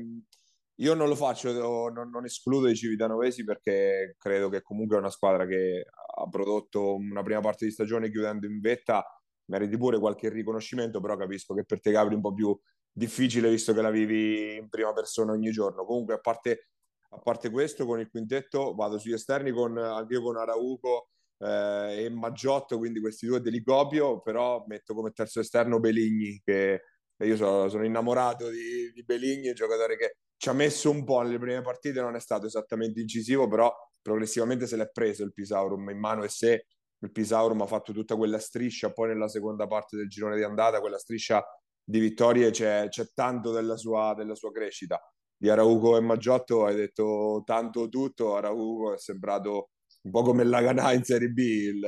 io 0.81 0.95
non 0.95 1.09
lo 1.09 1.16
faccio, 1.16 1.51
non, 1.90 2.11
non, 2.11 2.25
escludo 2.27 2.69
i 2.69 2.77
Civitanovesi 2.77 3.45
perché 3.45 4.14
credo 4.19 4.51
che 4.51 4.61
comunque 4.62 4.97
è 4.97 4.99
una 5.01 5.11
squadra 5.11 5.47
che 5.47 5.87
ha 6.19 6.29
prodotto 6.29 6.95
una 6.97 7.23
prima 7.23 7.40
parte 7.40 7.64
di 7.64 7.71
stagione 7.71 8.11
chiudendo 8.11 8.47
in 8.47 8.61
vetta, 8.61 9.03
meriti 9.47 9.77
pure 9.79 9.99
qualche 9.99 10.29
riconoscimento, 10.29 11.01
però 11.01 11.16
capisco 11.16 11.55
che 11.55 11.64
per 11.64 11.81
te 11.81 11.92
Gabri 11.92 12.12
è 12.12 12.16
un 12.16 12.23
po' 12.23 12.35
più 12.35 12.57
difficile 12.92 13.51
visto 13.51 13.73
che 13.73 13.81
la 13.83 13.90
vivi 13.90 14.57
in 14.57 14.69
prima 14.69 14.92
persona 14.92 15.33
ogni 15.33 15.51
giorno. 15.51 15.85
Comunque 15.85 16.14
a 16.14 16.19
parte 16.19 16.69
a 17.11 17.19
parte 17.19 17.51
questo, 17.51 17.87
con 17.87 18.01
il 18.01 18.09
quintetto 18.09 18.75
vado 18.75 18.99
sugli 18.99 19.12
esterni 19.12 19.51
con, 19.51 19.77
anche 19.79 20.19
con 20.21 20.37
Arauco 20.37 21.09
eh, 21.38 22.05
e 22.05 22.11
Maggiotto, 22.11 22.79
quindi 22.79 23.01
questi 23.01 23.27
due 23.27 23.40
delicopio, 23.40 24.21
però 24.21 24.64
metto 24.66 24.95
come 24.95 25.12
terzo 25.12 25.40
esterno 25.40 25.81
Beligni, 25.81 26.40
che 26.45 26.83
io 27.19 27.37
sono, 27.37 27.69
sono 27.69 27.85
innamorato 27.85 28.49
di, 28.51 28.92
di 28.92 29.03
Beligni, 29.05 29.49
un 29.49 29.55
giocatore 29.55 29.97
che 29.97 30.16
ci 30.37 30.49
ha 30.49 30.53
messo 30.53 30.90
un 30.90 31.05
po' 31.05 31.21
nelle 31.23 31.38
prime 31.38 31.62
partite, 31.62 32.01
non 32.01 32.14
è 32.14 32.21
stato 32.21 32.47
esattamente 32.47 33.01
incisivo, 33.01 33.49
però 33.49 33.73
progressivamente 34.03 34.66
se 34.66 34.77
l'è 34.77 34.90
preso 34.90 35.25
il 35.25 35.33
Pisaurum 35.33 35.88
in 35.90 35.99
mano 35.99 36.25
e 36.25 36.29
se 36.29 36.66
il 36.99 37.12
Pisaurum 37.12 37.61
ha 37.62 37.66
fatto 37.66 37.92
tutta 37.92 38.16
quella 38.16 38.38
striscia, 38.38 38.92
poi 38.92 39.09
nella 39.09 39.29
seconda 39.29 39.66
parte 39.66 39.97
del 39.97 40.09
girone 40.09 40.37
di 40.37 40.42
andata, 40.42 40.81
quella 40.81 40.99
striscia 40.99 41.45
di 41.83 42.01
vittorie 42.01 42.51
c'è, 42.51 42.88
c'è 42.88 43.07
tanto 43.14 43.53
della 43.53 43.77
sua, 43.77 44.12
della 44.14 44.35
sua 44.35 44.51
crescita 44.51 45.01
di 45.37 45.49
Arauco 45.49 45.96
e 45.96 46.01
Maggiotto 46.01 46.64
hai 46.64 46.75
detto 46.75 47.42
tanto 47.44 47.88
tutto, 47.88 48.37
Arauco 48.37 48.94
è 48.94 48.99
sembrato 48.99 49.70
un 50.03 50.11
po' 50.11 50.22
come 50.22 50.44
la 50.44 50.62
Ganà 50.62 50.92
in 50.92 51.03
Serie 51.03 51.29
B, 51.29 51.38
il, 51.38 51.83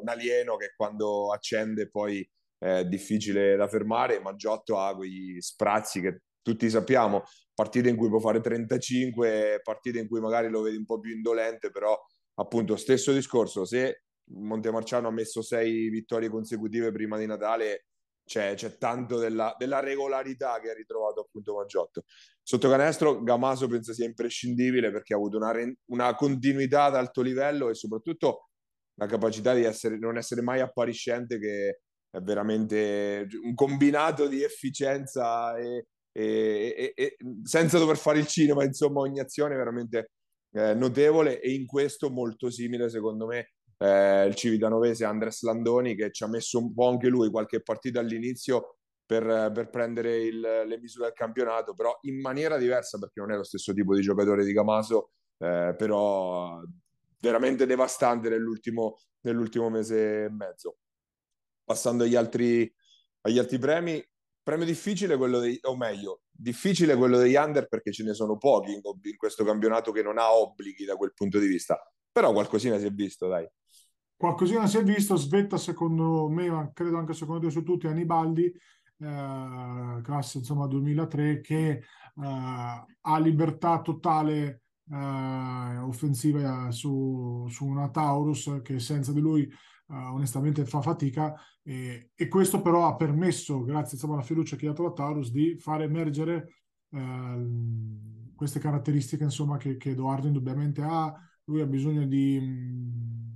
un 0.00 0.08
alieno 0.08 0.56
che 0.56 0.72
quando 0.76 1.32
accende 1.32 1.88
poi 1.90 2.28
è 2.58 2.84
difficile 2.86 3.56
da 3.56 3.68
fermare, 3.68 4.20
Maggiotto 4.20 4.78
ha 4.78 4.94
quegli 4.94 5.40
sprazzi 5.40 6.00
che 6.00 6.22
tutti 6.40 6.70
sappiamo, 6.70 7.24
partite 7.52 7.88
in 7.88 7.96
cui 7.96 8.08
può 8.08 8.20
fare 8.20 8.40
35, 8.40 9.60
partite 9.64 9.98
in 9.98 10.08
cui 10.08 10.20
magari 10.20 10.48
lo 10.48 10.62
vedi 10.62 10.76
un 10.76 10.84
po' 10.84 11.00
più 11.00 11.12
indolente, 11.12 11.70
però 11.70 11.98
appunto 12.34 12.76
stesso 12.76 13.12
discorso, 13.12 13.64
se 13.64 14.02
Montemarciano 14.28 15.08
ha 15.08 15.12
messo 15.12 15.42
sei 15.42 15.88
vittorie 15.88 16.28
consecutive 16.28 16.92
prima 16.92 17.18
di 17.18 17.26
Natale, 17.26 17.86
c'è, 18.26 18.54
c'è 18.54 18.76
tanto 18.76 19.18
della, 19.18 19.54
della, 19.56 19.80
regolarità 19.80 20.58
che 20.60 20.70
ha 20.70 20.74
ritrovato 20.74 21.20
appunto 21.20 21.54
Maggiotto. 21.54 22.02
Sotto 22.42 22.68
canestro 22.68 23.22
Gamaso 23.22 23.68
penso 23.68 23.94
sia 23.94 24.04
imprescindibile 24.04 24.90
perché 24.90 25.14
ha 25.14 25.16
avuto 25.16 25.36
una, 25.36 25.52
una 25.86 26.14
continuità 26.14 26.84
ad 26.84 26.96
alto 26.96 27.22
livello 27.22 27.70
e 27.70 27.74
soprattutto 27.74 28.48
la 28.94 29.06
capacità 29.06 29.54
di 29.54 29.62
essere, 29.62 29.96
non 29.98 30.16
essere 30.16 30.42
mai 30.42 30.60
appariscente 30.60 31.38
che 31.38 31.80
è 32.10 32.20
veramente 32.20 33.26
un 33.42 33.54
combinato 33.54 34.26
di 34.26 34.42
efficienza 34.42 35.56
e, 35.56 35.86
e, 36.12 36.74
e, 36.76 36.92
e 36.94 37.16
senza 37.42 37.78
dover 37.78 37.96
fare 37.96 38.18
il 38.18 38.26
cinema, 38.26 38.64
insomma 38.64 39.00
ogni 39.00 39.20
azione 39.20 39.54
veramente 39.54 40.10
eh, 40.52 40.74
notevole 40.74 41.40
e 41.40 41.52
in 41.52 41.66
questo 41.66 42.10
molto 42.10 42.50
simile 42.50 42.88
secondo 42.88 43.26
me 43.26 43.50
eh, 43.78 44.26
il 44.26 44.34
Civitanovese 44.34 45.04
Andres 45.04 45.42
Landoni 45.42 45.94
che 45.94 46.10
ci 46.10 46.24
ha 46.24 46.28
messo 46.28 46.58
un 46.58 46.72
po' 46.72 46.88
anche 46.88 47.08
lui 47.08 47.30
qualche 47.30 47.62
partita 47.62 48.00
all'inizio 48.00 48.76
per, 49.04 49.52
per 49.52 49.70
prendere 49.70 50.16
il, 50.24 50.40
le 50.40 50.78
misure 50.80 51.04
del 51.06 51.14
campionato, 51.14 51.74
però 51.74 51.96
in 52.02 52.20
maniera 52.20 52.58
diversa 52.58 52.98
perché 52.98 53.20
non 53.20 53.30
è 53.32 53.36
lo 53.36 53.44
stesso 53.44 53.72
tipo 53.72 53.94
di 53.94 54.02
giocatore 54.02 54.44
di 54.44 54.52
Camaso, 54.52 55.12
eh, 55.38 55.74
però 55.76 56.60
veramente 57.20 57.66
devastante 57.66 58.28
nell'ultimo, 58.28 58.98
nell'ultimo 59.20 59.70
mese 59.70 60.24
e 60.24 60.30
mezzo. 60.30 60.78
Passando 61.64 62.04
agli 62.04 62.16
altri, 62.16 62.72
agli 63.22 63.38
altri 63.38 63.58
premi, 63.58 64.04
premio 64.42 64.64
difficile 64.64 65.16
quello 65.16 65.38
dei, 65.38 65.58
o 65.62 65.76
meglio, 65.76 66.22
difficile 66.30 66.96
quello 66.96 67.18
degli 67.18 67.34
under 67.36 67.68
perché 67.68 67.92
ce 67.92 68.02
ne 68.02 68.14
sono 68.14 68.36
pochi 68.38 68.72
in, 68.72 68.80
in 69.02 69.16
questo 69.16 69.44
campionato 69.44 69.92
che 69.92 70.02
non 70.02 70.18
ha 70.18 70.32
obblighi 70.32 70.84
da 70.84 70.96
quel 70.96 71.12
punto 71.14 71.38
di 71.38 71.46
vista, 71.46 71.80
però 72.10 72.32
qualcosina 72.32 72.78
si 72.78 72.86
è 72.86 72.90
visto, 72.90 73.28
dai 73.28 73.48
qualcosina 74.16 74.66
si 74.66 74.78
è 74.78 74.82
visto, 74.82 75.16
svetta 75.16 75.56
secondo 75.56 76.28
me, 76.28 76.50
ma 76.50 76.70
credo 76.72 76.98
anche 76.98 77.12
secondo 77.14 77.46
te 77.46 77.50
su 77.50 77.62
tutti, 77.62 77.86
Anibaldi, 77.86 78.44
eh, 78.44 80.00
classe 80.02 80.38
insomma 80.38 80.66
2003, 80.66 81.40
che 81.40 81.68
eh, 81.68 81.82
ha 82.14 83.18
libertà 83.18 83.80
totale 83.80 84.62
eh, 84.90 85.78
offensiva 85.78 86.70
su, 86.70 87.46
su, 87.48 87.66
una 87.66 87.90
Taurus 87.90 88.60
che 88.62 88.78
senza 88.78 89.12
di 89.12 89.20
lui 89.20 89.42
eh, 89.42 89.52
onestamente 89.88 90.64
fa 90.64 90.80
fatica 90.80 91.34
e, 91.62 92.10
e, 92.14 92.28
questo 92.28 92.62
però 92.62 92.86
ha 92.86 92.96
permesso, 92.96 93.62
grazie 93.64 93.94
insomma, 93.94 94.14
alla 94.14 94.22
fiducia 94.22 94.56
che 94.56 94.66
ha 94.66 94.70
dato 94.70 94.84
la 94.84 94.92
Taurus, 94.92 95.30
di 95.30 95.56
far 95.58 95.82
emergere 95.82 96.62
eh, 96.90 97.46
queste 98.34 98.60
caratteristiche 98.60 99.24
insomma, 99.24 99.56
che, 99.56 99.76
che 99.76 99.90
Edoardo 99.90 100.26
indubbiamente 100.26 100.82
ha 100.82 101.12
lui 101.46 101.60
ha 101.60 101.66
bisogno 101.66 102.06
di, 102.06 102.40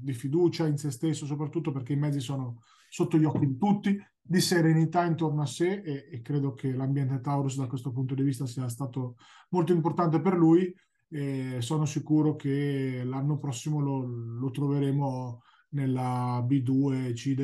di, 0.01 0.13
fiducia 0.13 0.67
in 0.67 0.77
se 0.77 0.91
stesso, 0.91 1.27
soprattutto 1.27 1.73
perché 1.73 1.93
i 1.93 1.99
mezzi 1.99 2.21
sono 2.21 2.63
sotto 2.89 3.19
gli 3.19 3.25
occhi 3.25 3.47
di 3.47 3.57
tutti, 3.57 3.97
di 4.21 4.41
serenità 4.41 5.05
intorno 5.05 5.43
a 5.43 5.47
sé 5.47 5.81
e, 5.85 6.09
e 6.11 6.21
credo 6.21 6.55
che 6.55 6.73
l'ambiente 6.73 7.21
Taurus 7.21 7.57
da 7.57 7.67
questo 7.67 7.93
punto 7.93 8.15
di 8.15 8.23
vista 8.23 8.47
sia 8.47 8.69
stato 8.69 9.17
molto 9.51 9.73
importante 9.73 10.21
per 10.21 10.35
lui 10.35 10.73
e 11.09 11.57
sono 11.61 11.85
sicuro 11.87 12.37
che 12.37 13.03
l'anno 13.05 13.39
prossimo 13.39 13.81
lo, 13.81 14.05
lo 14.05 14.51
troveremo 14.51 15.43
nella 15.71 16.45
B2, 16.47 17.13
C, 17.13 17.35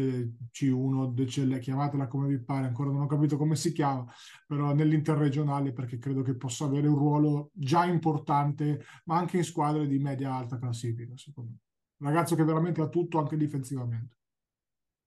C1, 0.53 1.12
DCL, 1.12 1.59
chiamatela 1.59 2.07
come 2.09 2.29
vi 2.29 2.43
pare, 2.43 2.67
ancora 2.67 2.91
non 2.91 3.03
ho 3.03 3.07
capito 3.07 3.37
come 3.37 3.57
si 3.57 3.73
chiama, 3.73 4.07
però 4.47 4.73
nell'interregionale 4.73 5.73
perché 5.73 5.99
credo 5.99 6.23
che 6.23 6.35
possa 6.37 6.65
avere 6.65 6.89
un 6.89 6.97
ruolo 6.97 7.51
già 7.53 7.85
importante, 7.85 8.85
ma 9.05 9.17
anche 9.17 9.37
in 9.37 9.45
squadre 9.45 9.87
di 9.87 9.99
media-alta 9.99 10.59
classifica, 10.59 11.12
secondo 11.17 11.51
me. 11.51 12.09
Ragazzo 12.09 12.35
che 12.35 12.45
veramente 12.45 12.81
ha 12.81 12.89
tutto 12.89 13.19
anche 13.19 13.37
difensivamente. 13.37 14.17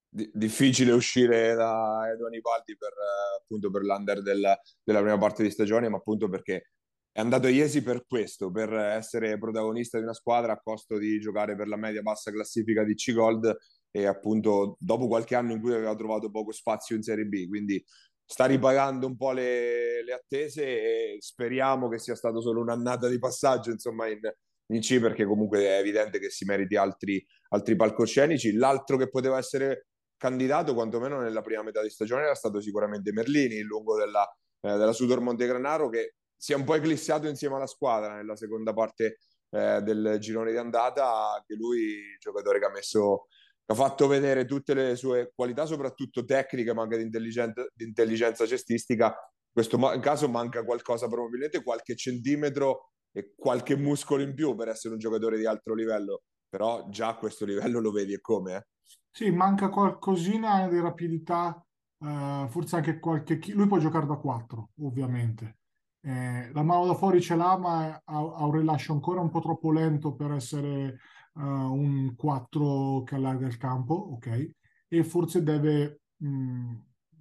difficile 0.10 0.91
uscire 0.91 1.53
da 1.53 2.10
Edo 2.12 2.25
Anibaldi 2.25 2.75
per, 2.75 2.93
appunto 3.39 3.69
per 3.69 3.84
l'under 3.84 4.23
della, 4.23 4.60
della 4.84 5.01
prima 5.01 5.17
parte 5.17 5.43
di 5.43 5.51
stagione, 5.51 5.88
ma 5.88 5.97
appunto 5.97 6.29
perché 6.29 6.71
è 7.19 7.21
andato 7.21 7.47
a 7.47 7.49
Iesi 7.49 7.84
per 7.84 8.05
questo, 8.08 8.49
per 8.49 8.71
essere 8.73 9.38
protagonista 9.38 9.97
di 9.97 10.05
una 10.05 10.13
squadra 10.13 10.53
a 10.53 10.62
costo 10.62 10.97
di 10.97 11.19
giocare 11.19 11.53
per 11.58 11.67
la 11.67 11.75
media 11.75 12.01
bassa 12.01 12.32
classifica 12.32 12.86
di 12.86 12.95
C-Gold 12.95 13.58
e 13.91 14.05
appunto 14.05 14.77
dopo 14.79 15.08
qualche 15.08 15.36
anno 15.36 15.51
in 15.51 15.60
cui 15.60 15.73
aveva 15.73 15.93
trovato 15.95 16.32
poco 16.32 16.53
spazio 16.53 16.95
in 16.95 17.01
Serie 17.01 17.25
B, 17.25 17.45
quindi 17.49 17.84
sta 18.23 18.45
ripagando 18.45 19.05
un 19.05 19.17
po' 19.17 19.34
le, 19.34 20.01
le 20.01 20.13
attese 20.13 20.63
e 20.63 21.17
speriamo 21.19 21.89
che 21.89 21.99
sia 21.99 22.15
stato 22.15 22.39
solo 22.39 22.62
un'annata 22.62 23.10
di 23.10 23.19
passaggio 23.19 23.69
insomma 23.71 24.08
in, 24.08 24.19
in 24.67 24.79
C 24.79 24.97
perché 25.01 25.25
comunque 25.25 25.60
è 25.65 25.79
evidente 25.79 26.19
che 26.19 26.29
si 26.29 26.45
meriti 26.45 26.77
altri, 26.77 27.21
altri 27.49 27.75
palcoscenici. 27.75 28.53
L'altro 28.53 28.95
che 28.95 29.10
poteva 29.10 29.38
essere 29.38 29.88
candidato, 30.15 30.73
quantomeno 30.73 31.19
nella 31.19 31.41
prima 31.41 31.63
metà 31.63 31.82
di 31.82 31.89
stagione, 31.89 32.23
era 32.23 32.36
stato 32.36 32.62
sicuramente 32.62 33.12
Merlini, 33.12 33.55
il 33.55 33.65
lungo 33.65 33.97
della, 33.97 34.23
eh, 34.62 34.77
della 34.77 34.93
Sudor 34.93 35.19
Montegranaro, 35.19 35.89
che 35.89 36.13
si 36.39 36.54
è 36.54 36.56
un 36.56 36.63
po' 36.63 36.75
eclissato 36.75 37.28
insieme 37.28 37.56
alla 37.56 37.67
squadra 37.67 38.15
nella 38.15 38.38
seconda 38.38 38.73
parte 38.73 39.17
eh, 39.49 39.82
del 39.82 40.17
girone 40.19 40.52
di 40.52 40.58
andata, 40.58 41.34
anche 41.34 41.56
lui 41.56 42.15
giocatore 42.17 42.60
che 42.60 42.65
ha 42.65 42.71
messo 42.71 43.28
ha 43.65 43.75
fatto 43.75 44.08
vedere 44.08 44.45
tutte 44.45 44.73
le 44.73 44.95
sue 44.95 45.32
qualità, 45.36 45.65
soprattutto 45.65 46.25
tecniche, 46.25 46.73
ma 46.73 46.84
anche 46.84 46.97
di 46.97 47.04
intelligenza, 47.04 47.67
di 47.71 47.84
intelligenza 47.84 48.47
cestistica. 48.47 49.08
In 49.08 49.52
questo 49.52 49.78
caso 49.99 50.28
manca 50.28 50.63
qualcosa, 50.63 51.08
probabilmente 51.08 51.62
qualche 51.62 51.95
centimetro 51.95 52.91
e 53.12 53.34
qualche 53.36 53.75
muscolo 53.75 54.23
in 54.23 54.34
più 54.34 54.56
per 54.56 54.69
essere 54.69 54.93
un 54.93 54.99
giocatore 54.99 55.38
di 55.38 55.45
alto 55.45 55.75
livello, 55.75 56.23
però 56.47 56.88
già 56.89 57.10
a 57.10 57.17
questo 57.17 57.45
livello 57.45 57.80
lo 57.80 57.91
vedi 57.91 58.13
e 58.13 58.21
come. 58.21 58.56
Eh? 58.56 58.67
Sì, 59.12 59.30
manca 59.30 59.69
qualcosina 59.69 60.67
di 60.67 60.80
rapidità, 60.80 61.63
eh, 61.99 62.47
forse 62.49 62.75
anche 62.78 62.99
qualche... 62.99 63.39
Lui 63.49 63.67
può 63.67 63.78
giocare 63.78 64.08
da 64.08 64.15
4, 64.15 64.69
ovviamente. 64.82 65.58
Eh, 66.01 66.51
la 66.53 66.63
mano 66.63 66.85
da 66.85 66.93
fuori 66.95 67.21
ce 67.21 67.35
l'ha, 67.35 67.57
ma 67.57 67.88
ha, 67.88 68.01
ha, 68.05 68.45
un 68.45 68.51
rilascio 68.51 68.93
ancora 68.93 69.21
un 69.21 69.29
po' 69.29 69.41
troppo 69.41 69.71
lento 69.71 70.15
per 70.15 70.31
essere 70.31 70.99
uh, 71.33 71.41
un 71.41 72.15
4 72.15 73.03
che 73.03 73.15
allarga 73.15 73.47
il 73.47 73.57
campo, 73.57 73.93
ok? 73.93 74.49
E 74.88 75.03
forse 75.03 75.43
deve 75.43 76.01
mh, 76.17 76.27
mm, 76.27 76.75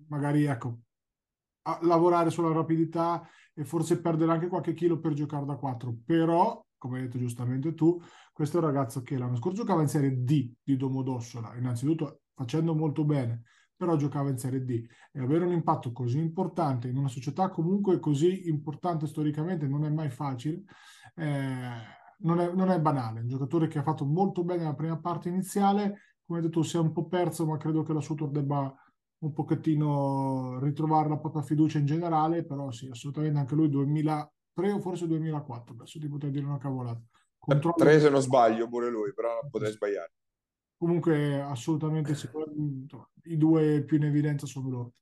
magari 0.08 0.44
ecco, 0.44 0.80
lavorare 1.82 2.30
sulla 2.30 2.52
rapidità 2.52 3.26
e 3.52 3.64
forse 3.64 4.00
perdere 4.00 4.32
anche 4.32 4.48
qualche 4.48 4.74
chilo 4.74 4.98
per 5.00 5.12
giocare 5.12 5.44
da 5.44 5.56
4. 5.56 5.96
Però, 6.04 6.64
come 6.76 6.98
hai 6.98 7.04
detto 7.04 7.18
giustamente 7.18 7.74
tu, 7.74 8.00
questo 8.32 8.58
è 8.58 8.60
un 8.60 8.66
ragazzo 8.66 9.02
che 9.02 9.18
l'anno 9.18 9.36
scorso 9.36 9.58
giocava 9.58 9.82
in 9.82 9.88
Serie 9.88 10.22
D 10.22 10.52
di 10.62 10.76
Domodossola, 10.76 11.54
innanzitutto 11.56 12.20
facendo 12.34 12.74
molto 12.74 13.04
bene, 13.04 13.42
però 13.78 13.94
giocava 13.96 14.28
in 14.28 14.38
Serie 14.38 14.64
D 14.64 14.84
e 15.12 15.20
avere 15.20 15.44
un 15.44 15.52
impatto 15.52 15.92
così 15.92 16.18
importante 16.18 16.88
in 16.88 16.96
una 16.96 17.06
società 17.06 17.48
comunque 17.48 18.00
così 18.00 18.48
importante 18.48 19.06
storicamente 19.06 19.68
non 19.68 19.84
è 19.84 19.88
mai 19.88 20.10
facile, 20.10 20.64
eh, 21.14 21.70
non, 22.18 22.40
è, 22.40 22.52
non, 22.52 22.70
è, 22.70 22.80
banale. 22.80 23.20
Un 23.20 23.28
giocatore 23.28 23.68
che 23.68 23.78
ha 23.78 23.84
fatto 23.84 24.04
molto 24.04 24.42
bene 24.42 24.64
la 24.64 24.74
prima 24.74 24.98
parte 24.98 25.28
iniziale, 25.28 26.16
come 26.26 26.40
detto, 26.40 26.62
si 26.64 26.76
è 26.76 26.80
un 26.80 26.92
po' 26.92 27.06
perso, 27.06 27.46
ma 27.46 27.56
credo 27.56 27.84
che 27.84 27.92
la 27.92 28.00
Sutor 28.00 28.30
debba 28.30 28.74
un 29.20 29.32
pochettino 29.32 30.58
ritrovare 30.60 31.08
la 31.08 31.18
propria 31.18 31.42
fiducia 31.42 31.78
in 31.78 31.86
generale, 31.86 32.44
però 32.44 32.72
sì, 32.72 32.88
assolutamente 32.88 33.38
anche 33.38 33.54
lui 33.54 33.68
2003 33.68 34.72
o 34.72 34.80
forse 34.80 35.06
2004, 35.06 35.74
adesso 35.74 36.00
ti 36.00 36.08
potrei 36.08 36.32
dire 36.32 36.46
una 36.46 36.58
cavolata. 36.58 37.00
Controllo... 37.38 37.76
Tre 37.76 38.00
se 38.00 38.10
non 38.10 38.20
sbaglio 38.20 38.68
pure 38.68 38.90
lui, 38.90 39.14
però 39.14 39.38
potrei 39.48 39.70
sbagliare. 39.70 40.12
Comunque 40.78 41.40
assolutamente 41.40 42.16
i 43.24 43.36
due 43.36 43.82
più 43.82 43.96
in 43.96 44.04
evidenza 44.04 44.46
sono 44.46 44.70
loro. 44.70 44.92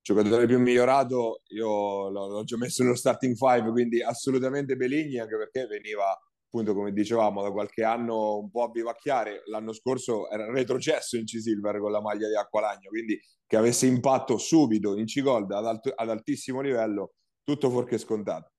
Giocatore 0.00 0.46
più 0.46 0.58
migliorato, 0.58 1.42
io 1.48 2.08
l'ho 2.08 2.42
già 2.42 2.56
messo 2.56 2.82
nello 2.82 2.96
starting 2.96 3.36
five, 3.36 3.70
quindi 3.70 4.02
assolutamente 4.02 4.74
Beligni, 4.74 5.18
anche 5.18 5.36
perché 5.36 5.66
veniva 5.66 6.18
appunto 6.46 6.74
come 6.74 6.92
dicevamo 6.92 7.42
da 7.42 7.50
qualche 7.50 7.84
anno 7.84 8.38
un 8.38 8.50
po' 8.50 8.64
a 8.64 8.68
bivacchiare. 8.68 9.42
L'anno 9.46 9.72
scorso 9.72 10.28
era 10.28 10.50
retrocesso 10.50 11.16
in 11.16 11.24
C-Silver 11.24 11.78
con 11.78 11.92
la 11.92 12.00
maglia 12.00 12.28
di 12.28 12.34
Acqualagno 12.34 12.88
quindi 12.88 13.20
che 13.46 13.56
avesse 13.56 13.86
impatto 13.86 14.38
subito 14.38 14.96
in 14.96 15.04
C-Gold 15.04 15.50
ad, 15.52 15.66
alt- 15.66 15.92
ad 15.94 16.10
altissimo 16.10 16.60
livello 16.60 17.12
tutto 17.44 17.70
fuorché 17.70 17.96
scontato. 17.98 18.52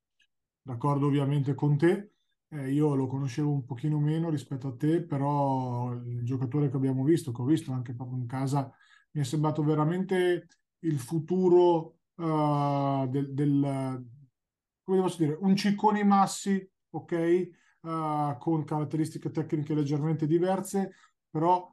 D'accordo 0.61 1.07
ovviamente 1.07 1.55
con 1.55 1.77
te 1.77 2.12
eh, 2.53 2.71
io 2.71 2.93
lo 2.93 3.07
conoscevo 3.07 3.51
un 3.51 3.65
pochino 3.65 3.99
meno 3.99 4.29
rispetto 4.29 4.67
a 4.67 4.75
te, 4.75 5.01
però 5.01 5.91
il 5.93 6.23
giocatore 6.23 6.69
che 6.69 6.75
abbiamo 6.75 7.03
visto, 7.03 7.31
che 7.31 7.41
ho 7.41 7.45
visto 7.45 7.71
anche 7.71 7.93
proprio 7.95 8.17
in 8.17 8.27
casa, 8.27 8.71
mi 9.11 9.21
è 9.21 9.23
sembrato 9.23 9.63
veramente 9.63 10.47
il 10.79 10.99
futuro 10.99 11.97
uh, 12.15 13.07
del, 13.09 13.33
del, 13.33 14.05
come 14.83 15.01
posso 15.01 15.17
dire, 15.17 15.37
un 15.39 15.55
Ciccone 15.55 16.03
Massi, 16.03 16.69
ok, 16.91 17.49
uh, 17.81 18.37
con 18.37 18.63
caratteristiche 18.65 19.31
tecniche 19.31 19.73
leggermente 19.73 20.27
diverse, 20.27 20.93
però 21.29 21.71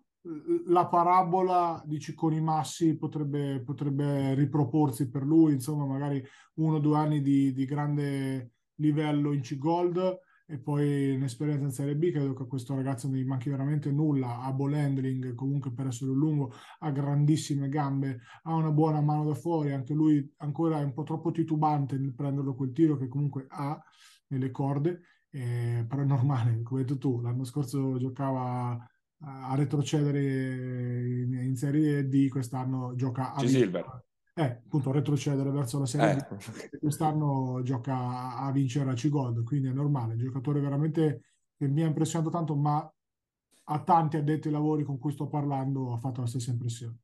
la 0.66 0.86
parabola 0.86 1.82
di 1.84 1.98
Cicconi 1.98 2.40
Massi 2.40 2.96
potrebbe, 2.96 3.60
potrebbe 3.62 4.34
riproporsi 4.34 5.08
per 5.08 5.24
lui, 5.24 5.54
insomma, 5.54 5.84
magari 5.84 6.22
uno 6.54 6.76
o 6.76 6.80
due 6.80 6.96
anni 6.96 7.22
di, 7.22 7.52
di 7.52 7.64
grande 7.64 8.52
livello 8.76 9.32
in 9.32 9.40
C-Gold 9.40 10.28
e 10.50 10.58
poi 10.58 11.14
un'esperienza 11.14 11.64
in 11.64 11.70
Serie 11.70 11.94
B, 11.94 12.10
credo 12.10 12.34
che 12.34 12.42
a 12.42 12.46
questo 12.46 12.74
ragazzo 12.74 13.06
non 13.06 13.16
gli 13.16 13.24
manchi 13.24 13.48
veramente 13.48 13.92
nulla, 13.92 14.40
ha 14.40 14.52
ball 14.52 14.74
handling, 14.74 15.34
comunque 15.34 15.72
per 15.72 15.86
essere 15.86 16.10
un 16.10 16.18
lungo, 16.18 16.52
ha 16.80 16.90
grandissime 16.90 17.68
gambe, 17.68 18.20
ha 18.42 18.54
una 18.54 18.72
buona 18.72 19.00
mano 19.00 19.24
da 19.24 19.34
fuori, 19.34 19.72
anche 19.72 19.94
lui 19.94 20.28
ancora 20.38 20.80
è 20.80 20.82
un 20.82 20.92
po' 20.92 21.04
troppo 21.04 21.30
titubante 21.30 21.96
nel 21.96 22.14
prenderlo 22.14 22.54
quel 22.54 22.72
tiro 22.72 22.96
che 22.96 23.06
comunque 23.06 23.46
ha 23.48 23.80
nelle 24.28 24.50
corde, 24.50 25.02
eh, 25.30 25.84
però 25.88 26.02
è 26.02 26.06
normale, 26.06 26.62
come 26.62 26.80
hai 26.80 26.86
detto 26.86 26.98
tu, 26.98 27.20
l'anno 27.20 27.44
scorso 27.44 27.96
giocava 27.98 28.76
a 29.22 29.54
retrocedere 29.54 30.20
in, 30.20 31.34
in 31.34 31.54
Serie 31.54 32.08
D, 32.08 32.28
quest'anno 32.28 32.94
gioca 32.96 33.34
a... 33.34 33.46
Silver 33.46 34.08
eh, 34.40 34.62
appunto 34.64 34.90
retrocedere 34.90 35.50
verso 35.50 35.78
la 35.78 35.86
Serie 35.86 36.26
eh. 36.30 36.78
quest'anno 36.78 37.60
gioca 37.62 38.36
a 38.36 38.50
vincere 38.52 38.90
a 38.90 38.94
C-Gold, 38.94 39.44
quindi 39.44 39.68
è 39.68 39.72
normale, 39.72 40.16
giocatore 40.16 40.60
veramente 40.60 41.22
che 41.56 41.68
mi 41.68 41.82
ha 41.82 41.86
impressionato 41.86 42.30
tanto, 42.30 42.56
ma 42.56 42.90
a 43.64 43.82
tanti 43.82 44.16
addetti 44.16 44.48
ai 44.48 44.54
lavori 44.54 44.82
con 44.82 44.98
cui 44.98 45.12
sto 45.12 45.28
parlando 45.28 45.92
ha 45.92 45.98
fatto 45.98 46.22
la 46.22 46.26
stessa 46.26 46.50
impressione. 46.50 46.98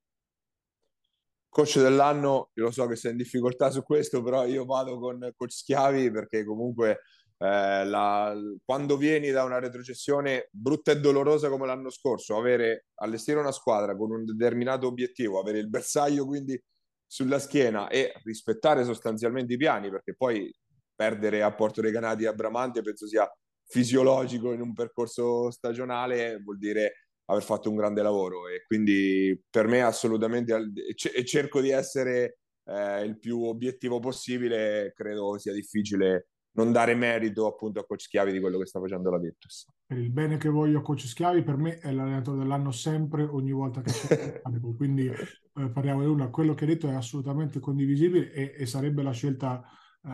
Coach 1.49 1.79
dell'anno, 1.79 2.51
io 2.55 2.64
lo 2.64 2.70
so 2.70 2.87
che 2.87 2.96
sei 2.96 3.12
in 3.12 3.18
difficoltà 3.18 3.70
su 3.70 3.83
questo, 3.83 4.22
però 4.22 4.46
io 4.46 4.64
vado 4.64 4.99
con 4.99 5.18
Coach 5.37 5.53
Schiavi 5.53 6.11
perché 6.11 6.44
comunque 6.44 7.01
eh, 7.38 7.85
la, 7.85 8.35
quando 8.64 8.96
vieni 8.96 9.31
da 9.31 9.44
una 9.44 9.59
retrocessione 9.59 10.49
brutta 10.51 10.92
e 10.92 11.01
dolorosa 11.01 11.49
come 11.49 11.66
l'anno 11.66 11.90
scorso, 11.90 12.37
avere 12.37 12.87
allestire 12.96 13.38
una 13.38 13.53
squadra 13.53 13.96
con 13.96 14.11
un 14.11 14.25
determinato 14.25 14.87
obiettivo, 14.87 15.40
avere 15.40 15.59
il 15.59 15.68
bersaglio 15.68 16.27
quindi 16.27 16.62
sulla 17.06 17.38
schiena 17.38 17.88
e 17.88 18.12
rispettare 18.24 18.84
sostanzialmente 18.84 19.54
i 19.54 19.56
piani, 19.56 19.90
perché 19.90 20.14
poi 20.14 20.52
perdere 20.94 21.42
a 21.42 21.54
Porto 21.54 21.80
dei 21.80 21.92
Canati 21.92 22.26
a 22.26 22.32
Bramante 22.32 22.82
penso 22.82 23.06
sia 23.06 23.30
fisiologico 23.68 24.52
in 24.52 24.60
un 24.60 24.72
percorso 24.72 25.50
stagionale, 25.50 26.40
vuol 26.42 26.58
dire 26.58 27.06
aver 27.26 27.42
fatto 27.42 27.68
un 27.68 27.76
grande 27.76 28.02
lavoro 28.02 28.48
e 28.48 28.62
quindi 28.64 29.38
per 29.50 29.66
me 29.66 29.82
assolutamente 29.82 30.72
e 30.84 31.24
cerco 31.24 31.60
di 31.60 31.70
essere 31.70 32.38
eh, 32.64 33.02
il 33.02 33.18
più 33.18 33.42
obiettivo 33.42 33.98
possibile, 33.98 34.92
credo 34.94 35.36
sia 35.38 35.52
difficile 35.52 36.28
non 36.52 36.72
dare 36.72 36.94
merito 36.94 37.46
appunto 37.46 37.80
a 37.80 37.84
Coach 37.84 38.02
Schiavi 38.02 38.32
di 38.32 38.40
quello 38.40 38.58
che 38.58 38.66
sta 38.66 38.80
facendo 38.80 39.10
la 39.10 39.18
Virtus. 39.18 39.66
Per 39.84 39.98
il 39.98 40.10
bene 40.10 40.38
che 40.38 40.48
voglio 40.48 40.78
a 40.78 40.82
Coach 40.82 41.06
Schiavi, 41.06 41.42
per 41.42 41.56
me 41.56 41.78
è 41.78 41.92
l'allenatore 41.92 42.38
dell'anno 42.38 42.70
sempre, 42.70 43.24
ogni 43.24 43.52
volta 43.52 43.82
che 43.82 43.90
c'è 43.92 44.40
quindi 44.76 45.10
eh, 45.56 45.70
parliamo 45.70 46.00
di 46.00 46.06
una. 46.06 46.28
Quello 46.28 46.54
che 46.54 46.64
hai 46.64 46.70
detto 46.70 46.88
è 46.88 46.94
assolutamente 46.94 47.60
condivisibile 47.60 48.32
e, 48.32 48.54
e 48.56 48.66
sarebbe 48.66 49.02
la 49.02 49.12
scelta 49.12 49.62
eh, 50.02 50.10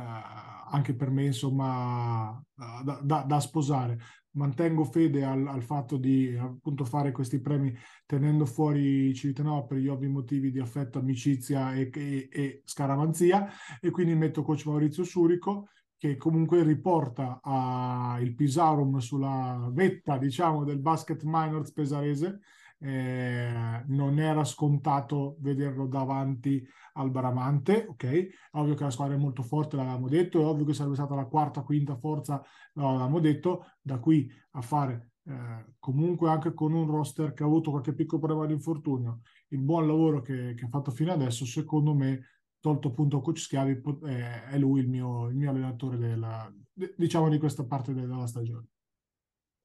anche 0.70 0.94
per 0.94 1.10
me, 1.10 1.24
insomma, 1.24 2.42
da, 2.54 3.00
da, 3.02 3.22
da 3.22 3.40
sposare. 3.40 3.98
Mantengo 4.34 4.84
fede 4.84 5.24
al, 5.24 5.46
al, 5.46 5.62
fatto 5.62 5.98
di 5.98 6.34
appunto 6.34 6.86
fare 6.86 7.12
questi 7.12 7.40
premi 7.40 7.74
tenendo 8.06 8.46
fuori 8.46 9.12
Civitanova 9.14 9.64
per 9.64 9.76
gli 9.76 9.88
ovvi 9.88 10.08
motivi 10.08 10.50
di 10.50 10.58
affetto, 10.58 10.98
amicizia 10.98 11.74
e, 11.74 11.90
e, 11.92 12.28
e 12.32 12.62
scaramanzia 12.64 13.50
e 13.78 13.90
quindi 13.90 14.14
metto 14.14 14.42
coach 14.42 14.64
Maurizio 14.64 15.04
Surico 15.04 15.68
che 15.98 16.16
comunque 16.16 16.64
riporta 16.64 17.40
a, 17.42 18.18
il 18.20 18.34
Pisarum 18.34 18.98
sulla 18.98 19.68
vetta, 19.70 20.18
diciamo, 20.18 20.64
del 20.64 20.80
basket 20.80 21.22
minors 21.22 21.70
pesarese. 21.70 22.40
Eh, 22.84 23.84
non 23.86 24.18
era 24.18 24.42
scontato 24.42 25.36
vederlo 25.38 25.86
davanti 25.86 26.66
al 26.94 27.10
Baramante, 27.12 27.86
ok? 27.88 28.28
Ovvio 28.52 28.74
che 28.74 28.82
la 28.82 28.90
squadra 28.90 29.14
è 29.14 29.18
molto 29.18 29.42
forte, 29.42 29.76
l'avevamo 29.76 30.08
detto, 30.08 30.40
è 30.40 30.44
ovvio 30.44 30.64
che 30.64 30.74
sarebbe 30.74 30.96
stata 30.96 31.14
la 31.14 31.26
quarta, 31.26 31.62
quinta 31.62 31.96
forza, 31.96 32.42
l'avevamo 32.72 33.20
detto, 33.20 33.66
da 33.80 33.98
qui 33.98 34.28
a 34.52 34.62
fare 34.62 35.12
eh, 35.24 35.74
comunque 35.78 36.28
anche 36.28 36.52
con 36.52 36.72
un 36.72 36.90
roster 36.90 37.32
che 37.32 37.44
ha 37.44 37.46
avuto 37.46 37.70
qualche 37.70 37.94
piccolo 37.94 38.20
problema 38.20 38.46
di 38.46 38.54
infortunio, 38.54 39.20
il 39.48 39.60
buon 39.60 39.86
lavoro 39.86 40.20
che, 40.20 40.54
che 40.54 40.64
ha 40.64 40.68
fatto 40.68 40.90
fino 40.90 41.12
adesso, 41.12 41.46
secondo 41.46 41.94
me 41.94 42.26
tolto 42.58 42.88
appunto 42.88 43.20
coach 43.20 43.38
Schiavi, 43.38 43.80
è 44.04 44.58
lui 44.58 44.80
il 44.80 44.88
mio, 44.88 45.28
il 45.28 45.36
mio 45.36 45.50
allenatore 45.50 45.98
della, 45.98 46.52
diciamo 46.96 47.28
di 47.28 47.38
questa 47.38 47.64
parte 47.64 47.92
della 47.92 48.26
stagione. 48.26 48.66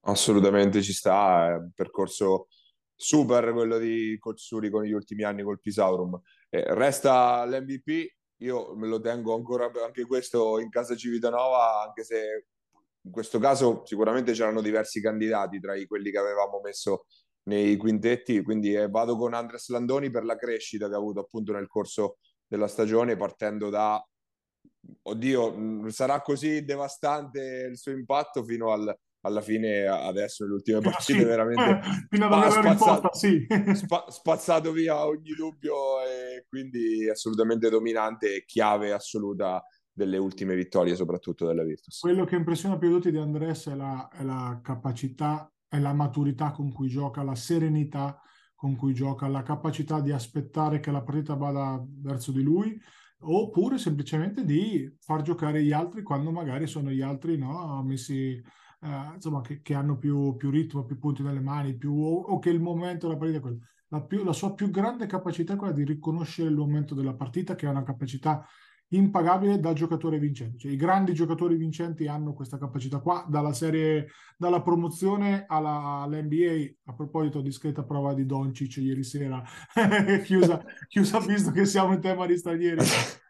Assolutamente 0.01 0.81
ci 0.81 0.93
sta, 0.93 1.49
è 1.49 1.55
un 1.57 1.71
percorso 1.73 2.47
super 2.97 3.53
quello 3.53 3.77
di 3.77 4.17
Coach 4.19 4.39
Suri 4.39 4.69
con 4.71 4.83
gli 4.83 4.91
ultimi 4.91 5.23
anni 5.23 5.43
col 5.43 5.59
Pisaurum. 5.59 6.19
Eh, 6.49 6.63
resta 6.73 7.45
l'MVP, 7.45 8.07
io 8.37 8.75
me 8.75 8.87
lo 8.87 8.99
tengo 8.99 9.35
ancora 9.35 9.71
anche 9.85 10.05
questo 10.05 10.59
in 10.59 10.69
casa 10.69 10.95
Civitanova, 10.95 11.83
anche 11.83 12.03
se 12.03 12.47
in 13.01 13.11
questo 13.11 13.39
caso 13.39 13.83
sicuramente 13.85 14.33
c'erano 14.33 14.61
diversi 14.61 14.99
candidati 14.99 15.59
tra 15.59 15.73
quelli 15.87 16.11
che 16.11 16.17
avevamo 16.17 16.59
messo 16.61 17.05
nei 17.43 17.77
quintetti, 17.77 18.41
quindi 18.41 18.73
eh, 18.73 18.89
vado 18.89 19.15
con 19.15 19.33
Andres 19.33 19.69
Landoni 19.69 20.09
per 20.09 20.25
la 20.25 20.35
crescita 20.35 20.89
che 20.89 20.95
ha 20.95 20.97
avuto 20.97 21.21
appunto 21.21 21.53
nel 21.53 21.67
corso 21.67 22.17
della 22.45 22.67
stagione 22.67 23.15
partendo 23.15 23.69
da 23.69 24.03
oddio, 25.03 25.89
sarà 25.89 26.21
così 26.21 26.63
devastante 26.63 27.67
il 27.69 27.77
suo 27.77 27.91
impatto 27.91 28.43
fino 28.43 28.71
al, 28.71 28.93
alla 29.21 29.41
fine 29.41 29.85
adesso 29.85 30.43
nelle 30.43 30.55
ultime 30.55 30.79
partite 30.79 31.19
sì. 31.19 31.25
veramente 31.25 31.81
fino 32.09 32.27
ad 32.27 32.49
spazzato, 32.49 33.09
sì. 33.13 33.45
spa, 33.73 34.05
spazzato 34.09 34.71
via 34.71 35.05
ogni 35.05 35.33
dubbio 35.35 36.01
e 36.01 36.45
quindi 36.47 37.09
assolutamente 37.09 37.69
dominante 37.69 38.35
e 38.35 38.45
chiave 38.45 38.91
assoluta 38.91 39.63
delle 39.91 40.17
ultime 40.17 40.55
vittorie 40.55 40.95
soprattutto 40.95 41.47
della 41.47 41.63
Virtus. 41.63 41.99
Quello 41.99 42.23
che 42.23 42.35
impressiona 42.35 42.77
più 42.77 42.91
tutti 42.91 43.09
di 43.09 43.17
Andres 43.17 43.67
è 43.67 43.75
la, 43.75 44.07
è 44.09 44.23
la 44.23 44.59
capacità 44.63 45.51
e 45.67 45.79
la 45.79 45.93
maturità 45.93 46.51
con 46.51 46.71
cui 46.71 46.87
gioca, 46.87 47.23
la 47.23 47.35
serenità 47.35 48.21
con 48.55 48.75
cui 48.75 48.93
gioca, 48.93 49.27
la 49.27 49.43
capacità 49.43 49.99
di 49.99 50.11
aspettare 50.11 50.79
che 50.79 50.91
la 50.91 51.03
partita 51.03 51.35
vada 51.35 51.83
verso 52.01 52.31
di 52.31 52.41
lui, 52.41 52.79
oppure 53.19 53.77
semplicemente 53.77 54.43
di 54.43 54.91
far 54.99 55.21
giocare 55.21 55.63
gli 55.63 55.71
altri 55.71 56.01
quando 56.01 56.31
magari 56.31 56.67
sono 56.67 56.89
gli 56.89 57.01
altri 57.01 57.37
no, 57.37 57.83
messi, 57.83 58.41
eh, 58.87 59.15
insomma, 59.15 59.41
che, 59.41 59.61
che, 59.61 59.73
hanno 59.73 59.97
più, 59.97 60.35
più, 60.37 60.49
ritmo, 60.49 60.85
più 60.85 60.97
punti 60.97 61.23
nelle 61.23 61.41
mani, 61.41 61.75
più, 61.75 61.93
o, 61.93 62.21
o, 62.21 62.39
che 62.39 62.49
il 62.49 62.61
momento 62.61 63.07
della 63.07 63.19
partita 63.19 63.39
è 63.39 63.41
quello. 63.41 63.59
La, 63.89 64.01
più, 64.01 64.23
la 64.23 64.33
sua 64.33 64.53
più 64.53 64.69
grande 64.69 65.05
capacità 65.05 65.53
è 65.53 65.55
quella 65.57 65.73
di 65.73 65.83
riconoscere 65.83 66.49
il 66.49 66.55
momento 66.55 66.95
della 66.95 67.13
partita, 67.13 67.55
che 67.55 67.67
è 67.67 67.69
una 67.69 67.83
capacità 67.83 68.45
impagabile 68.89 69.59
da 69.59 69.73
giocatore 69.73 70.19
vincente. 70.19 70.57
Cioè, 70.57 70.71
I 70.71 70.75
grandi 70.75 71.13
giocatori 71.13 71.55
vincenti 71.55 72.07
hanno 72.07 72.33
questa 72.33 72.57
capacità 72.57 72.99
qua, 72.99 73.25
dalla 73.27 73.53
serie, 73.53 74.07
dalla 74.37 74.61
promozione 74.61 75.45
alla, 75.47 76.01
all'NBA. 76.03 76.75
A 76.85 76.93
proposito, 76.93 77.41
discreta 77.41 77.83
prova 77.83 78.13
di 78.13 78.25
Doncic 78.25 78.77
ieri 78.77 79.03
sera, 79.03 79.43
chiusa, 80.23 80.63
chiusa 80.87 81.19
visto 81.19 81.51
che 81.51 81.65
siamo 81.65 81.93
in 81.93 81.99
tema 81.99 82.25
di 82.25 82.37
stranieri. 82.37 82.85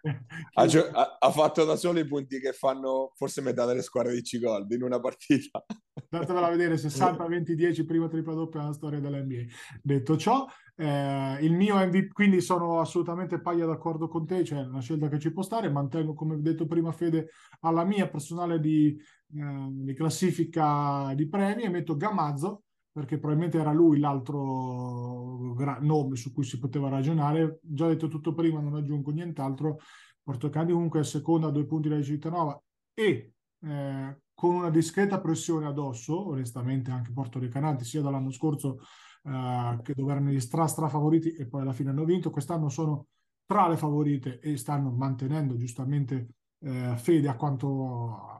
Ha, 0.08 1.18
ha, 1.20 1.32
fatto 1.32 1.66
da 1.66 1.76
solo 1.76 2.00
i 2.00 2.06
punti 2.06 2.40
che 2.40 2.54
fanno 2.54 3.12
forse 3.16 3.42
metà 3.42 3.66
delle 3.66 3.82
squadre 3.82 4.14
di 4.14 4.22
C-Gold 4.22 4.72
in 4.72 4.84
una 4.84 5.00
partita. 5.00 5.64
Andatevela 6.10 6.48
a 6.48 6.50
vedere 6.52 6.76
60-20-10 6.76 7.86
prima 7.86 8.08
tripla 8.08 8.34
doppia 8.34 8.62
nella 8.62 8.74
storia 8.74 9.00
dell'NBA. 9.00 9.44
Detto 9.82 10.18
ciò, 10.18 10.46
eh, 10.76 11.38
il 11.42 11.54
mio 11.54 11.76
MVP, 11.76 12.14
quindi 12.14 12.42
sono 12.42 12.80
assolutamente 12.80 13.42
paglia 13.42 13.66
d'accordo 13.66 14.08
con 14.08 14.26
te, 14.26 14.44
cioè 14.44 14.60
una 14.60 14.82
scelta 14.82 15.10
che 15.10 15.20
ci 15.20 15.32
può 15.32 15.42
stare, 15.42 15.70
mantengo 15.70 16.14
come 16.14 16.40
detto 16.40 16.68
prima 16.68 16.92
Fede 16.92 17.30
alla 17.62 17.84
mia 17.84 18.08
personale 18.08 18.60
di, 18.60 18.96
eh, 19.34 19.68
di 19.70 19.94
classifica 19.94 21.14
di 21.16 21.28
premi 21.28 21.64
e 21.64 21.70
metto 21.70 21.98
Gamazzo 21.98 22.64
perché 22.98 23.20
probabilmente 23.20 23.60
era 23.60 23.72
lui 23.72 24.00
l'altro 24.00 25.54
gra- 25.54 25.78
nome 25.80 26.16
su 26.16 26.34
cui 26.34 26.44
si 26.44 26.58
poteva 26.58 26.90
ragionare. 26.90 27.60
Già 27.62 27.86
detto 27.86 28.08
tutto 28.08 28.34
prima, 28.34 28.60
non 28.60 28.74
aggiungo 28.74 29.12
nient'altro. 29.12 29.78
Portocandi 30.24 30.74
comunque 30.74 31.02
è 31.02 31.04
seconda 31.04 31.46
a 31.46 31.52
due 31.52 31.68
punti 31.68 31.90
dalla 31.90 32.02
Cittadinova 32.02 32.60
e 32.96 33.34
eh, 33.62 34.22
con 34.34 34.56
una 34.56 34.72
discreta 34.72 35.22
pressione 35.22 35.68
addosso, 35.68 36.30
onestamente 36.30 36.90
anche 36.90 37.12
Porto 37.12 37.38
Recanati, 37.38 37.86
sia 37.86 38.02
dall'anno 38.02 38.32
scorso 38.32 38.80
uh, 39.22 39.80
che 39.84 39.94
dove 39.94 40.12
erano 40.12 40.32
gli 40.32 40.40
stra, 40.40 40.66
stra 40.66 40.90
favoriti 40.90 41.34
e 41.34 41.46
poi 41.46 41.62
alla 41.62 41.74
fine 41.74 41.92
hanno 41.92 42.04
vinto. 42.04 42.32
Quest'anno 42.32 42.68
sono 42.68 43.06
tra 43.46 43.68
le 43.68 43.78
favorite 43.78 44.40
e 44.40 44.58
stanno 44.58 44.90
mantenendo 44.90 45.56
giustamente 45.56 46.30
uh, 46.62 46.96
fede 46.96 47.28
a 47.28 47.36
quanto 47.36 48.37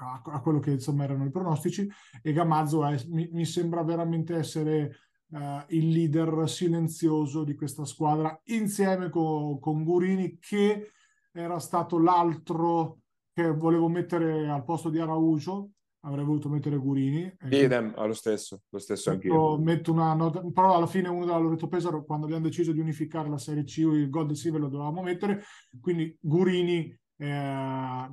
a, 0.00 0.22
a, 0.24 0.40
quello 0.40 0.58
che 0.58 0.72
insomma 0.72 1.04
erano 1.04 1.24
i 1.24 1.30
pronostici 1.30 1.88
e 2.22 2.32
Gamazzo 2.32 2.84
è, 2.84 2.96
mi, 3.08 3.28
mi, 3.32 3.44
sembra 3.44 3.82
veramente 3.82 4.34
essere 4.34 4.96
uh, 5.28 5.38
il 5.68 5.88
leader 5.88 6.48
silenzioso 6.48 7.44
di 7.44 7.54
questa 7.54 7.84
squadra 7.84 8.38
insieme 8.44 9.10
con, 9.10 9.58
con 9.58 9.84
Gurini 9.84 10.38
che 10.38 10.92
era 11.32 11.58
stato 11.58 11.98
l'altro 11.98 12.98
che 13.32 13.52
volevo 13.52 13.88
mettere 13.88 14.48
al 14.48 14.64
posto 14.64 14.88
di 14.88 14.98
Araujo 14.98 15.70
avrei 16.00 16.24
voluto 16.24 16.48
mettere 16.48 16.76
Gurini. 16.76 17.30
Idem, 17.50 17.94
lo 17.94 18.14
stesso, 18.14 18.62
lo 18.68 18.78
stesso 18.78 19.10
metto, 19.10 19.28
anch'io. 19.28 19.58
Metto 19.58 19.92
una 19.92 20.14
nota, 20.14 20.42
però 20.52 20.76
alla 20.76 20.86
fine 20.86 21.08
uno 21.08 21.24
della 21.24 21.38
Loreto 21.38 21.68
Pesaro, 21.68 22.04
quando 22.04 22.26
abbiamo 22.26 22.44
deciso 22.44 22.72
di 22.72 22.80
unificare 22.80 23.28
la 23.28 23.38
Serie 23.38 23.64
C, 23.64 23.78
il 23.78 24.08
Gold 24.08 24.32
Silver 24.32 24.60
lo 24.60 24.68
dovevamo 24.68 25.02
mettere, 25.02 25.42
quindi 25.80 26.16
Gurini 26.18 26.96
eh, 27.18 28.10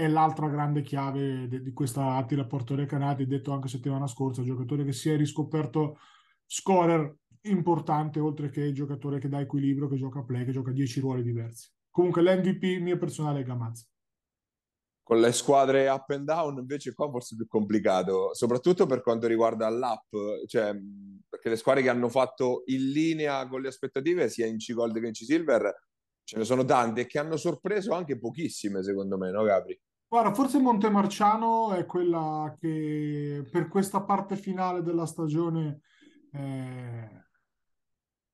è 0.00 0.08
l'altra 0.08 0.48
grande 0.48 0.80
chiave 0.80 1.46
de, 1.46 1.60
di 1.60 1.72
questa 1.72 2.14
Attila 2.14 2.46
Porto 2.46 2.74
Recanati, 2.74 3.26
detto 3.26 3.52
anche 3.52 3.68
settimana 3.68 4.06
scorsa, 4.06 4.42
giocatore 4.42 4.82
che 4.84 4.92
si 4.92 5.10
è 5.10 5.16
riscoperto 5.16 5.98
scorer 6.46 7.16
importante, 7.42 8.18
oltre 8.18 8.48
che 8.48 8.72
giocatore 8.72 9.18
che 9.18 9.28
dà 9.28 9.40
equilibrio, 9.40 9.88
che 9.88 9.96
gioca 9.96 10.22
play, 10.22 10.46
che 10.46 10.52
gioca 10.52 10.72
10 10.72 11.00
ruoli 11.00 11.22
diversi. 11.22 11.70
Comunque 11.90 12.22
l'MVP 12.22 12.80
mio 12.80 12.96
personale 12.96 13.40
è 13.40 13.42
Gamazzi. 13.42 13.86
Con 15.02 15.20
le 15.20 15.32
squadre 15.32 15.88
up 15.88 16.08
and 16.10 16.24
down 16.24 16.56
invece 16.58 16.94
qua 16.94 17.10
forse 17.10 17.34
è 17.34 17.36
più 17.36 17.46
complicato, 17.46 18.32
soprattutto 18.32 18.86
per 18.86 19.02
quanto 19.02 19.26
riguarda 19.26 19.68
l'app, 19.68 20.14
cioè 20.46 20.74
perché 21.28 21.50
le 21.50 21.56
squadre 21.56 21.82
che 21.82 21.88
hanno 21.90 22.08
fatto 22.08 22.62
in 22.66 22.90
linea 22.90 23.46
con 23.48 23.60
le 23.60 23.68
aspettative 23.68 24.30
sia 24.30 24.46
in 24.46 24.56
C-Gold 24.56 24.98
che 24.98 25.06
in 25.06 25.12
C-Silver 25.12 25.74
ce 26.22 26.38
ne 26.38 26.44
sono 26.44 26.64
tante 26.64 27.02
e 27.02 27.06
che 27.06 27.18
hanno 27.18 27.36
sorpreso 27.36 27.92
anche 27.92 28.18
pochissime 28.18 28.84
secondo 28.84 29.18
me, 29.18 29.30
no 29.32 29.42
Gabri? 29.42 29.78
Guarda, 30.10 30.34
forse 30.34 30.58
Montemarciano 30.58 31.72
è 31.72 31.86
quella 31.86 32.52
che 32.58 33.46
per 33.48 33.68
questa 33.68 34.02
parte 34.02 34.34
finale 34.34 34.82
della 34.82 35.06
stagione 35.06 35.82
eh, 36.32 37.26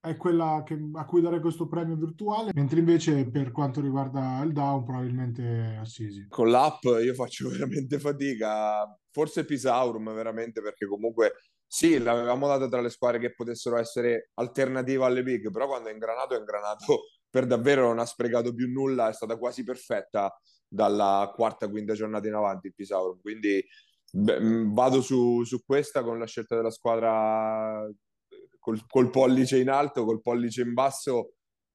è 0.01 0.17
quella 0.17 0.63
che, 0.65 0.79
a 0.95 1.05
cui 1.05 1.21
dare 1.21 1.39
questo 1.39 1.69
premio 1.69 1.95
virtuale, 1.97 2.53
mentre 2.55 2.79
invece 2.79 3.29
per 3.29 3.53
quanto 3.53 3.83
riguarda 3.83 4.41
il 4.43 4.55
down 4.55 4.85
probabilmente 4.85 5.77
Assisi. 5.79 6.27
Con 6.31 6.49
l'app 6.49 6.83
io 6.83 7.13
faccio 7.13 7.51
veramente 7.53 7.99
fatica, 7.99 8.99
forse 9.11 9.45
Pisaurum 9.45 10.15
veramente 10.15 10.63
perché 10.63 10.87
comunque 10.87 11.35
sì, 11.67 11.99
l'avevamo 11.99 12.47
data 12.47 12.71
tra 12.71 12.81
le 12.81 12.89
squadre 12.89 13.19
che 13.19 13.35
potessero 13.35 13.77
essere 13.77 14.31
alternativa 14.37 15.05
alle 15.05 15.23
big, 15.23 15.51
però 15.51 15.67
quando 15.67 15.91
è 15.91 15.93
ingranato 15.93 16.37
è 16.37 16.39
ingranato 16.39 17.01
per 17.29 17.45
davvero 17.45 17.89
non 17.89 17.99
ha 17.99 18.07
sprecato 18.07 18.55
più 18.55 18.67
nulla, 18.67 19.11
è 19.11 19.13
stata 19.13 19.37
quasi 19.37 19.63
perfetta 19.63 20.35
dalla 20.69 21.33
quarta, 21.35 21.69
quinta 21.69 21.95
giornata 21.95 22.27
in 22.27 22.35
avanti 22.35 22.69
il 22.69 22.75
Pisaurum, 22.75 23.21
quindi 23.21 23.65
beh, 24.11 24.39
vado 24.73 25.01
su, 25.01 25.45
su 25.45 25.65
questa 25.65 26.03
con 26.03 26.19
la 26.19 26.27
scelta 26.27 26.57
della 26.57 26.71
squadra 26.71 27.89
col, 28.59 28.85
col, 28.89 29.11
pollice 29.11 29.59
in 29.59 29.69
alto, 29.69 30.05
col 30.05 30.21
pollice 30.21 30.63
in 30.63 30.73
basso, 30.73 31.35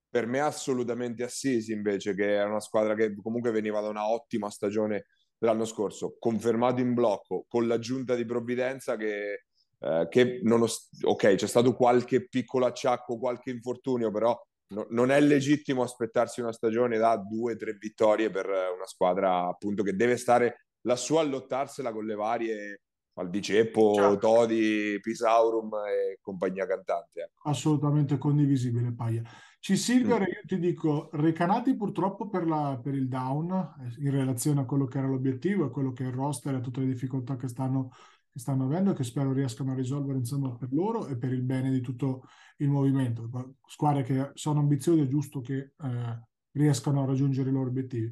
per 0.10 0.28
me 0.28 0.40
assolutamente 0.42 1.24
Assisi 1.24 1.72
invece, 1.72 2.14
che 2.14 2.38
è 2.38 2.44
una 2.44 2.60
squadra 2.60 2.96
che 2.96 3.16
comunque 3.16 3.52
veniva 3.52 3.80
da 3.80 3.88
una 3.88 4.10
ottima 4.10 4.50
stagione 4.50 5.06
dell'anno 5.38 5.66
scorso, 5.66 6.18
confermato 6.20 6.82
in 6.82 6.94
blocco, 6.94 7.46
con 7.48 7.66
l'aggiunta 7.66 8.14
di 8.16 8.26
provvidenza 8.26 8.96
che, 8.98 9.46
eh, 9.80 10.08
che 10.10 10.40
non 10.44 10.62
ok, 10.62 11.36
c'è 11.36 11.48
stato 11.48 11.76
qualche 11.76 12.28
piccolo 12.28 12.66
acciacco, 12.66 13.18
qualche 13.18 13.50
infortunio, 13.50 14.12
però 14.12 14.40
no, 14.72 14.88
non 14.90 15.12
è 15.12 15.20
legittimo 15.22 15.84
aspettarsi 15.84 16.42
una 16.42 16.52
stagione 16.52 16.98
da 16.98 17.16
due 17.18 17.54
o 17.54 17.56
tre 17.56 17.74
vittorie 17.74 18.30
per 18.30 18.48
una 18.48 18.86
squadra 18.86 19.48
appunto 19.48 19.84
che 19.84 19.96
deve 19.96 20.18
stare 20.18 20.66
lassù 20.82 21.16
a 21.16 21.24
lottarsela 21.24 21.92
con 21.92 22.06
le 22.06 22.16
varie 22.16 22.82
Aldiceppo, 23.14 23.94
certo. 23.94 24.18
Todi, 24.18 24.98
Pisaurum 25.02 25.70
e 25.74 26.20
compagnia 26.22 26.66
cantante. 26.66 27.22
Ecco. 27.22 27.50
Assolutamente 27.50 28.18
condivisibile, 28.18 28.94
Paia. 28.94 29.22
C-Silver, 29.60 30.22
mm. 30.22 30.24
io 30.24 30.42
ti 30.46 30.60
dico, 30.60 31.10
Recanati 31.12 31.76
purtroppo 31.76 32.30
per, 32.30 32.48
la, 32.48 32.80
per, 32.82 32.96
il 32.96 33.08
down, 33.08 33.52
eh, 33.52 34.02
in 34.04 34.12
relazione 34.12 34.62
a 34.62 34.66
quello 34.66 34.86
che 34.86 34.98
era 34.98 35.08
l'obiettivo, 35.08 35.66
a 35.66 35.70
quello 35.70 35.92
che 35.92 36.06
è 36.06 36.08
il 36.08 36.14
roster 36.14 36.54
e 36.54 36.58
a 36.58 36.62
tutte 36.62 36.80
le 36.80 36.88
difficoltà 36.88 37.36
che 37.36 37.48
stanno, 37.48 37.92
che 38.32 38.40
stanno 38.40 38.64
avendo, 38.64 38.94
che 38.94 39.04
spero 39.04 39.34
riescano 39.34 39.72
a 39.72 39.76
risolvere 39.76 40.18
insomma 40.18 40.56
per 40.56 40.72
loro 40.72 41.08
e 41.08 41.18
per 41.18 41.34
il 41.34 41.42
bene 41.42 41.70
di 41.70 41.82
tutto 41.82 42.24
il 42.58 42.70
movimento. 42.70 43.30
Squadre 43.66 44.04
che 44.04 44.32
sono 44.36 44.60
ambiziose, 44.60 45.04
è 45.04 45.08
giusto 45.08 45.42
che 45.42 45.74
eh, 45.78 46.28
riescano 46.52 47.04
a 47.04 47.06
raggiungere 47.06 47.50
i 47.50 47.54
loro 47.54 47.70
obiettivi. 47.70 48.12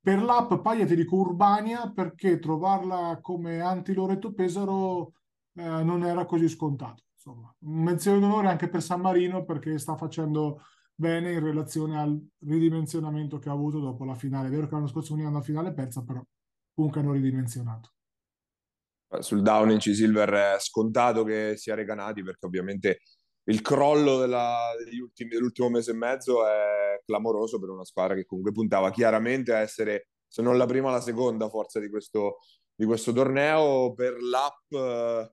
Per 0.00 0.22
l'app 0.22 0.54
Paglia 0.62 0.86
ti 0.86 0.94
dico 0.94 1.16
Urbania 1.16 1.90
perché 1.90 2.38
trovarla 2.38 3.18
come 3.20 3.60
anti-Loreto 3.60 4.32
Pesaro 4.32 5.12
eh, 5.54 5.82
non 5.82 6.02
era 6.04 6.24
così 6.24 6.48
scontato. 6.48 7.02
Insomma, 7.14 7.54
menzione 7.60 8.20
d'onore 8.20 8.48
anche 8.48 8.68
per 8.68 8.80
San 8.80 9.00
Marino 9.00 9.44
perché 9.44 9.76
sta 9.78 9.96
facendo 9.96 10.62
bene 10.94 11.32
in 11.32 11.40
relazione 11.40 11.98
al 11.98 12.18
ridimensionamento 12.38 13.38
che 13.38 13.50
ha 13.50 13.52
avuto 13.52 13.80
dopo 13.80 14.04
la 14.04 14.14
finale. 14.14 14.48
È 14.48 14.50
vero 14.50 14.66
che 14.66 14.74
l'anno 14.74 14.86
scorso 14.86 15.10
venivano 15.10 15.36
alla 15.36 15.44
finale 15.44 15.74
persa, 15.74 16.02
però 16.02 16.24
comunque 16.72 17.00
hanno 17.00 17.12
ridimensionato. 17.12 17.90
Sul 19.20 19.42
down 19.42 19.70
in 19.70 19.78
C-Silver 19.78 20.30
è 20.30 20.56
scontato 20.58 21.24
che 21.24 21.54
sia 21.56 21.74
Recanati 21.74 22.22
perché 22.22 22.44
ovviamente 22.46 23.00
il 23.44 23.62
crollo 23.62 24.18
della, 24.18 24.72
ultimi, 25.00 25.30
dell'ultimo 25.30 25.70
mese 25.70 25.92
e 25.92 25.94
mezzo 25.94 26.46
è 26.46 27.00
clamoroso 27.04 27.58
per 27.58 27.70
una 27.70 27.84
squadra 27.84 28.14
che 28.14 28.26
comunque 28.26 28.52
puntava 28.52 28.90
chiaramente 28.90 29.54
a 29.54 29.58
essere, 29.58 30.08
se 30.26 30.42
non 30.42 30.58
la 30.58 30.66
prima, 30.66 30.90
la 30.90 31.00
seconda 31.00 31.48
forza 31.48 31.80
di 31.80 31.88
questo, 31.88 32.40
di 32.74 32.84
questo 32.84 33.12
torneo. 33.12 33.94
Per 33.94 34.20
l'app 34.20 35.28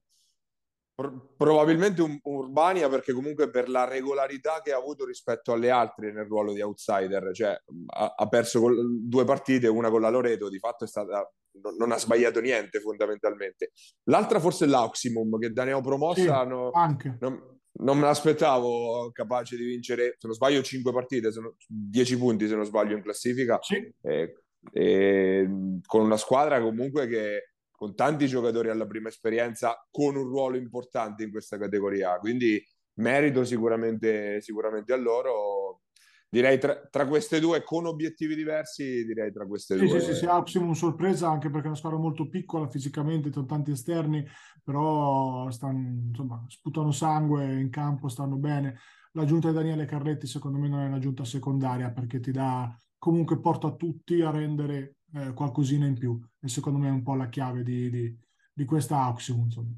probabilmente 1.37 2.01
un, 2.01 2.17
Urbania 2.23 2.87
perché 2.87 3.11
comunque 3.11 3.49
per 3.49 3.69
la 3.69 3.85
regolarità 3.85 4.61
che 4.63 4.71
ha 4.71 4.77
avuto 4.77 5.05
rispetto 5.05 5.51
alle 5.51 5.69
altre 5.69 6.13
nel 6.13 6.25
ruolo 6.25 6.53
di 6.53 6.61
outsider, 6.61 7.31
cioè 7.33 7.57
ha, 7.87 8.13
ha 8.15 8.27
perso 8.27 8.61
due 9.01 9.25
partite, 9.25 9.67
una 9.67 9.89
con 9.89 10.01
la 10.01 10.09
Loreto, 10.09 10.49
di 10.49 10.59
fatto 10.59 10.85
è 10.85 10.87
stata 10.87 11.29
non, 11.61 11.75
non 11.77 11.91
ha 11.91 11.97
sbagliato 11.97 12.39
niente 12.39 12.79
fondamentalmente. 12.79 13.71
L'altra 14.05 14.39
forse 14.39 14.65
è 14.65 14.67
l'Auximum 14.67 15.37
che 15.39 15.51
da 15.51 15.63
neopromossa 15.63 16.21
sì, 16.21 16.27
anche. 16.73 17.17
Non, 17.19 17.59
non 17.77 17.97
me 17.97 18.05
l'aspettavo 18.05 19.11
capace 19.11 19.57
di 19.57 19.65
vincere, 19.65 20.15
se 20.17 20.27
non 20.27 20.33
sbaglio, 20.35 20.61
5 20.61 20.91
partite, 20.93 21.29
10 21.67 22.17
punti 22.17 22.47
se 22.47 22.55
non 22.55 22.65
sbaglio 22.65 22.95
in 22.95 23.03
classifica, 23.03 23.59
sì. 23.61 23.75
e, 24.01 24.43
e, 24.71 25.49
con 25.85 26.01
una 26.01 26.17
squadra 26.17 26.61
comunque 26.61 27.07
che 27.07 27.54
con 27.86 27.93
tanti 27.93 28.25
giocatori 28.25 28.69
alla 28.69 28.88
prima 28.88 29.09
esperienza, 29.09 29.86
con 29.91 30.15
un 30.15 30.23
ruolo 30.23 30.57
importante 30.57 31.23
in 31.23 31.29
questa 31.29 31.59
categoria, 31.59 32.17
quindi 32.17 32.59
merito 32.95 33.45
sicuramente, 33.45 34.41
sicuramente 34.41 34.91
a 34.91 34.97
loro. 34.97 35.81
Direi 36.27 36.57
tra, 36.57 36.75
tra, 36.89 37.05
queste 37.07 37.39
due 37.39 37.63
con 37.63 37.86
obiettivi 37.86 38.36
diversi 38.36 39.05
direi 39.05 39.31
tra 39.31 39.45
queste 39.45 39.77
sì, 39.77 39.86
due 39.86 39.99
sì, 40.01 40.07
sì, 40.07 40.15
sì, 40.15 40.25
Axiom 40.25 40.73
sorpresa 40.73 41.29
anche 41.29 41.49
perché 41.49 41.65
è 41.65 41.67
una 41.67 41.77
squadra 41.77 41.99
molto 41.99 42.27
piccola 42.27 42.67
fisicamente 42.67 43.29
con 43.29 43.47
tanti 43.47 43.71
esterni 43.71 44.25
però 44.61 45.49
stanno, 45.51 46.07
insomma, 46.09 46.43
sputano 46.47 46.91
sangue 46.91 47.53
in 47.53 47.69
campo 47.69 48.09
stanno 48.09 48.36
bene. 48.36 48.79
L'aggiunta 49.11 49.49
di 49.49 49.53
Daniele 49.53 49.86
Carletti 49.86 50.25
secondo 50.25 50.57
me 50.57 50.67
non 50.67 50.81
è 50.81 50.88
un'aggiunta 50.88 51.23
secondaria 51.23 51.91
perché 51.91 52.19
ti 52.19 52.31
dà 52.31 52.75
comunque 52.97 53.39
porta 53.39 53.71
tutti 53.75 54.19
a 54.21 54.31
rendere 54.31 54.95
eh, 55.16 55.34
qualcosina 55.34 55.86
in 55.86 55.97
più 55.97 56.20
e 56.41 56.47
secondo 56.47 56.80
me 56.80 56.88
è 56.88 56.91
un 56.91 57.03
po' 57.03 57.16
la 57.16 57.30
chiave 57.30 57.63
di, 57.63 57.89
di, 57.89 58.18
di 58.53 58.66
questa 58.66 59.13
insomma. 59.18 59.74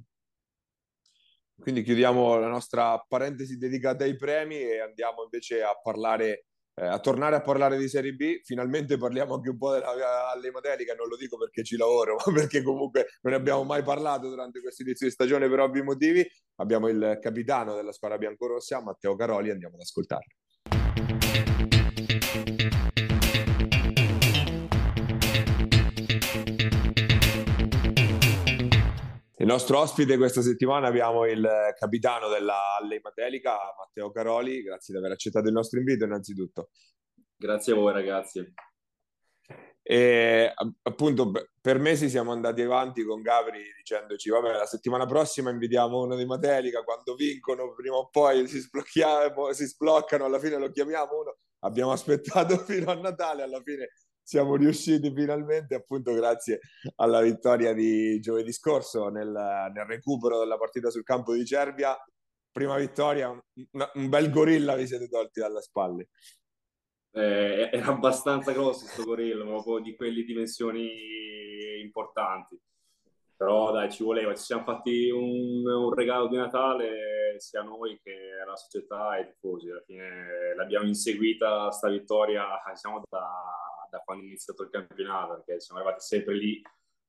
Quindi 1.60 1.82
chiudiamo 1.82 2.38
la 2.38 2.48
nostra 2.48 3.04
parentesi 3.08 3.58
dedicata 3.58 4.04
ai 4.04 4.16
premi 4.16 4.60
e 4.60 4.80
andiamo 4.80 5.24
invece 5.24 5.64
a 5.64 5.78
parlare, 5.82 6.46
eh, 6.76 6.86
a 6.86 7.00
tornare 7.00 7.36
a 7.36 7.42
parlare 7.42 7.78
di 7.78 7.88
Serie 7.88 8.14
B. 8.14 8.42
Finalmente 8.44 8.98
parliamo 8.98 9.36
anche 9.36 9.50
un 9.50 9.58
po' 9.58 9.72
della 9.74 10.30
Allematelica, 10.32 10.94
non 10.94 11.08
lo 11.08 11.18
dico 11.18 11.36
perché 11.38 11.64
ci 11.64 11.76
lavoro, 11.76 12.16
ma 12.26 12.32
perché 12.32 12.62
comunque 12.62 13.08
non 13.22 13.34
ne 13.34 13.40
abbiamo 13.40 13.64
mai 13.64 13.82
parlato 13.82 14.30
durante 14.30 14.62
questo 14.62 14.84
inizio 14.84 15.08
di 15.08 15.12
stagione 15.12 15.50
per 15.50 15.60
ovvi 15.60 15.82
motivi. 15.82 16.26
Abbiamo 16.58 16.88
il 16.90 17.18
capitano 17.20 17.74
della 17.74 17.92
squadra 17.92 18.18
biancorossa, 18.18 18.82
Matteo 18.82 19.16
Caroli, 19.16 19.50
andiamo 19.50 19.76
ad 19.76 19.82
ascoltarlo. 19.82 20.36
Il 29.40 29.46
nostro 29.46 29.78
ospite 29.78 30.18
questa 30.18 30.42
settimana 30.42 30.88
abbiamo 30.88 31.24
il 31.26 31.48
capitano 31.78 32.28
della 32.28 32.76
Alley 32.80 33.00
Matelica, 33.04 33.56
Matteo 33.78 34.10
Caroli. 34.10 34.64
Grazie 34.64 34.96
di 34.96 35.00
aver 35.00 35.12
accettato 35.12 35.46
il 35.46 35.54
nostro 35.54 35.78
invito 35.78 36.06
innanzitutto. 36.06 36.70
Grazie 37.36 37.74
a 37.74 37.76
voi 37.76 37.94
ragazzi. 37.94 38.54
E 39.84 40.52
appunto 40.82 41.32
per 41.62 41.78
mesi 41.78 42.10
siamo 42.10 42.32
andati 42.32 42.64
avanti 42.64 43.04
con 43.04 43.22
Gabri 43.22 43.62
dicendoci 43.78 44.30
vabbè 44.30 44.52
la 44.52 44.66
settimana 44.66 45.06
prossima 45.06 45.50
invitiamo 45.52 46.02
uno 46.02 46.16
di 46.16 46.26
Matelica, 46.26 46.84
quando 46.84 47.14
vincono 47.14 47.74
prima 47.74 47.96
o 47.96 48.10
poi 48.10 48.48
si, 48.48 48.60
si 48.60 49.66
sbloccano, 49.66 50.26
alla 50.26 50.40
fine 50.40 50.58
lo 50.58 50.72
chiamiamo 50.72 51.20
uno. 51.20 51.38
Abbiamo 51.60 51.92
aspettato 51.92 52.58
fino 52.66 52.90
a 52.90 52.96
Natale, 52.96 53.44
alla 53.44 53.62
fine 53.62 53.90
siamo 54.28 54.58
riusciti 54.58 55.10
finalmente, 55.16 55.74
appunto 55.74 56.12
grazie 56.12 56.60
alla 56.96 57.22
vittoria 57.22 57.72
di 57.72 58.20
giovedì 58.20 58.52
scorso 58.52 59.08
nel, 59.08 59.32
nel 59.32 59.86
recupero 59.86 60.40
della 60.40 60.58
partita 60.58 60.90
sul 60.90 61.04
campo 61.04 61.34
di 61.34 61.46
Cervia. 61.46 61.98
Prima 62.52 62.76
vittoria, 62.76 63.30
un, 63.30 63.42
un 63.94 64.10
bel 64.10 64.30
gorilla 64.30 64.76
vi 64.76 64.86
siete 64.86 65.08
tolti 65.08 65.40
dalle 65.40 65.62
spalle. 65.62 66.10
Eh, 67.12 67.70
era 67.72 67.86
abbastanza 67.86 68.52
grosso 68.52 68.84
questo 68.84 69.04
gorilla, 69.06 69.46
proprio 69.46 69.80
di 69.80 69.96
quelle 69.96 70.24
dimensioni 70.24 71.80
importanti. 71.82 72.60
Però 73.38 73.72
dai, 73.72 73.90
ci 73.90 74.04
voleva, 74.04 74.36
ci 74.36 74.44
siamo 74.44 74.64
fatti 74.64 75.10
un, 75.10 75.66
un 75.66 75.94
regalo 75.94 76.28
di 76.28 76.36
Natale 76.36 77.36
sia 77.38 77.62
noi 77.62 77.98
che 78.04 78.14
la 78.46 78.58
società 78.58 79.16
e 79.16 79.22
i 79.22 79.28
tifosi. 79.28 79.70
Alla 79.70 79.84
fine 79.86 80.54
l'abbiamo 80.58 80.88
inseguita 80.88 81.72
sta 81.72 81.88
vittoria, 81.88 82.44
siamo 82.76 83.02
da 83.08 83.30
da 83.90 84.02
quando 84.04 84.24
è 84.24 84.28
iniziato 84.28 84.64
il 84.64 84.70
campionato, 84.70 85.36
perché 85.36 85.60
siamo 85.60 85.82
arrivati 85.82 86.04
sempre 86.04 86.36
lì 86.36 86.62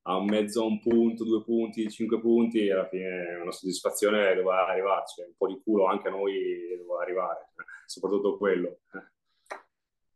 a 0.02 0.16
un 0.16 0.24
mezzo, 0.24 0.66
un 0.66 0.80
punto, 0.80 1.24
due 1.24 1.42
punti, 1.44 1.90
cinque 1.90 2.20
punti, 2.20 2.66
e 2.66 2.72
alla 2.72 2.88
fine 2.88 3.36
una 3.42 3.52
soddisfazione 3.52 4.34
doveva 4.34 4.66
arrivarci, 4.66 5.20
un 5.22 5.34
po' 5.36 5.48
di 5.48 5.60
culo 5.62 5.86
anche 5.86 6.08
a 6.08 6.10
noi 6.10 6.76
doveva 6.78 7.02
arrivare, 7.02 7.50
soprattutto 7.86 8.38
quello. 8.38 8.78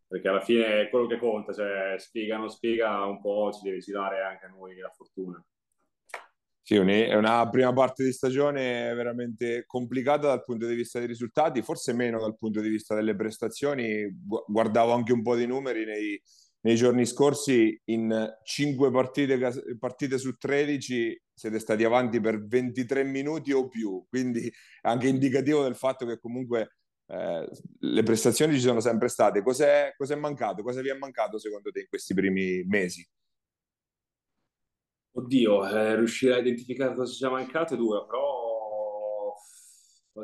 Perché 0.07 0.29
alla 0.29 0.41
fine 0.41 0.83
è 0.83 0.89
quello 0.91 1.07
che 1.07 1.19
conta, 1.19 1.53
cioè 1.53 1.95
spiega 1.99 2.37
non 2.37 2.51
spiega, 2.51 3.05
un 3.05 3.21
po' 3.21 3.51
ci 3.53 3.63
deve 3.63 3.79
girare 3.79 4.23
anche 4.23 4.47
a 4.47 4.49
noi 4.49 4.77
la 4.77 4.91
fortuna. 4.91 5.43
Sì, 6.65 6.77
è 6.77 7.15
una 7.17 7.49
prima 7.51 7.73
parte 7.73 8.05
di 8.05 8.13
stagione 8.13 8.95
veramente 8.95 9.65
complicata 9.67 10.29
dal 10.29 10.45
punto 10.45 10.67
di 10.67 10.75
vista 10.75 10.99
dei 10.99 11.09
risultati, 11.09 11.61
forse 11.61 11.93
meno 11.93 12.21
dal 12.21 12.37
punto 12.39 12.61
di 12.61 12.69
vista 12.69 12.95
delle 12.95 13.17
prestazioni. 13.17 14.09
Guardavo 14.47 14.93
anche 14.93 15.13
un 15.13 15.23
po' 15.23 15.35
di 15.35 15.45
numeri 15.45 15.85
nei, 15.85 16.23
nei 16.63 16.77
giorni 16.77 17.07
scorsi 17.07 17.81
in 17.87 18.39
5 18.43 18.91
partite, 18.91 19.39
partite, 19.79 20.19
su 20.19 20.37
13 20.37 21.23
siete 21.35 21.59
stati 21.59 21.85
avanti 21.85 22.21
per 22.21 22.45
23 22.47 23.05
minuti 23.05 23.53
o 23.53 23.69
più, 23.69 24.05
quindi 24.09 24.51
anche 24.83 25.09
indicativo 25.09 25.63
del 25.63 25.75
fatto 25.75 26.07
che 26.07 26.19
comunque 26.19 26.77
eh, 27.07 27.49
le 27.79 28.03
prestazioni 28.03 28.55
ci 28.55 28.61
sono 28.61 28.81
sempre 28.81 29.09
state. 29.09 29.43
Cos'è, 29.43 29.95
cos'è 29.97 30.15
mancato? 30.15 30.63
Cosa 30.63 30.81
vi 30.81 30.91
è 30.91 30.95
mancato 30.97 31.39
secondo 31.39 31.71
te 31.71 31.81
in 31.81 31.89
questi 31.89 32.15
primi 32.15 32.63
mesi? 32.65 33.07
Oddio, 35.15 35.69
eh, 35.69 35.97
riuscire 35.97 36.35
a 36.35 36.39
identificare 36.39 36.95
cosa 36.95 37.13
ci 37.13 37.25
è 37.25 37.29
mancato 37.29 37.75
è 37.75 37.77
dura, 37.77 38.03
però 38.05 38.42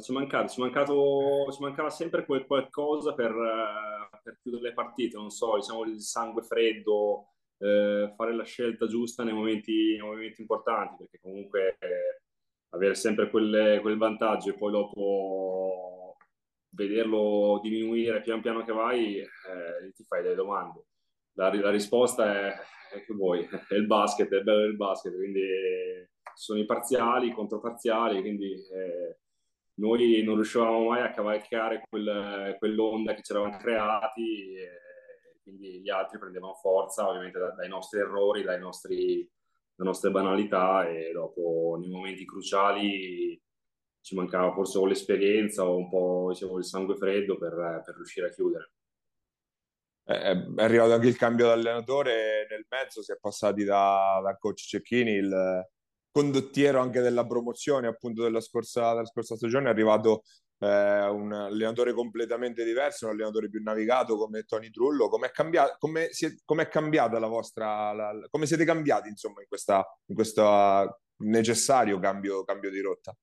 ci, 0.01 0.13
mancato, 0.13 0.49
ci, 0.49 0.61
mancato, 0.61 1.51
ci 1.51 1.63
mancava 1.63 1.91
sempre 1.91 2.25
quel 2.27 2.47
qualcosa 2.47 3.15
per, 3.15 3.31
eh, 3.31 4.19
per, 4.23 4.39
chiudere 4.41 4.65
le 4.65 4.75
partite, 4.75 5.17
non 5.17 5.31
so, 5.31 5.57
diciamo 5.57 5.85
il 5.85 6.01
sangue 6.03 6.43
freddo, 6.43 7.29
eh, 7.59 8.13
fare 8.15 8.35
la 8.35 8.45
scelta 8.45 8.87
giusta 8.87 9.25
nei 9.25 9.33
momenti, 9.33 9.93
nei 9.93 10.07
momenti 10.07 10.43
importanti, 10.43 11.05
perché 11.05 11.19
comunque 11.21 11.77
eh, 11.79 12.21
avere 12.71 12.95
sempre 12.95 13.31
quelle, 13.31 13.81
quel 13.81 13.97
vantaggio 13.97 14.51
e 14.51 14.59
poi 14.59 14.73
dopo 14.73 16.17
vederlo 16.71 17.59
diminuire 17.63 18.21
pian 18.21 18.43
piano 18.43 18.63
che 18.65 18.73
vai, 18.73 19.19
eh, 19.19 19.93
ti 19.95 20.05
fai 20.05 20.23
delle 20.23 20.35
domande. 20.35 20.85
La, 21.33 21.53
la 21.55 21.71
risposta 21.71 22.27
è, 22.27 22.55
è, 22.95 23.05
che 23.05 23.15
vuoi, 23.15 23.49
è 23.69 23.75
il 23.75 23.87
basket, 23.87 24.31
è 24.31 24.37
il 24.37 24.45
bello 24.45 24.61
del 24.61 24.77
basket, 24.77 25.15
quindi 25.15 25.47
sono 26.35 26.61
i 26.61 26.67
parziali, 26.67 27.29
i 27.29 27.33
controparziali, 27.33 28.21
quindi 28.21 28.53
eh, 28.53 29.19
noi 29.79 30.23
non 30.23 30.35
riuscivamo 30.35 30.89
mai 30.89 31.03
a 31.03 31.11
cavalcare 31.11 31.83
quel, 31.89 32.57
quell'onda 32.59 33.15
che 33.15 33.23
ci 33.23 33.33
eravamo 33.33 33.57
creati 33.57 34.57
quindi 35.49 35.81
gli 35.81 35.89
altri 35.89 36.19
prendevano 36.19 36.55
forza 36.55 37.09
ovviamente 37.09 37.39
dai 37.57 37.69
nostri 37.69 38.01
errori, 38.01 38.43
dai 38.43 38.61
nostri, 38.61 39.29
dalle 39.75 39.89
nostre 39.89 40.11
banalità 40.11 40.87
e 40.87 41.11
dopo 41.13 41.79
nei 41.81 41.89
momenti 41.89 42.27
cruciali 42.27 43.41
ci 44.01 44.15
mancava 44.15 44.53
forse 44.53 44.79
o 44.79 44.85
l'esperienza 44.85 45.67
o 45.67 45.77
un 45.77 45.89
po' 45.89 46.29
diciamo, 46.33 46.59
il 46.59 46.65
sangue 46.65 46.97
freddo 46.97 47.39
per, 47.39 47.83
per 47.85 47.95
riuscire 47.95 48.27
a 48.27 48.31
chiudere. 48.31 48.73
È 50.05 50.45
arrivato 50.57 50.93
anche 50.93 51.09
il 51.09 51.17
cambio 51.17 51.47
d'allenatore 51.47 52.47
nel 52.49 52.67
mezzo, 52.69 53.03
si 53.03 53.13
è 53.13 53.19
passati 53.19 53.65
da, 53.65 54.21
da 54.23 54.37
coach 54.39 54.67
Cecchini, 54.67 55.13
il 55.13 55.69
condottiero 56.19 56.81
anche 56.81 57.01
della 57.01 57.25
promozione 57.25 57.87
appunto 57.87 58.25
della 58.25 58.41
scorsa, 58.41 58.93
della 58.93 59.07
scorsa 59.07 59.37
stagione, 59.37 59.67
è 59.67 59.71
arrivato 59.71 60.23
eh, 60.59 61.07
un 61.07 61.33
allenatore 61.33 61.93
completamente 61.93 62.65
diverso, 62.65 63.07
un 63.07 63.13
allenatore 63.13 63.49
più 63.49 63.63
navigato 63.63 64.17
come 64.17 64.43
Tony 64.43 64.69
Trullo. 64.71 65.09
Com'è, 65.09 65.31
cambiato, 65.31 65.77
come, 65.79 66.69
cambiata 66.69 67.21
la 67.21 67.29
vostra, 67.29 67.93
la, 67.93 68.27
come 68.31 68.47
siete 68.47 68.65
cambiati 68.65 69.09
insomma 69.09 69.43
in, 69.43 69.47
questa, 69.47 69.87
in 70.07 70.17
questo 70.17 71.03
necessario 71.19 72.01
cambio, 72.01 72.43
cambio 72.43 72.71
di 72.71 72.81
rotta? 72.81 73.17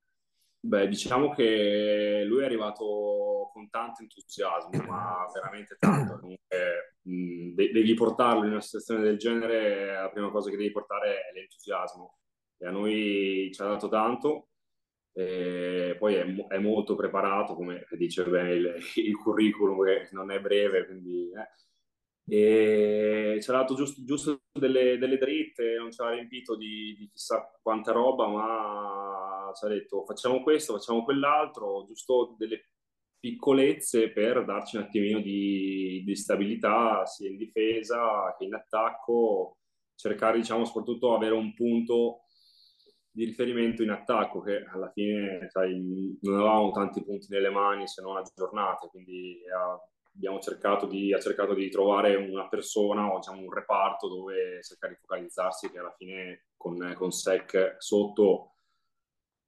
Beh, 0.62 0.88
diciamo 0.88 1.34
che 1.34 2.24
lui 2.26 2.44
è 2.44 2.46
arrivato 2.46 3.50
con 3.52 3.70
tanto 3.70 4.04
entusiasmo, 4.04 4.84
ma 4.88 5.28
veramente 5.34 5.76
tanto. 5.78 6.18
Comunque, 6.20 6.96
mh, 7.02 7.54
devi 7.56 7.94
portarlo 7.94 8.46
in 8.46 8.52
una 8.52 8.62
situazione 8.62 9.02
del 9.04 9.18
genere, 9.18 9.94
la 9.94 10.10
prima 10.10 10.32
cosa 10.32 10.50
che 10.50 10.56
devi 10.56 10.72
portare 10.72 11.18
è 11.30 11.34
l'entusiasmo. 11.34 12.16
A 12.66 12.72
noi 12.72 13.50
ci 13.54 13.62
ha 13.62 13.66
dato 13.66 13.88
tanto, 13.90 14.50
e 15.14 15.96
poi 15.98 16.16
è, 16.16 16.26
è, 16.48 16.58
molto 16.58 16.96
preparato, 16.96 17.56
come 17.56 17.86
dice 17.92 18.24
bene 18.26 18.52
il, 18.54 18.76
il 18.96 19.16
curriculum, 19.18 19.84
che 19.86 20.10
non 20.12 20.32
è 20.32 20.40
breve, 20.40 20.86
quindi... 20.86 21.32
Eh. 21.32 21.64
E 22.28 23.40
ci 23.40 23.50
ha 23.52 23.54
dato 23.54 23.76
giusto, 23.76 24.04
giusto 24.04 24.42
delle, 24.52 24.98
delle, 24.98 25.18
dritte, 25.18 25.76
non 25.78 25.92
ci 25.92 26.02
ha 26.02 26.10
riempito 26.10 26.56
di, 26.56 26.96
di 26.98 27.08
chissà 27.12 27.48
quanta 27.62 27.92
roba, 27.92 28.28
ma 28.28 29.52
ci 29.54 29.66
ha 29.66 29.68
detto 29.68 30.04
facciamo 30.06 30.42
questo, 30.42 30.74
facciamo 30.74 31.04
quell'altro, 31.04 31.86
giusto 31.86 32.34
delle 32.36 32.70
piccolezze 33.20 34.12
per 34.12 34.44
darci 34.44 34.78
un 34.78 34.84
attimino 34.84 35.20
di, 35.20 36.04
di 36.04 36.16
stabilità 36.16 37.06
sia 37.06 37.30
in 37.30 37.38
difesa 37.38 38.36
che 38.38 38.46
in 38.46 38.54
attacco, 38.56 39.58
cercare 39.96 40.38
diciamo 40.38 40.66
soprattutto 40.66 41.16
avere 41.16 41.34
un 41.34 41.54
punto 41.54 42.25
di 43.16 43.24
riferimento 43.24 43.82
in 43.82 43.92
attacco 43.92 44.42
che 44.42 44.66
alla 44.66 44.92
fine 44.92 45.48
sai, 45.50 46.18
non 46.24 46.36
avevamo 46.36 46.72
tanti 46.72 47.02
punti 47.02 47.28
nelle 47.30 47.50
mani 47.50 47.88
se 47.88 48.02
non 48.02 48.18
aggiornate, 48.18 48.90
quindi 48.90 49.40
abbiamo 50.12 50.40
cercato 50.40 50.86
di, 50.86 51.14
ha 51.14 51.20
cercato 51.20 51.54
di 51.54 51.70
trovare 51.70 52.16
una 52.16 52.50
persona 52.50 53.10
o 53.10 53.20
diciamo 53.20 53.40
un 53.40 53.54
reparto 53.54 54.10
dove 54.10 54.62
cercare 54.62 54.96
di 54.96 55.00
focalizzarsi 55.00 55.72
che 55.72 55.80
alla 55.80 55.96
fine 55.98 56.48
con, 56.58 56.94
con 56.98 57.12
SEC 57.12 57.76
sotto 57.78 58.56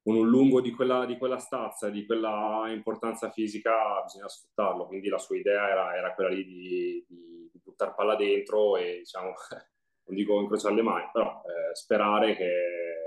con 0.02 0.16
un 0.16 0.30
lungo 0.30 0.62
di 0.62 0.72
quella, 0.72 1.06
di 1.06 1.18
quella 1.18 1.38
stazza, 1.38 1.90
di 1.90 2.06
quella 2.06 2.68
importanza 2.70 3.30
fisica, 3.30 4.02
bisogna 4.04 4.30
sfruttarlo. 4.30 4.88
Quindi 4.88 5.10
la 5.10 5.18
sua 5.18 5.36
idea 5.36 5.70
era, 5.70 5.94
era 5.98 6.14
quella 6.14 6.30
lì 6.30 6.46
di, 6.46 7.06
di, 7.06 7.50
di 7.52 7.60
buttare 7.62 7.94
palla 7.94 8.16
dentro 8.16 8.78
e, 8.78 9.00
diciamo, 9.00 9.34
non 10.08 10.16
dico 10.16 10.40
incrociare 10.40 10.76
le 10.76 10.82
mani, 10.82 11.10
però 11.12 11.42
eh, 11.44 11.76
sperare 11.76 12.38
che 12.38 13.07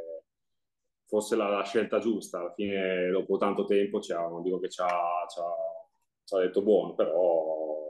fosse 1.10 1.34
la, 1.36 1.48
la, 1.48 1.64
scelta 1.64 1.98
giusta. 1.98 2.38
Alla 2.38 2.52
fine, 2.52 3.10
dopo 3.10 3.36
tanto 3.36 3.64
tempo, 3.64 4.00
ci 4.00 4.12
ha, 4.12 4.20
non 4.28 4.42
dico 4.42 4.60
che 4.60 4.68
ci 4.68 4.80
ha, 4.80 5.26
ci, 5.28 5.40
ha, 5.40 5.52
ci 6.24 6.34
ha 6.36 6.38
detto 6.38 6.62
buono, 6.62 6.94
però 6.94 7.88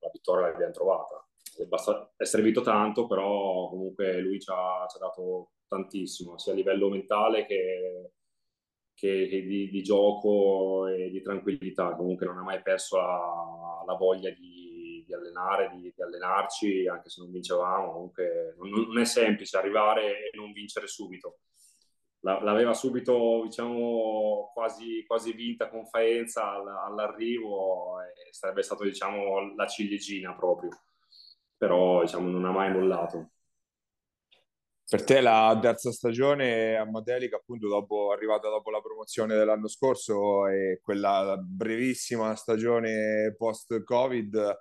la 0.00 0.10
vittoria 0.12 0.48
l'abbiamo 0.48 0.72
trovata. 0.72 1.24
È, 1.56 1.64
basta, 1.64 2.12
è 2.16 2.24
servito 2.24 2.60
tanto, 2.60 3.06
però 3.06 3.68
comunque 3.68 4.18
lui 4.18 4.40
ci 4.40 4.50
ha, 4.50 4.86
ci 4.90 4.98
dato 4.98 5.52
tantissimo, 5.68 6.38
sia 6.38 6.52
a 6.52 6.56
livello 6.56 6.88
mentale 6.88 7.46
che 7.46 8.10
che, 8.96 9.28
che 9.28 9.42
di, 9.42 9.68
di, 9.68 9.82
gioco 9.82 10.86
e 10.88 11.10
di 11.10 11.20
tranquillità. 11.20 11.94
Comunque 11.94 12.26
non 12.26 12.38
ha 12.38 12.42
mai 12.42 12.62
perso 12.62 12.96
la, 12.96 13.82
la 13.86 13.94
voglia 13.94 14.30
di, 14.30 15.04
di 15.06 15.12
allenare, 15.12 15.70
di, 15.74 15.92
di, 15.94 16.02
allenarci, 16.02 16.88
anche 16.88 17.10
se 17.10 17.20
non 17.20 17.30
vincevamo. 17.30 17.92
Comunque 17.92 18.54
non, 18.58 18.70
non, 18.70 18.98
è 18.98 19.04
semplice 19.04 19.58
arrivare 19.58 20.30
e 20.30 20.36
non 20.36 20.50
vincere 20.52 20.86
subito. 20.86 21.40
La, 22.20 22.40
l'aveva 22.42 22.74
subito, 22.74 23.42
diciamo, 23.44 24.50
quasi, 24.52 25.04
quasi 25.06 25.32
vinta 25.32 25.68
con 25.68 25.86
Faenza 25.86 26.50
all'arrivo 26.84 28.00
e 28.00 28.32
sarebbe 28.32 28.62
stato, 28.62 28.84
diciamo, 28.84 29.54
la 29.54 29.66
ciliegina 29.66 30.34
proprio. 30.34 30.70
Però, 31.56 32.02
diciamo, 32.02 32.28
non 32.28 32.44
ha 32.44 32.50
mai 32.50 32.72
mollato. 32.72 33.30
Per 34.88 35.02
te 35.02 35.20
la 35.20 35.58
terza 35.60 35.90
stagione 35.90 36.76
a 36.76 36.88
Matelica, 36.88 37.36
appunto, 37.36 37.66
dopo, 37.66 38.12
arrivata 38.12 38.48
dopo 38.48 38.70
la 38.70 38.80
promozione 38.80 39.34
dell'anno 39.34 39.66
scorso 39.66 40.46
e 40.46 40.78
quella 40.80 41.36
brevissima 41.40 42.34
stagione 42.36 43.34
post-Covid, 43.36 44.56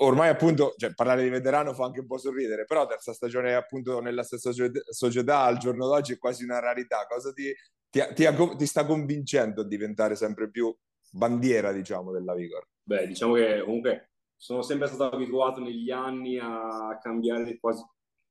ormai 0.00 0.28
appunto, 0.28 0.74
cioè, 0.76 0.94
parlare 0.94 1.22
di 1.22 1.28
veterano 1.28 1.74
fa 1.74 1.84
anche 1.84 2.00
un 2.00 2.06
po' 2.06 2.18
sorridere, 2.18 2.64
però 2.64 2.86
terza 2.86 3.12
stagione 3.12 3.54
appunto 3.54 4.00
nella 4.00 4.22
stessa 4.22 4.50
società 4.52 5.40
al 5.40 5.58
giorno 5.58 5.86
d'oggi 5.86 6.14
è 6.14 6.18
quasi 6.18 6.44
una 6.44 6.60
rarità. 6.60 7.06
Cosa 7.08 7.32
ti, 7.32 7.52
ti, 7.90 8.00
ti, 8.14 8.26
ti 8.56 8.66
sta 8.66 8.84
convincendo 8.84 9.62
a 9.62 9.66
diventare 9.66 10.14
sempre 10.14 10.50
più 10.50 10.74
bandiera, 11.10 11.72
diciamo, 11.72 12.12
della 12.12 12.34
Vigor? 12.34 12.66
Beh, 12.82 13.06
diciamo 13.06 13.34
che 13.34 13.62
comunque 13.64 14.10
sono 14.36 14.62
sempre 14.62 14.86
stato 14.86 15.14
abituato 15.14 15.60
negli 15.60 15.90
anni 15.90 16.38
a 16.38 16.96
cambiare 17.00 17.58
quasi 17.58 17.82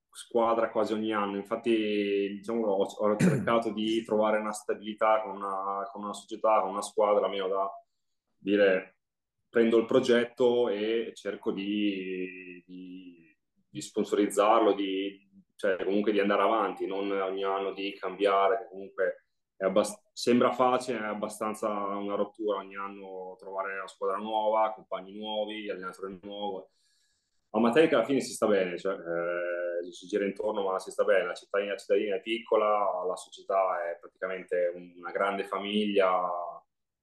squadra 0.09 0.71
quasi 0.71 0.93
ogni 0.93 1.13
anno. 1.13 1.37
Infatti, 1.37 1.69
diciamo, 2.37 2.65
ho, 2.65 2.83
ho 2.83 3.15
cercato 3.19 3.71
di 3.71 4.03
trovare 4.03 4.39
una 4.39 4.53
stabilità 4.53 5.21
con 5.21 5.35
una, 5.35 5.87
con 5.91 6.03
una, 6.03 6.13
società, 6.13 6.61
con 6.61 6.71
una 6.71 6.81
squadra, 6.81 7.25
almeno 7.25 7.47
da 7.47 7.69
dire 8.39 8.96
prendo 9.57 9.79
il 9.79 9.85
progetto 9.85 10.69
e 10.69 11.13
cerco 11.15 11.51
di, 11.51 12.63
di, 12.63 13.35
di 13.67 13.81
sponsorizzarlo, 13.81 14.73
di, 14.73 15.19
cioè 15.55 15.83
comunque 15.83 16.11
di 16.11 16.19
andare 16.19 16.43
avanti, 16.43 16.85
non 16.85 17.09
ogni 17.09 17.43
anno 17.43 17.73
di 17.73 17.91
cambiare, 17.99 18.59
che 18.59 18.67
comunque 18.69 19.25
abbast- 19.57 20.09
sembra 20.13 20.51
facile, 20.51 20.99
è 20.99 21.05
abbastanza 21.05 21.69
una 21.69 22.13
rottura 22.13 22.59
ogni 22.59 22.75
anno 22.75 23.35
trovare 23.39 23.73
una 23.77 23.87
squadra 23.87 24.17
nuova, 24.17 24.73
compagni 24.73 25.17
nuovi, 25.17 25.71
allenatore 25.71 26.19
nuovo. 26.21 26.69
A 27.49 27.59
Matelica 27.59 27.95
alla 27.95 28.05
fine 28.05 28.21
si 28.21 28.33
sta 28.33 28.45
bene, 28.45 28.77
cioè, 28.77 28.93
eh, 28.93 29.91
si 29.91 30.05
gira 30.05 30.23
intorno 30.23 30.61
ma 30.61 30.77
si 30.77 30.91
sta 30.91 31.03
bene, 31.03 31.25
la 31.25 31.33
cittadina, 31.33 31.71
la 31.71 31.77
cittadina 31.79 32.15
è 32.17 32.21
piccola, 32.21 33.03
la 33.07 33.15
società 33.15 33.89
è 33.89 33.97
praticamente 33.99 34.71
una 34.75 35.09
grande 35.09 35.45
famiglia, 35.45 36.29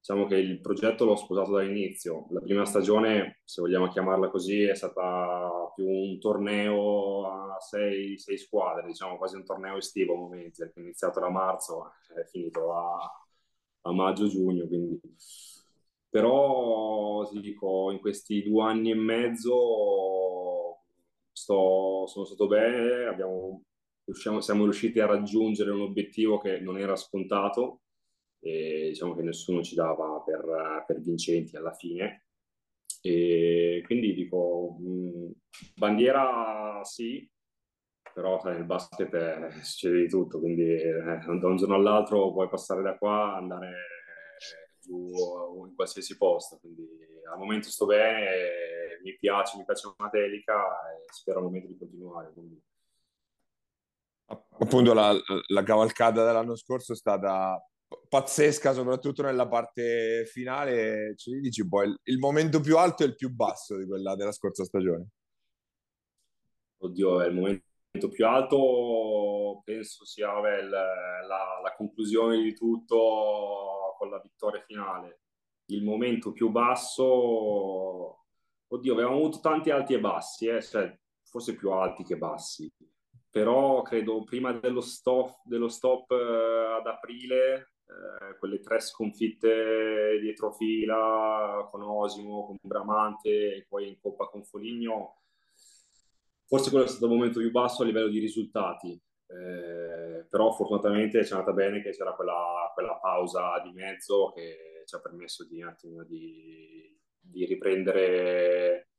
diciamo 0.04 0.26
che 0.26 0.36
il 0.36 0.60
progetto 0.60 1.06
l'ho 1.06 1.16
sposato 1.16 1.52
dall'inizio, 1.52 2.26
la 2.28 2.40
prima 2.40 2.66
stagione, 2.66 3.40
se 3.42 3.62
vogliamo 3.62 3.88
chiamarla 3.88 4.28
così, 4.28 4.60
è 4.64 4.74
stata 4.74 5.72
più 5.74 5.88
un 5.88 6.18
torneo 6.20 7.54
a 7.54 7.58
sei, 7.58 8.18
sei 8.18 8.36
squadre, 8.36 8.86
diciamo 8.86 9.16
quasi 9.16 9.36
un 9.36 9.46
torneo 9.46 9.78
estivo 9.78 10.12
a 10.12 10.18
momenti, 10.18 10.62
è 10.62 10.70
iniziato 10.76 11.20
da 11.20 11.30
marzo, 11.30 11.92
è 12.14 12.22
finito 12.26 12.74
a, 12.74 12.98
a 13.80 13.92
maggio-giugno, 13.92 14.66
quindi. 14.66 15.00
Però 16.10 17.26
ti 17.30 17.40
dico 17.40 17.90
in 17.90 17.98
questi 17.98 18.42
due 18.42 18.62
anni 18.62 18.90
e 18.90 18.94
mezzo 18.94 20.82
sto, 21.32 22.06
sono 22.06 22.24
stato 22.26 22.46
bene 22.46 23.06
abbiamo, 23.06 23.62
riusciamo, 24.04 24.40
siamo 24.42 24.64
riusciti 24.64 25.00
a 25.00 25.06
raggiungere 25.06 25.70
un 25.70 25.80
obiettivo 25.80 26.38
che 26.38 26.60
non 26.60 26.78
era 26.78 26.94
scontato 26.94 27.83
e 28.44 28.88
diciamo 28.88 29.14
che 29.14 29.22
nessuno 29.22 29.62
ci 29.62 29.74
dava 29.74 30.22
per, 30.24 30.84
per 30.86 31.00
vincenti 31.00 31.56
alla 31.56 31.72
fine 31.72 32.26
e 33.00 33.82
quindi 33.84 34.14
dico 34.14 34.76
mh, 34.78 35.30
bandiera 35.74 36.80
sì 36.84 37.28
però 38.12 38.40
nel 38.44 38.64
basket 38.64 39.14
è, 39.14 39.50
succede 39.62 40.02
di 40.02 40.08
tutto 40.08 40.38
quindi 40.38 40.62
eh, 40.62 41.02
da 41.40 41.48
un 41.48 41.56
giorno 41.56 41.74
all'altro 41.74 42.32
puoi 42.32 42.48
passare 42.48 42.82
da 42.82 42.96
qua 42.96 43.34
andare 43.36 43.94
giù 44.84 45.64
in 45.66 45.74
qualsiasi 45.74 46.16
posto. 46.16 46.58
Quindi 46.58 46.86
al 47.30 47.38
momento 47.38 47.70
sto 47.70 47.86
bene, 47.86 49.00
mi 49.02 49.16
piace, 49.18 49.56
mi 49.56 49.64
piace 49.64 49.92
Matelica 49.96 50.54
e 50.92 51.12
spero 51.12 51.38
al 51.38 51.44
momento 51.44 51.68
di 51.68 51.78
continuare. 51.78 52.32
Quindi. 52.32 52.62
Appunto 54.26 54.94
la, 54.94 55.14
la 55.48 55.62
cavalcata 55.62 56.24
dell'anno 56.24 56.56
scorso 56.56 56.92
è 56.92 56.96
stata 56.96 57.60
pazzesca, 58.08 58.72
soprattutto 58.72 59.22
nella 59.22 59.48
parte 59.48 60.24
finale. 60.26 61.14
Ci 61.16 61.40
dici 61.40 61.62
un 61.62 61.68
po' 61.68 61.82
il, 61.82 61.98
il 62.04 62.18
momento 62.18 62.60
più 62.60 62.76
alto 62.76 63.02
e 63.02 63.06
il 63.06 63.14
più 63.14 63.30
basso 63.32 63.76
di 63.76 63.86
quella 63.86 64.14
della 64.14 64.32
scorsa 64.32 64.64
stagione? 64.64 65.08
Oddio, 66.78 67.20
è 67.22 67.26
il 67.28 67.34
momento 67.34 68.08
più 68.10 68.26
alto 68.26 69.62
penso 69.64 70.04
sia 70.04 70.30
vabbè, 70.30 70.62
la, 70.62 71.60
la 71.62 71.74
conclusione 71.76 72.42
di 72.42 72.54
tutto 72.54 73.94
con 73.96 74.10
la 74.10 74.20
vittoria 74.20 74.60
finale. 74.60 75.20
Il 75.66 75.82
momento 75.82 76.32
più 76.32 76.50
basso, 76.50 78.24
oddio, 78.66 78.92
avevamo 78.92 79.16
avuto 79.16 79.40
tanti 79.40 79.70
alti 79.70 79.94
e 79.94 80.00
bassi, 80.00 80.46
eh? 80.46 80.62
cioè, 80.62 80.94
forse 81.22 81.54
più 81.54 81.70
alti 81.70 82.04
che 82.04 82.18
bassi, 82.18 82.70
però 83.30 83.82
credo 83.82 84.22
prima 84.24 84.52
dello 84.52 84.82
stop, 84.82 85.40
dello 85.44 85.68
stop 85.68 86.10
eh, 86.10 86.76
ad 86.78 86.86
aprile, 86.86 87.73
eh, 87.86 88.38
quelle 88.38 88.60
tre 88.60 88.80
sconfitte 88.80 90.18
dietro 90.20 90.52
fila 90.52 91.68
con 91.70 91.82
Osimo, 91.82 92.46
con 92.46 92.56
Bramante 92.60 93.28
e 93.28 93.66
poi 93.68 93.88
in 93.88 94.00
Coppa 94.00 94.26
con 94.26 94.44
Foligno, 94.44 95.22
forse 96.46 96.70
quello 96.70 96.84
è 96.84 96.88
stato 96.88 97.06
il 97.06 97.12
momento 97.12 97.40
più 97.40 97.50
basso 97.50 97.82
a 97.82 97.86
livello 97.86 98.08
di 98.08 98.18
risultati. 98.18 99.00
Eh, 99.26 100.26
però 100.28 100.52
fortunatamente 100.52 101.24
ci 101.24 101.32
è 101.32 101.34
andata 101.34 101.52
bene 101.52 101.82
che 101.82 101.90
c'era 101.90 102.12
quella, 102.14 102.70
quella, 102.74 102.98
pausa 102.98 103.58
di 103.64 103.72
mezzo 103.72 104.32
che 104.34 104.82
ci 104.84 104.94
ha 104.94 105.00
permesso 105.00 105.46
di, 105.46 105.62
un 105.62 105.68
attimo 105.68 106.02
di, 106.04 106.94
di 107.18 107.44
riprendere 107.46 108.93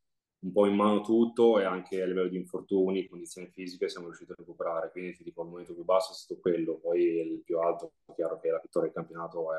un 0.46 0.52
po' 0.52 0.68
in 0.68 0.76
mano 0.76 1.02
tutto 1.02 1.60
e 1.60 1.64
anche 1.64 2.02
a 2.02 2.06
livello 2.06 2.30
di 2.30 2.38
infortuni, 2.38 3.08
condizioni 3.08 3.50
fisiche 3.50 3.89
siamo 3.89 4.06
riusciti 4.06 4.32
a 4.32 4.36
recuperare. 4.38 4.91
Quindi 4.91 5.16
ti 5.16 5.24
dico 5.24 5.41
il 5.41 5.50
momento 5.50 5.74
più 5.74 5.84
basso 5.84 6.12
è 6.12 6.16
stato 6.16 6.39
quello, 6.39 6.78
poi 6.78 7.02
il 7.02 7.41
più 7.43 7.60
alto, 7.60 7.93
è 8.06 8.14
chiaro 8.14 8.39
che 8.39 8.52
la 8.52 8.60
vittoria 8.62 8.89
del 8.89 8.98
campionato 8.98 9.52
è, 9.54 9.58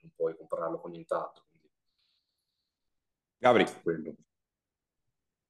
non 0.00 0.10
puoi 0.16 0.34
compararlo 0.34 0.80
con 0.80 0.90
nient'altro. 0.92 1.44
Quindi... 1.50 1.70
Gabri. 3.36 3.66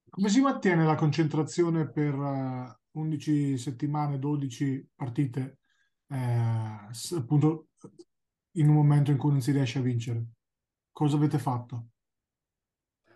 Come 0.08 0.28
si 0.28 0.40
mantiene 0.40 0.84
la 0.84 0.96
concentrazione 0.96 1.88
per 1.88 2.14
uh, 2.14 2.64
eh, 2.64 2.78
11 2.92 3.58
settimane, 3.58 4.18
12 4.18 4.90
partite, 4.96 5.58
eh, 6.08 7.16
appunto 7.16 7.68
in 8.52 8.68
un 8.68 8.74
momento 8.74 9.12
in 9.12 9.18
cui 9.18 9.30
non 9.30 9.40
si 9.40 9.52
riesce 9.52 9.78
a 9.78 9.82
vincere? 9.82 10.26
Cosa 10.90 11.16
avete 11.16 11.38
fatto? 11.38 11.90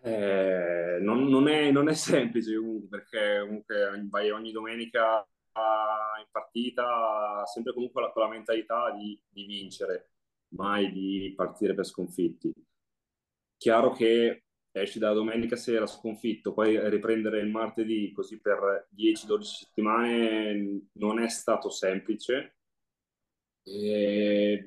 Eh, 0.03 0.99
non, 1.01 1.25
non, 1.29 1.49
è, 1.49 1.71
non, 1.71 1.89
è, 1.89 1.95
semplice 1.95 2.57
comunque, 2.57 2.89
perché 2.89 3.41
comunque 3.41 4.07
vai 4.09 4.31
ogni 4.31 4.53
domenica 4.53 5.27
in 5.53 6.27
partita 6.31 7.45
sempre 7.45 7.73
comunque 7.75 8.11
con 8.13 8.23
la 8.23 8.29
mentalità 8.29 8.93
di, 8.93 9.19
di 9.29 9.45
vincere, 9.45 10.11
mai 10.55 10.91
di 10.91 11.33
partire 11.37 11.75
per 11.75 11.85
sconfitti. 11.85 12.53
Chiaro 13.57 13.93
che 13.93 14.45
esci 14.73 14.99
dalla 14.99 15.15
domenica 15.15 15.57
sera 15.57 15.87
sconfitto, 15.87 16.53
poi 16.53 16.89
riprendere 16.89 17.41
il 17.41 17.51
martedì 17.51 18.13
così 18.13 18.41
per 18.41 18.89
10-12 18.97 19.41
settimane 19.43 20.81
non 20.93 21.21
è 21.21 21.29
stato 21.29 21.69
semplice. 21.69 22.57
E, 23.63 24.65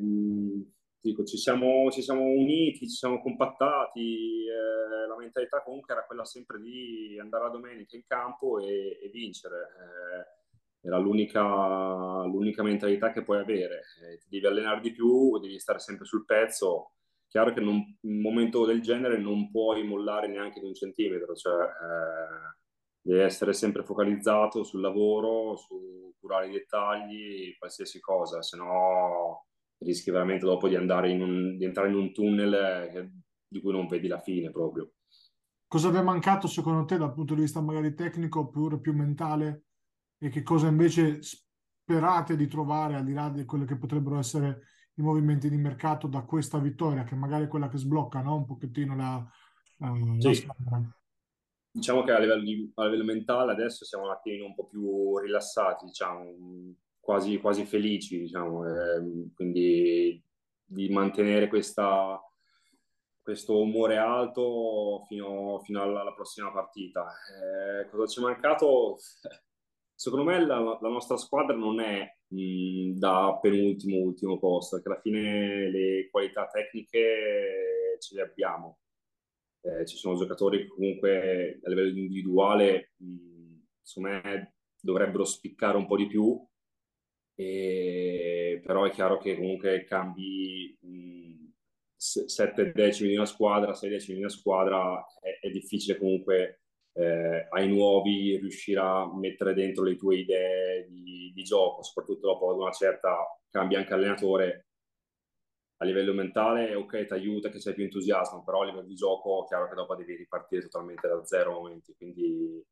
dico, 1.03 1.25
ci 1.25 1.37
siamo, 1.37 1.91
ci 1.91 2.01
siamo 2.01 2.23
uniti, 2.23 2.87
ci 2.87 2.95
siamo 2.95 3.21
compattati, 3.21 4.45
eh, 4.45 5.07
la 5.07 5.17
mentalità 5.17 5.61
comunque 5.61 5.93
era 5.93 6.05
quella 6.05 6.23
sempre 6.23 6.61
di 6.61 7.17
andare 7.19 7.43
la 7.43 7.49
domenica 7.49 7.97
in 7.97 8.03
campo 8.07 8.59
e, 8.59 8.99
e 9.01 9.09
vincere. 9.11 9.55
Eh, 9.57 10.87
era 10.87 10.97
l'unica, 10.97 12.23
l'unica, 12.23 12.63
mentalità 12.63 13.11
che 13.11 13.23
puoi 13.23 13.39
avere. 13.39 13.81
Eh, 14.01 14.17
ti 14.17 14.27
devi 14.29 14.47
allenare 14.47 14.79
di 14.81 14.91
più, 14.91 15.39
devi 15.39 15.59
stare 15.59 15.79
sempre 15.79 16.05
sul 16.05 16.25
pezzo. 16.25 16.93
Chiaro 17.27 17.53
che 17.53 17.59
in 17.59 17.67
un 17.67 18.21
momento 18.21 18.65
del 18.65 18.81
genere 18.81 19.17
non 19.17 19.49
puoi 19.51 19.83
mollare 19.83 20.27
neanche 20.27 20.59
di 20.59 20.67
un 20.67 20.73
centimetro, 20.73 21.33
cioè 21.35 21.63
eh, 21.63 22.55
devi 23.01 23.21
essere 23.21 23.53
sempre 23.53 23.83
focalizzato 23.83 24.63
sul 24.63 24.81
lavoro, 24.81 25.55
su 25.57 26.13
curare 26.19 26.47
i 26.47 26.51
dettagli, 26.51 27.57
qualsiasi 27.57 27.99
cosa, 27.99 28.41
se 28.41 28.55
no 28.57 29.45
rischi 29.83 30.11
veramente 30.11 30.45
dopo 30.45 30.67
di, 30.67 30.75
andare 30.75 31.09
in 31.11 31.21
un, 31.21 31.57
di 31.57 31.65
entrare 31.65 31.89
in 31.89 31.95
un 31.95 32.11
tunnel 32.13 32.53
eh, 32.53 33.11
di 33.47 33.61
cui 33.61 33.71
non 33.71 33.87
vedi 33.87 34.07
la 34.07 34.19
fine 34.19 34.51
proprio. 34.51 34.91
Cosa 35.67 35.89
vi 35.89 35.97
è 35.97 36.01
mancato 36.01 36.47
secondo 36.47 36.85
te 36.85 36.97
dal 36.97 37.13
punto 37.13 37.33
di 37.33 37.41
vista 37.41 37.61
magari 37.61 37.93
tecnico 37.93 38.41
oppure 38.41 38.79
più 38.79 38.93
mentale 38.93 39.65
e 40.17 40.29
che 40.29 40.43
cosa 40.43 40.67
invece 40.67 41.21
sperate 41.21 42.35
di 42.35 42.47
trovare 42.47 42.95
al 42.95 43.03
di 43.03 43.13
là 43.13 43.29
di 43.29 43.45
quelli 43.45 43.65
che 43.65 43.77
potrebbero 43.77 44.17
essere 44.17 44.61
i 44.95 45.01
movimenti 45.01 45.49
di 45.49 45.57
mercato 45.57 46.07
da 46.07 46.21
questa 46.21 46.59
vittoria 46.59 47.03
che 47.03 47.15
magari 47.15 47.45
è 47.45 47.47
quella 47.47 47.67
che 47.67 47.77
sblocca 47.77 48.21
no? 48.21 48.35
un 48.35 48.45
pochettino 48.45 48.95
la, 48.95 49.27
uh, 49.79 50.19
sì. 50.19 50.45
la 50.45 50.81
diciamo 51.73 52.03
che 52.03 52.11
a 52.11 52.19
livello, 52.19 52.43
di, 52.43 52.71
a 52.75 52.83
livello, 52.85 53.03
mentale 53.03 53.51
adesso 53.51 53.83
siamo 53.83 54.05
un 54.05 54.11
attimo 54.11 54.45
un 54.45 54.53
po' 54.53 54.67
più 54.67 55.17
rilassati, 55.17 55.85
diciamo, 55.85 56.23
quasi, 57.03 57.37
quasi 57.37 57.65
felici, 57.65 58.17
diciamo, 58.17 58.65
eh, 58.65 59.29
quindi 59.35 60.23
di 60.63 60.87
mantenere 60.89 61.49
questa, 61.49 62.17
questo 63.21 63.59
umore 63.59 63.97
alto 63.97 65.03
fino, 65.09 65.59
fino 65.65 65.81
alla, 65.81 65.99
alla, 65.99 66.13
prossima 66.13 66.49
partita. 66.53 67.05
Eh, 67.81 67.89
cosa 67.89 68.07
ci 68.07 68.19
è 68.19 68.23
mancato? 68.23 68.95
Secondo 69.93 70.23
me 70.23 70.45
la, 70.45 70.59
la 70.59 70.89
nostra 70.89 71.17
squadra 71.17 71.55
non 71.55 71.81
è 71.81 72.07
mh, 72.27 72.93
da 72.97 73.37
penultimo 73.41 73.97
ultimo 73.97 74.39
posto, 74.39 74.77
perché 74.77 74.89
alla 74.89 75.01
fine 75.01 75.69
le 75.69 76.07
qualità 76.09 76.47
tecniche 76.47 77.97
ce 77.99 78.15
le 78.15 78.21
abbiamo. 78.21 78.79
Eh, 79.61 79.85
ci 79.85 79.97
sono 79.97 80.15
giocatori 80.15 80.59
che 80.59 80.67
comunque 80.67 81.59
a 81.63 81.69
livello 81.69 81.89
individuale, 81.89 82.93
mh, 82.95 83.57
secondo 83.81 84.09
me, 84.09 84.55
dovrebbero 84.79 85.25
spiccare 85.25 85.75
un 85.75 85.85
po' 85.85 85.97
di 85.97 86.07
più 86.07 86.41
e, 87.35 88.61
però 88.63 88.85
è 88.85 88.91
chiaro 88.91 89.17
che 89.17 89.35
comunque 89.35 89.83
cambi 89.85 90.77
mh, 90.79 91.51
7 91.95 92.71
decimi 92.73 93.09
di 93.09 93.15
una 93.15 93.25
squadra, 93.25 93.73
6 93.73 93.89
decimi 93.89 94.15
di 94.17 94.23
una 94.23 94.31
squadra, 94.31 95.03
è, 95.21 95.47
è 95.47 95.49
difficile 95.49 95.97
comunque 95.97 96.63
eh, 96.93 97.47
ai 97.49 97.67
nuovi 97.67 98.37
riuscire 98.37 98.79
a 98.79 99.11
mettere 99.15 99.53
dentro 99.53 99.83
le 99.83 99.95
tue 99.95 100.17
idee 100.17 100.87
di, 100.89 101.31
di 101.33 101.43
gioco, 101.43 101.81
soprattutto 101.83 102.27
dopo 102.27 102.53
una 102.55 102.71
certa 102.71 103.15
cambia 103.49 103.79
anche 103.79 103.93
allenatore. 103.93 104.67
A 105.77 105.85
livello 105.85 106.13
mentale, 106.13 106.75
ok, 106.75 107.05
ti 107.05 107.13
aiuta 107.13 107.49
che 107.49 107.57
c'è 107.57 107.73
più 107.73 107.83
entusiasmo, 107.83 108.43
però 108.43 108.61
a 108.61 108.65
livello 108.65 108.87
di 108.87 108.95
gioco, 108.95 109.43
è 109.43 109.47
chiaro 109.47 109.67
che 109.67 109.75
dopo 109.75 109.95
devi 109.95 110.15
ripartire 110.15 110.61
totalmente 110.61 111.07
da 111.07 111.25
zero 111.25 111.51
momenti, 111.53 111.93
quindi 111.95 112.63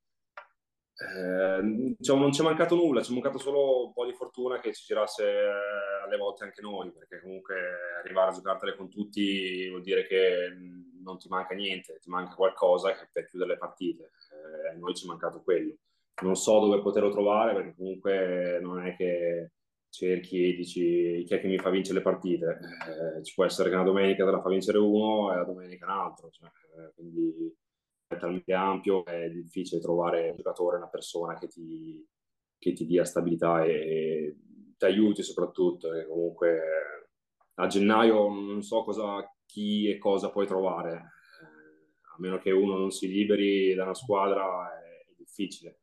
eh, 1.01 1.95
diciamo, 1.97 2.21
non 2.21 2.31
ci 2.31 2.41
è 2.41 2.43
mancato 2.43 2.75
nulla, 2.75 3.01
ci 3.01 3.11
è 3.11 3.13
mancato 3.13 3.37
solo 3.37 3.87
un 3.87 3.93
po' 3.93 4.05
di 4.05 4.13
fortuna 4.13 4.59
che 4.59 4.73
ci 4.73 4.85
girasse 4.85 5.23
eh, 5.23 6.03
alle 6.05 6.17
volte 6.17 6.43
anche 6.43 6.61
noi, 6.61 6.91
perché 6.91 7.19
comunque 7.21 7.55
arrivare 8.03 8.29
a 8.29 8.33
giocartele 8.33 8.75
con 8.75 8.89
tutti 8.89 9.67
vuol 9.69 9.81
dire 9.81 10.05
che 10.05 10.49
non 11.03 11.17
ti 11.17 11.27
manca 11.27 11.55
niente, 11.55 11.97
ti 11.99 12.09
manca 12.09 12.35
qualcosa 12.35 12.93
per 13.11 13.25
chiudere 13.25 13.51
le 13.51 13.57
partite. 13.57 14.11
Eh, 14.31 14.75
a 14.75 14.77
noi 14.77 14.93
ci 14.93 15.05
è 15.05 15.07
mancato 15.07 15.41
quello. 15.41 15.75
Non 16.21 16.35
so 16.35 16.59
dove 16.59 16.81
poterlo 16.81 17.09
trovare, 17.09 17.53
perché 17.53 17.73
comunque 17.75 18.59
non 18.61 18.85
è 18.85 18.95
che 18.95 19.53
cerchi 19.89 20.49
e 20.49 20.55
dici 20.55 21.23
chi 21.25 21.33
è 21.33 21.39
che 21.39 21.47
mi 21.47 21.57
fa 21.57 21.69
vincere 21.69 21.97
le 21.97 22.03
partite. 22.03 22.59
Eh, 23.17 23.23
ci 23.23 23.33
può 23.33 23.43
essere 23.43 23.69
che 23.69 23.75
una 23.75 23.83
domenica 23.83 24.23
te 24.23 24.31
la 24.31 24.41
fa 24.41 24.49
vincere 24.49 24.77
uno 24.77 25.33
e 25.33 25.37
la 25.37 25.43
domenica 25.43 25.85
un 25.85 25.91
altro. 25.91 26.29
Cioè, 26.29 26.47
eh, 26.47 26.91
quindi 26.93 27.55
talmente 28.17 28.53
ampio 28.53 29.03
che 29.03 29.25
è 29.25 29.29
difficile 29.29 29.81
trovare 29.81 30.29
un 30.29 30.35
giocatore, 30.35 30.77
una 30.77 30.89
persona 30.89 31.37
che 31.37 31.47
ti, 31.47 32.05
che 32.57 32.73
ti 32.73 32.85
dia 32.85 33.03
stabilità 33.03 33.63
e, 33.63 33.71
e 33.71 34.37
ti 34.77 34.85
aiuti 34.85 35.23
soprattutto. 35.23 35.89
Comunque 36.07 36.61
a 37.55 37.67
gennaio 37.67 38.29
non 38.29 38.61
so 38.61 38.83
cosa, 38.83 39.23
chi 39.45 39.89
e 39.89 39.97
cosa 39.97 40.31
puoi 40.31 40.47
trovare, 40.47 40.93
a 40.93 42.15
meno 42.17 42.37
che 42.39 42.51
uno 42.51 42.77
non 42.77 42.91
si 42.91 43.07
liberi 43.07 43.73
da 43.73 43.83
una 43.83 43.93
squadra 43.93 44.73
è, 44.79 45.11
è 45.11 45.13
difficile. 45.17 45.79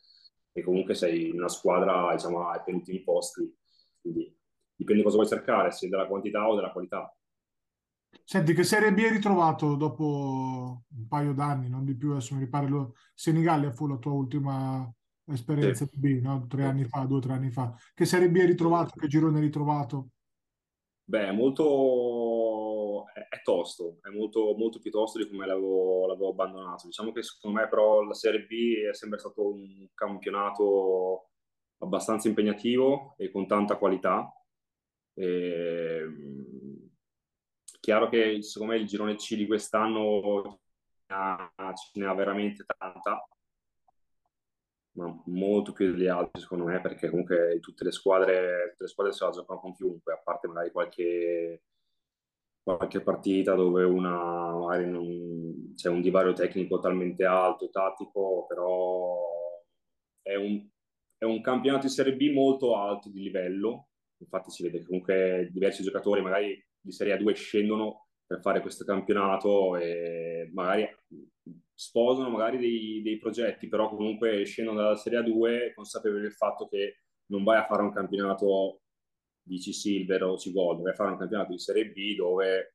E 0.53 0.63
comunque 0.63 0.95
sei 0.95 1.31
una 1.31 1.49
squadra 1.49 2.13
diciamo, 2.13 2.49
ai 2.49 2.61
penultimi 2.65 3.03
posti, 3.03 3.57
quindi 4.01 4.37
dipende 4.75 5.03
cosa 5.03 5.17
vuoi 5.17 5.29
cercare, 5.29 5.71
se 5.71 5.89
della 5.89 6.07
quantità 6.07 6.49
o 6.49 6.55
della 6.55 6.73
qualità. 6.73 7.13
Senti, 8.25 8.53
che 8.53 8.63
Serie 8.63 8.93
B 8.93 8.99
hai 8.99 9.11
ritrovato 9.11 9.75
dopo 9.75 10.85
un 10.89 11.07
paio 11.09 11.33
d'anni, 11.33 11.69
non 11.69 11.85
di 11.85 11.97
più, 11.97 12.11
adesso 12.11 12.35
mi 12.35 12.41
ripare, 12.41 12.69
lo... 12.69 12.95
Senigallia 13.15 13.73
fu 13.73 13.87
la 13.87 13.97
tua 13.97 14.13
ultima 14.13 14.91
esperienza 15.25 15.85
sì. 15.85 15.91
di 15.95 16.19
B, 16.19 16.23
no? 16.23 16.47
Tre 16.47 16.65
anni 16.65 16.85
fa, 16.85 17.05
due 17.05 17.19
o 17.19 17.21
tre 17.21 17.33
anni 17.33 17.51
fa. 17.51 17.75
Che 17.95 18.05
Serie 18.05 18.31
B 18.31 18.37
hai 18.37 18.47
ritrovato? 18.47 18.99
Che 18.99 19.07
girone 19.07 19.37
hai 19.39 19.45
ritrovato? 19.45 20.09
Beh, 21.05 21.33
molto... 21.33 23.07
è, 23.15 23.29
è 23.37 23.43
tosto, 23.43 23.99
è 24.03 24.11
molto, 24.11 24.55
molto 24.57 24.79
più 24.79 24.91
tosto 24.91 25.19
di 25.19 25.29
come 25.29 25.47
l'avevo, 25.47 26.07
l'avevo 26.07 26.31
abbandonato. 26.31 26.87
Diciamo 26.87 27.13
che 27.13 27.23
secondo 27.23 27.59
me 27.59 27.69
però 27.69 28.03
la 28.03 28.15
Serie 28.15 28.45
B 28.47 28.89
è 28.91 28.95
sempre 28.95 29.19
stato 29.19 29.49
un 29.49 29.89
campionato 29.95 31.31
abbastanza 31.79 32.29
impegnativo 32.29 33.15
e 33.17 33.31
con 33.31 33.47
tanta 33.47 33.77
qualità. 33.77 34.31
E 35.15 36.05
chiaro 37.89 38.11
che 38.11 38.43
secondo 38.43 38.75
me 38.75 38.81
il 38.81 38.87
girone 38.87 39.15
C 39.15 39.35
di 39.35 39.47
quest'anno 39.47 40.61
ce 41.07 42.01
ne 42.01 42.07
ha 42.07 42.13
veramente 42.13 42.63
tanta, 42.67 43.27
ma 44.93 45.23
molto 45.27 45.73
più 45.73 45.93
degli 45.93 46.07
altri 46.07 46.43
secondo 46.43 46.65
me, 46.65 46.83
perché 46.83 47.09
comunque 47.09 47.59
tutte 47.61 47.85
le 47.85 47.93
squadre, 47.93 48.69
tutte 48.73 48.85
le 48.85 48.89
squadre 48.91 49.13
se 49.15 49.25
la 49.25 49.31
giocano 49.31 49.59
con 49.61 49.75
chiunque, 49.75 50.13
a 50.13 50.21
parte 50.23 50.49
magari 50.49 50.71
qualche, 50.71 51.63
qualche 52.63 53.01
partita 53.01 53.55
dove 53.55 53.85
una 53.85 54.55
magari 54.55 54.87
non, 54.91 55.73
c'è 55.75 55.89
un 55.89 56.03
divario 56.03 56.35
tecnico 56.35 56.81
talmente 56.81 57.25
alto 57.25 57.71
tattico, 57.71 58.45
però 58.47 59.17
è 60.21 60.35
un, 60.35 60.69
è 61.17 61.25
un 61.25 61.41
campionato 61.41 61.87
di 61.87 61.93
Serie 61.93 62.15
B 62.17 62.33
molto 62.35 62.77
alto 62.77 63.09
di 63.09 63.23
livello, 63.23 63.89
infatti 64.19 64.51
si 64.51 64.63
vede 64.63 64.81
che 64.81 64.85
comunque 64.85 65.49
diversi 65.51 65.83
giocatori 65.83 66.21
magari 66.21 66.67
di 66.81 66.93
Serie 66.93 67.17
A2 67.19 67.33
scendono 67.33 68.09
per 68.27 68.41
fare 68.41 68.61
questo 68.61 68.85
campionato 68.85 69.77
e 69.77 70.51
magari 70.53 70.87
sposano 71.73 72.29
magari 72.29 72.59
dei, 72.59 73.01
dei 73.03 73.19
progetti, 73.19 73.69
però 73.69 73.89
comunque 73.89 74.45
scendono 74.45 74.83
dalla 74.83 74.97
Serie 74.97 75.21
A2 75.21 75.75
consapevoli 75.75 76.23
del 76.23 76.35
fatto 76.35 76.67
che 76.69 77.03
non 77.27 77.45
vai 77.45 77.59
a 77.59 77.65
fare 77.65 77.83
un 77.83 77.93
campionato 77.93 78.83
di 79.43 79.59
C-Silver 79.59 80.25
o 80.25 80.37
C-Gold, 80.37 80.83
vai 80.83 80.93
a 80.93 80.95
fare 80.95 81.11
un 81.13 81.19
campionato 81.19 81.53
di 81.53 81.59
Serie 81.59 81.91
B 81.91 82.17
dove 82.17 82.75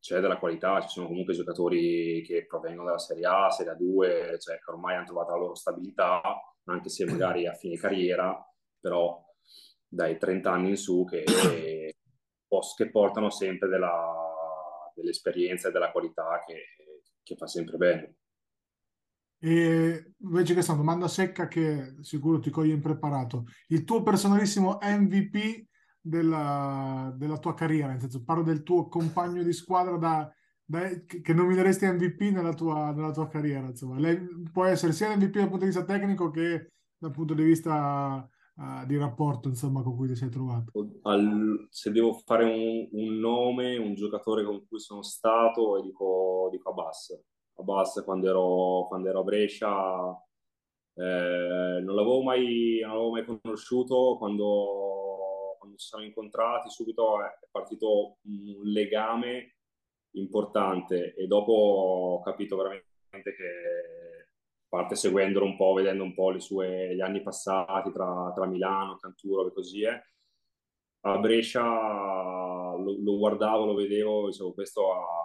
c'è 0.00 0.20
della 0.20 0.38
qualità, 0.38 0.80
ci 0.80 0.88
sono 0.88 1.06
comunque 1.06 1.34
giocatori 1.34 2.22
che 2.26 2.46
provengono 2.46 2.86
dalla 2.86 2.98
Serie 2.98 3.26
A, 3.26 3.50
Serie 3.50 3.72
A2, 3.72 4.38
cioè 4.38 4.58
che 4.58 4.70
ormai 4.70 4.96
hanno 4.96 5.06
trovato 5.06 5.32
la 5.32 5.38
loro 5.38 5.54
stabilità, 5.54 6.20
anche 6.64 6.88
se 6.88 7.04
magari 7.04 7.46
a 7.46 7.54
fine 7.54 7.76
carriera, 7.76 8.36
però 8.78 9.22
dai 9.86 10.18
30 10.18 10.50
anni 10.50 10.70
in 10.70 10.76
su 10.76 11.04
che, 11.04 11.24
che 12.76 12.90
portano 12.90 13.30
sempre 13.30 13.68
della, 13.68 14.92
dell'esperienza 14.94 15.68
e 15.68 15.72
della 15.72 15.92
qualità 15.92 16.42
che, 16.46 17.14
che 17.22 17.36
fa 17.36 17.46
sempre 17.46 17.76
bene. 17.76 18.14
E 19.42 20.14
invece 20.18 20.52
questa 20.52 20.72
è 20.72 20.74
una 20.74 20.84
domanda 20.84 21.08
secca 21.08 21.48
che 21.48 21.94
sicuro 22.00 22.40
ti 22.40 22.50
coglie 22.50 22.74
impreparato. 22.74 23.46
Il 23.68 23.84
tuo 23.84 24.02
personalissimo 24.02 24.78
MVP 24.82 25.66
della, 26.00 27.12
della, 27.16 27.38
tua 27.38 27.54
carriera, 27.54 27.88
nel 27.88 28.00
senso 28.00 28.22
parlo 28.22 28.42
del 28.42 28.62
tuo 28.62 28.88
compagno 28.88 29.42
di 29.42 29.52
squadra 29.52 29.96
da, 29.96 30.30
da, 30.62 30.90
che 31.06 31.32
nomineresti 31.32 31.86
MVP 31.86 32.20
nella 32.32 32.52
tua, 32.52 32.92
nella 32.92 33.12
tua 33.12 33.28
carriera. 33.28 33.66
Insomma. 33.66 33.98
Lei 33.98 34.18
può 34.52 34.64
essere 34.64 34.92
sia 34.92 35.16
MVP 35.16 35.36
dal 35.36 35.48
punto 35.48 35.64
di 35.64 35.70
vista 35.70 35.84
tecnico 35.84 36.30
che 36.30 36.72
dal 36.98 37.10
punto 37.10 37.32
di 37.32 37.42
vista 37.42 38.28
uh, 38.60 38.86
di 38.86 38.96
rapporto 38.96 39.48
insomma, 39.48 39.82
con 39.82 39.96
cui 39.96 40.08
ti 40.08 40.14
sei 40.14 40.28
trovato. 40.28 41.00
Al, 41.02 41.66
se 41.70 41.90
devo 41.90 42.12
fare 42.12 42.44
un, 42.44 42.88
un, 42.92 43.18
nome, 43.18 43.76
un 43.78 43.94
giocatore 43.94 44.44
con 44.44 44.66
cui 44.68 44.78
sono 44.78 45.02
stato, 45.02 45.80
dico, 45.80 46.48
dico 46.52 46.70
Abbas 46.70 47.18
a 47.60 47.62
Bass 47.62 48.02
quando 48.04 48.28
ero, 48.28 48.86
quando 48.88 49.08
ero 49.08 49.20
a 49.20 49.24
Brescia. 49.24 50.24
Eh, 50.94 51.80
non, 51.82 51.94
l'avevo 51.94 52.22
mai, 52.22 52.80
non 52.82 52.94
l'avevo 52.94 53.10
mai 53.10 53.24
conosciuto 53.24 54.16
quando, 54.18 55.56
quando 55.58 55.76
ci 55.76 55.86
siamo 55.86 56.04
incontrati 56.04 56.68
subito 56.68 57.22
è 57.22 57.48
partito 57.50 58.18
un 58.22 58.60
legame 58.64 59.56
importante 60.16 61.14
e 61.14 61.26
dopo 61.26 61.52
ho 61.52 62.20
capito 62.20 62.56
veramente 62.56 63.22
che 63.22 63.99
parte 64.70 64.94
seguendolo 64.94 65.44
un 65.44 65.56
po', 65.56 65.74
vedendo 65.74 66.04
un 66.04 66.14
po' 66.14 66.38
sue, 66.38 66.94
gli 66.94 67.00
anni 67.00 67.20
passati 67.22 67.92
tra, 67.92 68.32
tra 68.34 68.46
Milano, 68.46 68.96
Canturo 68.96 69.48
e 69.48 69.52
così 69.52 69.84
è. 69.84 70.00
A 71.02 71.18
Brescia 71.18 71.62
lo, 71.62 72.96
lo, 72.98 73.18
guardavo, 73.18 73.66
lo 73.66 73.74
vedevo, 73.74 74.28
dicevo 74.28 74.52
questo 74.54 74.92
ha 74.92 75.20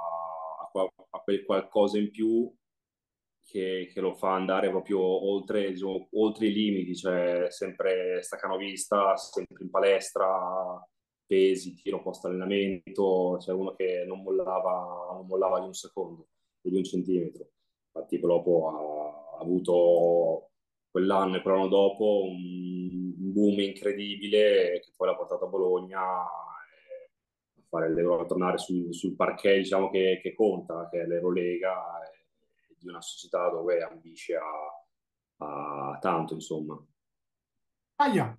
a 1.11 1.19
quel 1.19 1.45
qualcosa 1.45 1.97
in 1.97 2.11
più 2.11 2.51
che, 3.43 3.89
che, 3.91 4.01
lo 4.01 4.13
fa 4.13 4.33
andare 4.33 4.69
proprio 4.69 4.99
oltre, 5.01 5.71
diciamo, 5.71 6.09
oltre 6.13 6.47
i 6.47 6.53
limiti, 6.53 6.95
cioè 6.95 7.45
sempre 7.49 8.21
staccanovista, 8.21 9.15
sempre 9.15 9.63
in 9.63 9.69
palestra, 9.69 10.83
pesi, 11.25 11.75
tiro 11.75 12.01
post 12.01 12.25
allenamento, 12.25 13.37
cioè 13.39 13.53
uno 13.53 13.73
che 13.75 14.03
non 14.05 14.21
mollava, 14.21 15.13
non 15.13 15.27
mollava 15.27 15.59
di 15.59 15.67
un 15.67 15.73
secondo, 15.73 16.27
di 16.61 16.75
un 16.75 16.83
centimetro. 16.83 17.49
Infatti 17.93 18.19
dopo 18.19 18.69
ha, 18.69 19.24
ha 19.37 19.41
avuto 19.41 20.51
quell'anno 20.89 21.37
e 21.37 21.41
quell'anno 21.41 21.67
dopo 21.67 22.23
un, 22.23 23.13
boom 23.35 23.59
incredibile 23.59 24.79
che 24.79 24.93
poi 24.95 25.07
l'ha 25.07 25.15
portato 25.15 25.45
a 25.45 25.49
Bologna 25.49 25.99
fare 27.67 27.93
l'Euro, 27.93 28.25
tornare 28.25 28.57
sul, 28.57 28.93
sul 28.93 29.15
parquet 29.15 29.57
diciamo, 29.57 29.89
che, 29.89 30.19
che, 30.21 30.33
conta, 30.33 30.87
che 30.89 31.01
è 31.01 31.05
l'Eurolega, 31.05 31.99
di 32.77 32.87
una 32.87 33.01
società 33.01 33.49
dove 33.49 33.81
ambisce 33.81 34.35
a, 34.35 34.45
a 35.37 35.97
tanto, 35.99 36.33
insomma. 36.35 36.81
Aia. 37.95 38.37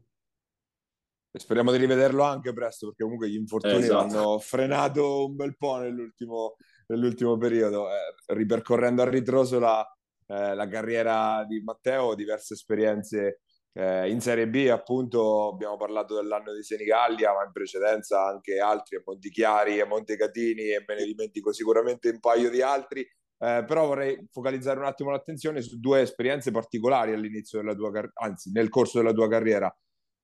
E 1.30 1.38
speriamo 1.38 1.70
di 1.72 1.78
rivederlo 1.78 2.22
anche 2.22 2.52
presto, 2.52 2.86
perché 2.86 3.02
comunque 3.02 3.28
gli 3.28 3.34
infortuni 3.34 3.76
esatto. 3.76 3.98
hanno 3.98 4.38
frenato 4.38 5.26
un 5.26 5.36
bel 5.36 5.56
po' 5.56 5.76
nell'ultimo, 5.78 6.56
nell'ultimo 6.86 7.36
periodo. 7.36 7.90
Eh, 7.90 8.34
ripercorrendo 8.34 9.02
a 9.02 9.08
ritroso 9.08 9.58
la, 9.58 9.95
eh, 10.26 10.54
la 10.54 10.68
carriera 10.68 11.44
di 11.46 11.60
Matteo, 11.62 12.14
diverse 12.14 12.54
esperienze 12.54 13.40
eh, 13.76 14.08
in 14.10 14.20
Serie 14.20 14.48
B 14.48 14.68
appunto 14.70 15.48
abbiamo 15.52 15.76
parlato 15.76 16.14
dell'anno 16.14 16.54
di 16.54 16.62
Senigallia, 16.62 17.34
ma 17.34 17.44
in 17.44 17.52
precedenza 17.52 18.26
anche 18.26 18.58
altri, 18.58 18.96
a 18.96 19.02
Montichiari, 19.04 19.80
a 19.80 19.86
Montecatini 19.86 20.70
e 20.70 20.84
me 20.86 20.94
ne 20.94 21.04
dimentico 21.04 21.52
sicuramente 21.52 22.08
un 22.08 22.18
paio 22.18 22.48
di 22.48 22.62
altri. 22.62 23.00
Eh, 23.38 23.64
però 23.66 23.86
vorrei 23.86 24.26
focalizzare 24.30 24.78
un 24.78 24.86
attimo 24.86 25.10
l'attenzione 25.10 25.60
su 25.60 25.78
due 25.78 26.00
esperienze 26.00 26.50
particolari 26.50 27.12
all'inizio 27.12 27.60
della 27.60 27.74
tua 27.74 27.92
carriera, 27.92 28.12
anzi 28.14 28.50
nel 28.50 28.70
corso 28.70 28.98
della 28.98 29.12
tua 29.12 29.28
carriera, 29.28 29.70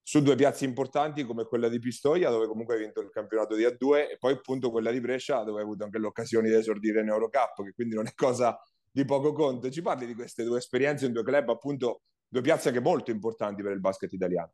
su 0.02 0.22
due 0.22 0.34
piazze 0.34 0.64
importanti 0.64 1.22
come 1.24 1.44
quella 1.44 1.68
di 1.68 1.78
Pistoia, 1.78 2.30
dove 2.30 2.46
comunque 2.46 2.74
hai 2.74 2.80
vinto 2.80 3.00
il 3.00 3.10
campionato 3.10 3.54
di 3.54 3.64
A2, 3.64 4.12
e 4.12 4.16
poi 4.18 4.32
appunto 4.32 4.70
quella 4.70 4.90
di 4.90 5.00
Brescia, 5.00 5.44
dove 5.44 5.58
hai 5.58 5.64
avuto 5.64 5.84
anche 5.84 5.98
l'occasione 5.98 6.48
di 6.48 6.54
esordire 6.54 7.02
in 7.02 7.08
Eurocup, 7.08 7.62
che 7.62 7.72
quindi 7.72 7.94
non 7.94 8.06
è 8.06 8.12
cosa 8.14 8.58
di 8.92 9.04
poco 9.04 9.32
conto. 9.32 9.70
Ci 9.70 9.82
parli 9.82 10.06
di 10.06 10.14
queste 10.14 10.44
due 10.44 10.58
esperienze 10.58 11.06
in 11.06 11.12
due 11.12 11.24
club 11.24 11.48
appunto 11.48 12.02
due 12.28 12.42
piazze 12.42 12.68
anche 12.68 12.80
molto 12.80 13.10
importanti 13.10 13.62
per 13.62 13.72
il 13.72 13.80
basket 13.80 14.12
italiano. 14.12 14.52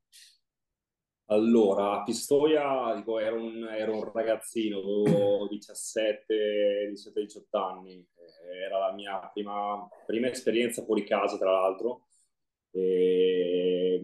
Allora, 1.31 1.93
a 1.93 2.03
Pistoia 2.05 2.95
dico, 2.97 3.19
ero, 3.19 3.37
un, 3.37 3.69
ero 3.69 3.97
un 3.97 4.11
ragazzino, 4.11 4.79
avevo 4.79 5.47
17, 5.51 6.91
18 6.91 7.59
anni, 7.59 8.03
era 8.65 8.79
la 8.79 8.93
mia 8.95 9.19
prima, 9.33 9.87
prima 10.07 10.29
esperienza 10.29 10.83
fuori 10.85 11.05
casa, 11.05 11.37
tra 11.37 11.51
l'altro. 11.51 12.07
E, 12.71 14.01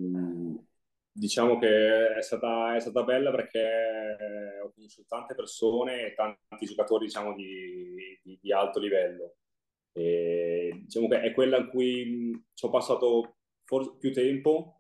diciamo 1.11 1.59
che 1.59 2.15
è 2.15 2.23
stata, 2.23 2.77
è 2.77 2.81
stata, 2.81 3.05
bella 3.05 3.31
perché 3.31 4.61
ho 4.63 4.73
conosciuto 4.75 5.07
tante 5.09 5.35
persone 5.35 6.09
e 6.09 6.15
tanti 6.15 6.67
giocatori 6.67 7.07
diciamo, 7.07 7.35
di, 7.35 8.19
di, 8.23 8.39
di 8.41 8.53
alto 8.53 8.79
livello. 8.81 9.37
E, 9.97 10.81
diciamo 10.83 11.09
che 11.09 11.21
è 11.21 11.33
quella 11.33 11.59
in 11.59 11.69
cui 11.69 12.45
ci 12.53 12.67
ho 12.67 12.71
passato 12.71 13.37
forse 13.65 13.97
più 13.99 14.13
tempo, 14.13 14.77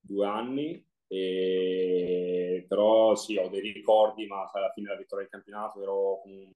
due 0.00 0.26
anni, 0.26 0.86
e... 1.06 2.64
però 2.68 3.14
sì, 3.14 3.36
ho 3.36 3.48
dei 3.48 3.60
ricordi, 3.60 4.26
ma 4.26 4.50
alla 4.52 4.72
fine 4.72 4.88
della 4.88 4.98
vittoria 4.98 5.24
del 5.24 5.32
campionato 5.32 5.80
ero 5.80 6.22
un 6.24 6.50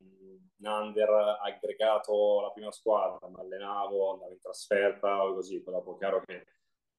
under 0.61 1.09
aggregato 1.41 2.41
alla 2.41 2.51
prima 2.51 2.73
squadra, 2.73 3.29
mi 3.29 3.39
allenavo, 3.39 4.13
andavo 4.13 4.33
in 4.33 4.41
trasferta 4.41 5.25
o 5.25 5.35
così, 5.35 5.63
poi 5.63 5.75
dopo 5.75 5.97
chiaro 5.97 6.23
che 6.27 6.47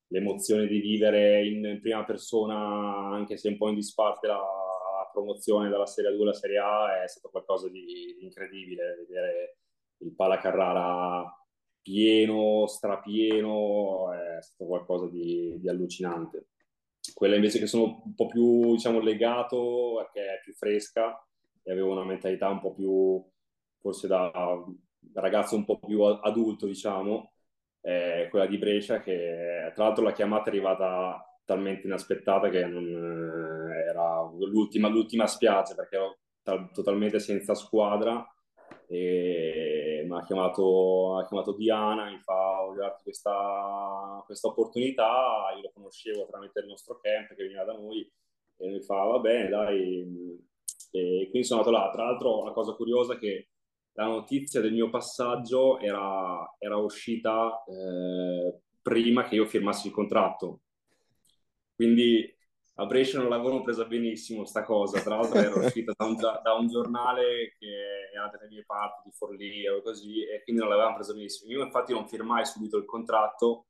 l'emozione 0.07 0.65
di 0.65 0.79
vivere 0.79 1.45
in 1.45 1.79
prima 1.81 2.03
persona, 2.05 2.55
anche 3.13 3.37
se 3.37 3.49
un 3.49 3.57
po' 3.57 3.69
in 3.69 3.75
disparte 3.75 4.27
la, 4.27 4.35
la 4.37 5.09
promozione 5.11 5.69
dalla 5.69 5.85
Serie 5.85 6.11
2 6.11 6.21
alla 6.21 6.33
Serie 6.33 6.57
A, 6.57 7.03
è 7.03 7.07
stato 7.07 7.29
qualcosa 7.29 7.69
di, 7.69 8.15
di 8.17 8.23
incredibile, 8.23 8.95
vedere 8.95 9.57
il 9.99 10.13
Pala 10.15 10.37
Carrara 10.37 11.33
pieno, 11.81 12.67
strapieno, 12.67 14.11
è 14.13 14.41
stato 14.41 14.65
qualcosa 14.65 15.07
di, 15.07 15.57
di 15.59 15.69
allucinante. 15.69 16.49
Quella 17.13 17.35
invece 17.35 17.59
che 17.59 17.67
sono 17.67 18.01
un 18.05 18.13
po' 18.13 18.27
più, 18.27 18.73
diciamo, 18.73 18.99
legato, 18.99 19.95
perché 19.97 20.33
è 20.33 20.39
più 20.43 20.53
fresca 20.53 21.19
e 21.63 21.71
avevo 21.71 21.91
una 21.91 22.05
mentalità 22.05 22.49
un 22.49 22.59
po' 22.59 22.73
più, 22.73 23.23
forse 23.79 24.07
da 24.07 24.31
ragazzo 25.13 25.55
un 25.55 25.65
po' 25.65 25.79
più 25.79 26.01
adulto, 26.03 26.65
diciamo, 26.67 27.33
è 27.81 28.27
quella 28.29 28.45
di 28.45 28.57
Brescia, 28.57 29.01
che 29.01 29.71
tra 29.73 29.85
l'altro 29.85 30.03
la 30.03 30.11
chiamata 30.11 30.45
è 30.45 30.49
arrivata 30.49 31.23
talmente 31.45 31.87
inaspettata 31.87 32.49
che 32.49 32.65
non, 32.65 32.85
eh, 32.85 33.89
era 33.89 34.21
l'ultima, 34.37 34.87
l'ultima 34.87 35.25
spiaggia, 35.25 35.73
perché 35.73 35.95
ero 35.95 36.69
totalmente 36.71 37.19
senza 37.19 37.55
squadra 37.55 38.23
e 38.91 40.03
mi 40.03 40.17
ha 40.17 40.23
chiamato, 40.23 41.17
ha 41.17 41.25
chiamato 41.27 41.53
Diana, 41.53 42.09
mi 42.09 42.17
fa 42.19 42.63
voglio 42.65 42.81
darti 42.81 43.03
questa, 43.03 44.23
questa 44.25 44.47
opportunità, 44.47 45.53
io 45.55 45.61
lo 45.61 45.71
conoscevo 45.75 46.25
tramite 46.25 46.61
il 46.61 46.67
nostro 46.67 46.99
camp 46.99 47.35
che 47.35 47.43
veniva 47.43 47.63
da 47.63 47.73
noi 47.73 48.11
e 48.57 48.67
mi 48.67 48.81
fa 48.81 49.03
va 49.03 49.19
bene 49.19 49.47
dai, 49.47 50.39
e 50.91 51.27
quindi 51.29 51.43
sono 51.43 51.61
andato 51.61 51.77
là. 51.77 51.91
Tra 51.91 52.05
l'altro 52.05 52.43
la 52.43 52.51
cosa 52.51 52.73
curiosa 52.73 53.13
è 53.13 53.19
che 53.19 53.49
la 53.93 54.05
notizia 54.05 54.59
del 54.59 54.73
mio 54.73 54.89
passaggio 54.89 55.77
era, 55.79 56.55
era 56.57 56.77
uscita 56.77 57.63
eh, 57.67 58.59
prima 58.81 59.23
che 59.25 59.35
io 59.35 59.45
firmassi 59.45 59.87
il 59.87 59.93
contratto. 59.93 60.61
Quindi 61.75 62.37
a 62.79 62.85
Brescia 62.85 63.19
non 63.19 63.27
l'avevano 63.27 63.61
presa 63.61 63.83
benissimo 63.83 64.45
sta 64.45 64.63
cosa, 64.63 65.01
tra 65.01 65.17
l'altro 65.17 65.37
era 65.37 65.53
uscita 65.59 65.91
da 65.95 66.05
un, 66.05 66.15
da 66.15 66.53
un, 66.57 66.67
giornale 66.67 67.55
che 67.59 68.09
era 68.13 68.29
delle 68.29 68.47
mie 68.49 68.63
parti 68.65 69.09
di 69.09 69.11
Forlì 69.11 69.67
o 69.67 69.81
così 69.81 70.23
e 70.23 70.41
quindi 70.43 70.61
non 70.61 70.71
l'avevano 70.71 70.95
presa 70.95 71.13
benissimo. 71.13 71.51
Io 71.51 71.63
infatti 71.63 71.91
non 71.91 72.07
firmai 72.07 72.45
subito 72.45 72.77
il 72.77 72.85
contratto 72.85 73.65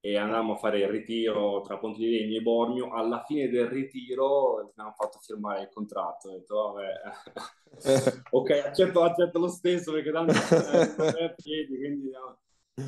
e 0.00 0.16
andammo 0.16 0.54
a 0.54 0.56
fare 0.56 0.80
il 0.80 0.88
ritiro 0.88 1.60
tra 1.62 1.78
Ponte 1.78 1.98
di 1.98 2.10
Legno 2.10 2.38
e 2.38 2.42
Bormio. 2.42 2.92
Alla 2.92 3.24
fine 3.24 3.48
del 3.48 3.66
ritiro 3.66 4.72
mi 4.76 4.82
hanno 4.82 4.94
fatto 4.96 5.18
firmare 5.18 5.62
il 5.62 5.68
contratto. 5.68 6.28
Ho 6.28 6.32
detto, 6.32 6.72
vabbè, 6.72 8.22
ok, 8.30 8.50
accetto, 8.50 9.02
accetto 9.02 9.38
lo 9.40 9.48
stesso 9.48 9.92
perché 9.92 10.12
tanto 10.12 10.32
eh, 10.32 10.94
non 10.96 11.16
è 11.16 11.24
a 11.24 11.34
piedi, 11.34 11.76
quindi 11.76 12.10
no, 12.10 12.38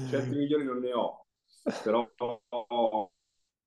certi 0.09 0.37
milioni 0.37 0.65
non 0.65 0.79
ne 0.79 0.93
ho. 0.93 1.27
Però 1.83 2.09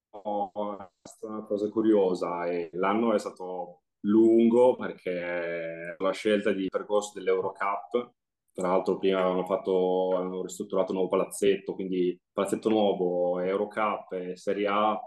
è 0.09 1.07
stata 1.07 1.33
una 1.33 1.45
cosa 1.45 1.69
curiosa 1.69 2.45
e 2.45 2.69
l'anno 2.73 3.13
è 3.13 3.19
stato 3.19 3.81
lungo 4.01 4.75
perché 4.75 5.95
la 5.97 6.11
scelta 6.11 6.51
di 6.51 6.67
percorso 6.69 7.11
dell'Eurocup 7.13 8.15
tra 8.57 8.69
l'altro 8.69 8.97
prima 8.97 9.19
avevano 9.19 9.45
fatto, 9.45 10.15
avevano 10.15 10.41
ristrutturato 10.41 10.91
un 10.91 10.97
nuovo 10.97 11.11
palazzetto, 11.15 11.75
quindi 11.75 12.19
palazzetto 12.33 12.69
nuovo, 12.69 13.39
Eurocup 13.39 14.13
e 14.13 14.35
Serie 14.35 14.65
A, 14.65 14.99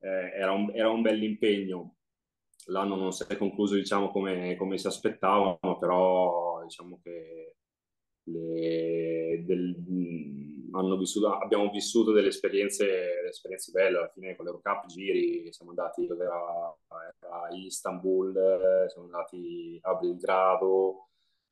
eh, 0.00 0.30
era, 0.34 0.52
un, 0.52 0.70
era 0.74 0.88
un 0.88 1.02
bell'impegno. 1.02 1.96
L'anno 2.68 2.96
non 2.96 3.12
si 3.12 3.24
è 3.28 3.36
concluso 3.36 3.74
diciamo 3.74 4.10
come, 4.10 4.56
come 4.56 4.78
si 4.78 4.86
aspettavano, 4.86 5.76
però 5.78 6.62
diciamo 6.62 6.98
che 7.02 7.56
le, 8.22 9.42
del, 9.44 9.74
vissuto, 10.98 11.38
abbiamo 11.38 11.70
vissuto 11.70 12.12
delle 12.12 12.28
esperienze, 12.28 12.86
delle 12.86 13.28
esperienze, 13.28 13.70
belle. 13.72 13.98
Alla 13.98 14.08
fine 14.08 14.36
con 14.36 14.44
l'Eurocup 14.44 14.86
giri 14.86 15.52
siamo 15.52 15.70
andati 15.70 16.06
a 16.10 17.54
Istanbul 17.54 18.86
siamo 18.88 19.06
andati 19.06 19.78
a 19.82 19.94
Belgrado 19.94 21.08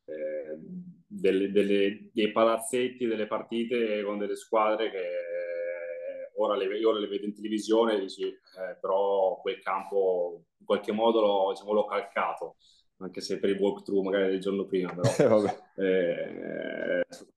eh, 0.07 0.59
delle, 1.07 1.51
delle, 1.51 2.11
dei 2.13 2.33
palazzetti, 2.33 3.07
delle 3.07 3.27
partite 3.27 4.03
con 4.03 4.19
delle 4.19 4.37
squadre 4.37 4.91
che 4.91 4.99
eh, 4.99 6.33
ora 6.37 6.57
le, 6.57 6.85
ora 6.85 6.99
le 6.99 7.07
vedo 7.07 7.27
in 7.27 7.35
televisione, 7.35 7.99
dici, 7.99 8.25
eh, 8.25 8.77
però 8.81 9.39
quel 9.41 9.61
campo 9.61 10.43
in 10.59 10.67
qualche 10.67 10.93
modo 10.93 11.21
l'ho, 11.21 11.51
diciamo, 11.53 11.73
l'ho 11.73 11.87
calcato, 11.87 12.57
anche 12.99 13.21
se 13.21 13.39
per 13.39 13.51
il 13.51 13.59
walkthrough 13.59 14.05
magari 14.05 14.31
del 14.31 14.41
giorno 14.41 14.67
prima, 14.67 14.95
però 14.95 15.43
eh, 15.77 17.01
è, 17.01 17.07
stato, 17.09 17.33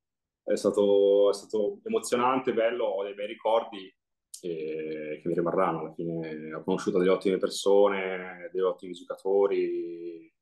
è 0.47 0.55
stato 0.55 1.79
emozionante, 1.83 2.53
bello, 2.53 2.85
ho 2.85 3.03
dei 3.03 3.13
bei 3.13 3.27
ricordi 3.27 3.93
che, 4.29 5.19
che 5.21 5.27
mi 5.27 5.33
rimarranno. 5.33 5.79
Alla 5.79 5.93
fine 5.93 6.53
ho 6.53 6.63
conosciuto 6.63 6.99
delle 6.99 7.11
ottime 7.11 7.37
persone, 7.37 8.49
degli 8.51 8.61
ottimi 8.61 8.93
giocatori, 8.93 10.33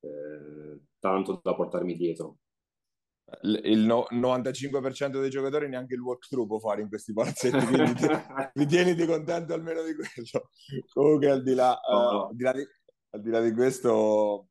eh, 0.00 0.80
tanto 0.98 1.40
da 1.42 1.54
portarmi 1.54 1.94
dietro. 1.94 2.38
Il 3.42 3.80
no, 3.80 4.06
95% 4.10 5.20
dei 5.20 5.28
giocatori 5.28 5.68
neanche 5.68 5.94
il 5.94 6.00
walkthrough 6.00 6.46
può 6.46 6.58
fare 6.58 6.80
in 6.80 6.88
questi 6.88 7.12
palazzetti, 7.12 7.66
quindi 7.66 7.94
ti, 7.94 8.06
mi 8.54 8.66
tieniti 8.66 9.04
contento 9.04 9.52
almeno 9.52 9.82
di 9.82 9.94
quello. 9.94 10.50
Comunque, 10.92 11.30
al 11.30 11.42
di 11.42 11.54
là, 11.54 11.78
no, 11.90 12.10
no. 12.10 12.18
Uh, 12.22 12.28
al, 12.28 12.34
di 12.34 12.42
là 12.42 12.52
di, 12.52 12.66
al 13.10 13.20
di 13.20 13.30
là 13.30 13.40
di 13.40 13.52
questo, 13.52 14.47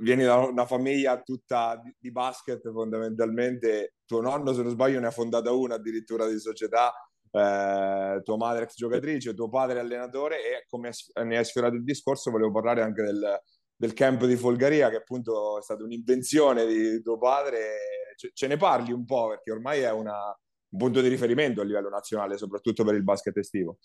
vieni 0.00 0.24
da 0.24 0.36
una 0.36 0.66
famiglia 0.66 1.20
tutta 1.22 1.80
di, 1.98 2.10
basket 2.10 2.70
fondamentalmente. 2.72 3.94
Tuo 4.04 4.20
nonno, 4.20 4.52
se 4.52 4.62
non 4.62 4.70
sbaglio, 4.70 5.00
ne 5.00 5.06
ha 5.06 5.10
fondata 5.10 5.52
una 5.52 5.74
addirittura 5.74 6.26
di 6.26 6.38
società. 6.38 6.92
Eh, 7.30 8.20
tua 8.22 8.36
madre 8.36 8.64
ex 8.64 8.74
giocatrice, 8.74 9.34
tuo 9.34 9.50
padre 9.50 9.80
allenatore 9.80 10.36
e 10.36 10.64
come 10.66 10.90
ne 11.24 11.36
hai 11.36 11.44
sfiorato 11.44 11.74
il 11.74 11.84
discorso 11.84 12.30
volevo 12.30 12.50
parlare 12.50 12.80
anche 12.80 13.02
del, 13.02 13.38
del 13.76 13.92
camp 13.92 14.24
di 14.24 14.36
Folgaria, 14.36 14.88
che 14.88 14.96
appunto 14.96 15.58
è 15.58 15.62
stata 15.62 15.84
un'invenzione 15.84 16.66
di 16.66 17.02
tuo 17.02 17.18
padre. 17.18 18.14
Ce, 18.16 18.30
ce 18.32 18.46
ne 18.46 18.56
parli 18.56 18.92
un 18.92 19.04
po', 19.04 19.28
perché 19.28 19.52
ormai 19.52 19.80
è 19.80 19.92
una, 19.92 20.36
un 20.70 20.78
punto 20.78 21.00
di 21.00 21.08
riferimento 21.08 21.60
a 21.60 21.64
livello 21.64 21.88
nazionale, 21.88 22.36
soprattutto 22.36 22.84
per 22.84 22.94
il 22.94 23.04
basket 23.04 23.36
estivo. 23.36 23.78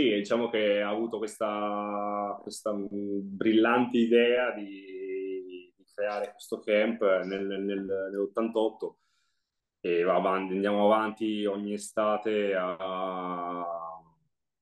Sì, 0.00 0.14
diciamo 0.14 0.48
che 0.48 0.80
ha 0.80 0.88
avuto 0.88 1.18
questa, 1.18 2.38
questa 2.40 2.72
brillante 2.74 3.98
idea 3.98 4.50
di, 4.52 4.64
di, 5.76 5.84
creare 5.94 6.32
questo 6.32 6.58
camp 6.60 7.02
nel, 7.24 7.46
nel, 7.46 7.62
nell'88 7.62 8.94
e 9.80 10.02
avanti, 10.04 10.54
andiamo 10.54 10.86
avanti 10.86 11.44
ogni 11.44 11.74
estate 11.74 12.54
a 12.54 13.62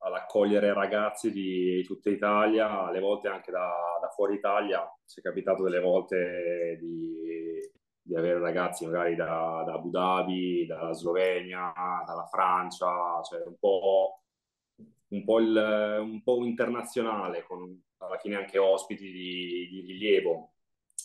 ad 0.01 0.14
accogliere 0.14 0.72
ragazzi 0.72 1.30
di 1.30 1.84
tutta 1.84 2.11
Italia, 2.11 2.86
alle 2.86 3.01
volte 3.01 3.28
anche 3.28 3.53
da, 3.53 3.70
da 4.01 4.09
fuori 4.09 4.34
Italia. 4.34 4.84
Ci 5.07 5.20
è 5.20 5.22
capitato 5.22 5.62
delle 5.62 5.80
volte 5.80 6.78
di, 6.80 7.61
di 8.01 8.16
avere 8.16 8.41
ragazzi 8.41 8.86
magari 8.86 9.14
da, 9.14 9.62
da, 9.66 9.74
Abu 9.74 9.91
Dhabi, 9.91 10.66
dalla 10.66 10.93
Slovenia, 10.93 11.72
dalla 12.07 12.26
Francia, 12.26 13.20
cioè 13.22 13.43
un 13.45 13.57
po', 13.59 14.18
un 15.09 15.25
po', 15.25 15.41
il, 15.41 15.99
un 16.01 16.23
po 16.23 16.45
internazionale, 16.45 17.43
con 17.45 17.83
alla 17.99 18.19
fine 18.19 18.37
anche 18.37 18.59
ospiti 18.59 19.11
di, 19.11 19.69
di 19.71 19.81
rilievo. 19.81 20.53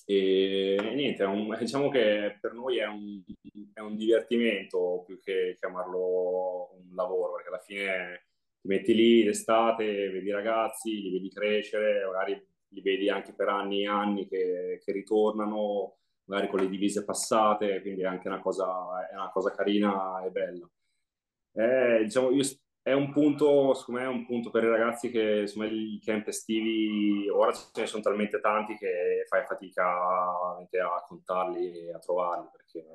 E, 0.05 0.77
niente, 0.95 1.23
un, 1.23 1.55
diciamo 1.59 1.89
che 1.89 2.37
per 2.39 2.53
noi 2.53 2.77
è 2.77 2.87
un, 2.87 3.21
è 3.73 3.79
un 3.79 3.95
divertimento 3.95 5.03
più 5.05 5.19
che 5.19 5.55
chiamarlo 5.59 6.73
un 6.73 6.95
lavoro, 6.95 7.33
perché 7.33 7.49
alla 7.49 7.59
fine 7.59 8.25
ti 8.61 8.67
metti 8.67 8.93
lì 8.93 9.23
d'estate, 9.23 10.09
vedi 10.09 10.27
i 10.27 10.31
ragazzi, 10.31 11.01
li 11.01 11.11
vedi 11.11 11.29
crescere, 11.29 12.05
magari 12.05 12.41
li 12.69 12.81
vedi 12.81 13.09
anche 13.09 13.33
per 13.33 13.49
anni 13.49 13.83
e 13.83 13.87
anni 13.87 14.27
che, 14.27 14.81
che 14.83 14.91
ritornano, 14.91 15.97
magari 16.25 16.47
con 16.49 16.59
le 16.59 16.69
divise 16.69 17.03
passate, 17.05 17.81
quindi 17.81 18.01
è 18.01 18.05
anche 18.05 18.27
una 18.27 18.39
cosa, 18.39 19.07
è 19.09 19.15
una 19.15 19.29
cosa 19.31 19.51
carina 19.51 20.23
e 20.25 20.29
bella. 20.31 20.69
Eh, 21.55 22.03
diciamo, 22.03 22.31
io, 22.31 22.43
è 22.83 22.91
un 22.91 23.11
punto, 23.13 23.73
secondo 23.73 24.01
me, 24.01 24.05
è 24.07 24.09
un 24.09 24.25
punto 24.25 24.49
per 24.49 24.63
i 24.65 24.69
ragazzi 24.69 25.09
che 25.09 25.39
insomma, 25.41 25.65
i 25.67 25.99
camp 26.03 26.27
estivi 26.27 27.29
ora 27.29 27.53
ce 27.53 27.69
ne 27.75 27.85
sono 27.87 28.03
talmente 28.03 28.41
tanti 28.41 28.75
che 28.75 29.23
fai 29.27 29.45
fatica 29.45 29.85
a 29.85 31.05
contarli 31.07 31.87
e 31.87 31.93
a 31.93 31.99
trovarli 31.99 32.49
perché 32.51 32.85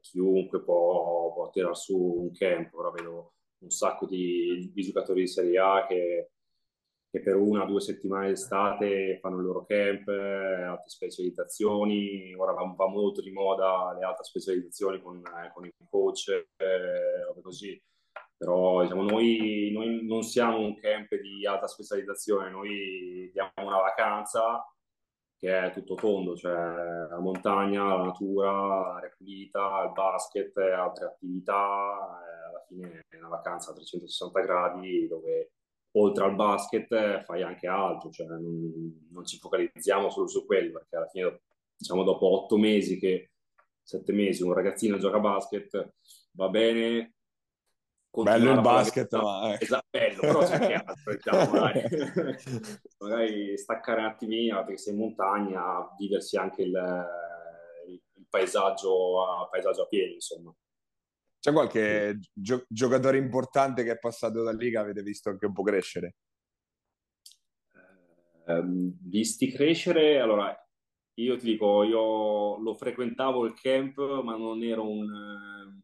chiunque 0.00 0.62
può, 0.62 1.32
può 1.32 1.48
tirare 1.50 1.76
su 1.76 1.96
un 1.96 2.32
camp. 2.32 2.74
Ora 2.74 2.90
vedo 2.90 3.34
un 3.58 3.70
sacco 3.70 4.06
di, 4.06 4.70
di 4.74 4.82
giocatori 4.82 5.20
di 5.20 5.28
Serie 5.28 5.58
A 5.60 5.86
che, 5.86 6.30
che, 7.08 7.20
per 7.20 7.36
una 7.36 7.62
o 7.62 7.66
due 7.66 7.80
settimane 7.80 8.28
d'estate 8.28 9.18
fanno 9.20 9.38
il 9.38 9.44
loro 9.44 9.64
camp, 9.64 10.08
altre 10.08 10.88
specializzazioni, 10.88 12.34
ora 12.34 12.52
va, 12.52 12.64
va, 12.76 12.88
molto 12.88 13.20
di 13.20 13.30
moda 13.30 13.94
le 13.96 14.04
altre 14.04 14.24
specializzazioni 14.24 15.00
con, 15.00 15.22
con 15.54 15.64
i 15.64 15.72
coach, 15.88 16.28
eh, 16.56 17.40
così. 17.42 17.80
Però 18.40 18.80
diciamo, 18.80 19.02
noi, 19.02 19.70
noi 19.70 20.06
non 20.06 20.22
siamo 20.22 20.60
un 20.60 20.74
camp 20.76 21.14
di 21.14 21.46
alta 21.46 21.66
specializzazione, 21.66 22.48
noi 22.48 23.28
diamo 23.32 23.52
una 23.56 23.80
vacanza 23.80 24.64
che 25.36 25.58
è 25.58 25.72
tutto 25.72 25.94
tondo, 25.94 26.36
cioè 26.36 26.54
la 26.54 27.18
montagna, 27.20 27.84
la 27.84 28.04
natura, 28.04 28.92
l'aria 28.94 29.14
pulita, 29.16 29.84
il 29.84 29.92
basket, 29.92 30.56
altre 30.56 31.04
attività, 31.04 32.18
fine 32.70 33.04
è 33.08 33.16
una 33.16 33.28
vacanza 33.28 33.72
a 33.72 33.74
360 33.74 34.40
gradi 34.40 35.08
dove 35.08 35.52
oltre 35.92 36.24
al 36.24 36.36
basket 36.36 37.24
fai 37.24 37.42
anche 37.42 37.66
altro, 37.66 38.10
cioè 38.10 38.28
non, 38.28 39.08
non 39.10 39.26
ci 39.26 39.38
focalizziamo 39.38 40.08
solo 40.08 40.28
su 40.28 40.46
quello, 40.46 40.72
perché 40.72 40.96
alla 40.96 41.08
fine, 41.08 41.40
diciamo, 41.76 42.04
dopo 42.04 42.26
otto 42.26 42.56
mesi 42.56 42.98
che 42.98 43.32
sette 43.82 44.12
mesi 44.12 44.44
un 44.44 44.52
ragazzino 44.52 44.98
gioca 44.98 45.16
a 45.16 45.20
basket, 45.20 45.94
va 46.32 46.48
bene. 46.48 47.14
Bello 48.12 48.52
il 48.52 48.60
basket, 48.60 49.12
ma... 49.14 49.52
Eh. 49.52 49.58
Esatto, 49.60 49.86
bello, 49.90 50.20
però 50.20 50.40
c'è 50.40 50.54
anche 50.54 50.74
altro, 50.74 51.14
diciamo, 51.14 51.50
magari. 51.52 51.82
magari 52.98 53.58
staccare 53.58 54.00
un 54.00 54.06
attimino, 54.06 54.64
perché 54.64 54.78
sei 54.78 54.94
in 54.94 54.98
montagna, 54.98 55.94
viversi 55.96 56.36
anche 56.36 56.62
il, 56.62 57.06
il 57.86 58.26
paesaggio, 58.28 59.24
a, 59.24 59.48
paesaggio 59.48 59.82
a 59.82 59.86
piedi, 59.86 60.14
insomma. 60.14 60.52
C'è 61.38 61.52
qualche 61.52 62.18
gio- 62.32 62.64
giocatore 62.68 63.16
importante 63.16 63.84
che 63.84 63.92
è 63.92 63.98
passato 63.98 64.42
da 64.42 64.52
lì 64.52 64.70
che 64.70 64.76
avete 64.76 65.02
visto 65.02 65.30
anche 65.30 65.46
un 65.46 65.52
po' 65.52 65.62
crescere? 65.62 66.16
Eh, 68.46 68.62
visti 68.64 69.52
crescere, 69.52 70.18
allora 70.18 70.54
io 71.22 71.36
ti 71.36 71.46
dico, 71.46 71.82
io 71.82 72.58
lo 72.58 72.74
frequentavo 72.74 73.44
il 73.44 73.54
camp, 73.54 73.98
ma 74.22 74.36
non 74.36 74.62
ero 74.62 74.88
un, 74.88 75.08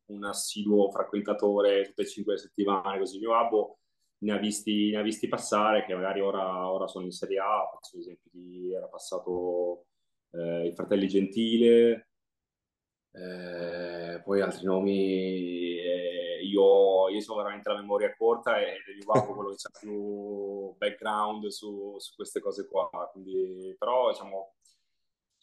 un 0.06 0.24
assiduo 0.24 0.90
frequentatore 0.90 1.84
tutte 1.86 2.02
e 2.02 2.06
cinque 2.06 2.34
le 2.34 2.38
settimane, 2.38 2.98
così 2.98 3.18
mio 3.18 3.30
babbo 3.30 3.78
ne 4.18 4.32
ha 4.32 4.38
visti, 4.38 4.90
ne 4.90 4.98
ha 4.98 5.02
visti 5.02 5.28
passare, 5.28 5.84
che 5.84 5.94
magari 5.94 6.20
ora, 6.20 6.70
ora 6.70 6.86
sono 6.86 7.04
in 7.04 7.12
Serie 7.12 7.38
A, 7.38 7.68
faccio 7.72 7.96
l'esempio 7.96 8.30
di, 8.32 8.72
era 8.72 8.86
passato 8.86 9.86
eh, 10.32 10.66
i 10.68 10.74
fratelli 10.74 11.06
Gentile, 11.08 12.08
eh, 13.12 14.20
poi 14.22 14.40
altri 14.42 14.66
nomi, 14.66 15.78
eh, 15.78 16.40
io, 16.42 17.08
io 17.08 17.20
sono 17.20 17.38
veramente 17.38 17.68
la 17.70 17.80
memoria 17.80 18.14
corta 18.14 18.58
e 18.60 18.82
devi 18.86 19.02
guardare 19.04 19.32
quello 19.32 19.50
che 19.50 19.56
c'ha 19.56 19.70
più 19.78 20.74
background 20.76 21.46
su, 21.46 21.94
su, 21.98 22.14
queste 22.14 22.40
cose 22.40 22.68
qua. 22.68 22.90
Quindi, 23.12 23.74
però, 23.78 24.10
diciamo, 24.10 24.55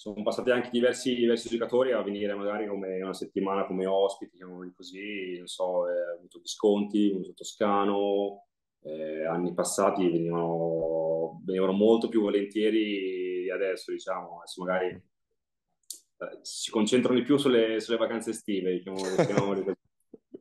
sono 0.03 0.21
passati 0.21 0.51
anche 0.51 0.69
diversi, 0.69 1.15
diversi, 1.15 1.47
giocatori 1.47 1.93
a 1.93 2.01
venire 2.01 2.35
magari 2.35 2.67
come 2.67 3.01
una 3.01 3.13
settimana 3.13 3.65
come 3.65 3.85
ospiti, 3.85 4.37
così, 4.75 5.37
non 5.37 5.47
so, 5.47 5.87
eh, 5.87 6.17
avuto 6.17 6.39
Visconti, 6.39 7.11
avuto 7.13 7.31
Toscano, 7.31 8.47
eh, 8.81 9.23
anni 9.25 9.53
passati 9.53 10.09
venivano, 10.11 11.41
venivano, 11.45 11.71
molto 11.71 12.09
più 12.09 12.19
volentieri 12.19 13.43
di 13.43 13.49
adesso, 13.49 13.93
diciamo, 13.93 14.39
adesso 14.39 14.61
magari 14.61 14.87
eh, 14.89 16.39
si 16.41 16.69
concentrano 16.69 17.17
di 17.17 17.23
più 17.23 17.37
sulle, 17.37 17.79
sulle 17.79 17.95
vacanze 17.95 18.31
estive, 18.31 18.73
diciamo, 18.73 18.97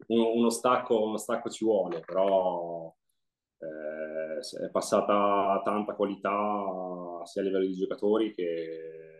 uno, 0.09 0.33
uno, 0.33 0.51
stacco, 0.51 1.05
uno 1.05 1.19
stacco 1.19 1.49
ci 1.51 1.65
vuole, 1.65 2.01
però 2.01 2.93
eh, 3.59 4.65
è 4.65 4.71
passata 4.71 5.63
tanta 5.65 5.95
qualità 5.95 7.21
sia 7.27 7.43
a 7.43 7.45
livello 7.45 7.67
di 7.67 7.77
giocatori 7.77 8.33
che, 8.33 9.12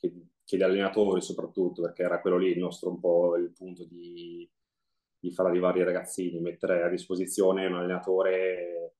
che, 0.00 0.12
che, 0.44 0.56
di, 0.56 0.62
allenatori 0.62 1.20
soprattutto, 1.20 1.82
perché 1.82 2.02
era 2.02 2.20
quello 2.20 2.38
lì 2.38 2.50
il 2.50 2.58
nostro 2.58 2.90
un 2.90 2.98
po' 2.98 3.36
il 3.36 3.52
punto 3.52 3.84
di, 3.84 4.48
di 5.18 5.30
far 5.30 5.46
arrivare 5.46 5.80
i 5.80 5.84
ragazzini, 5.84 6.40
mettere 6.40 6.82
a 6.82 6.88
disposizione 6.88 7.66
un 7.66 7.74
allenatore 7.74 8.94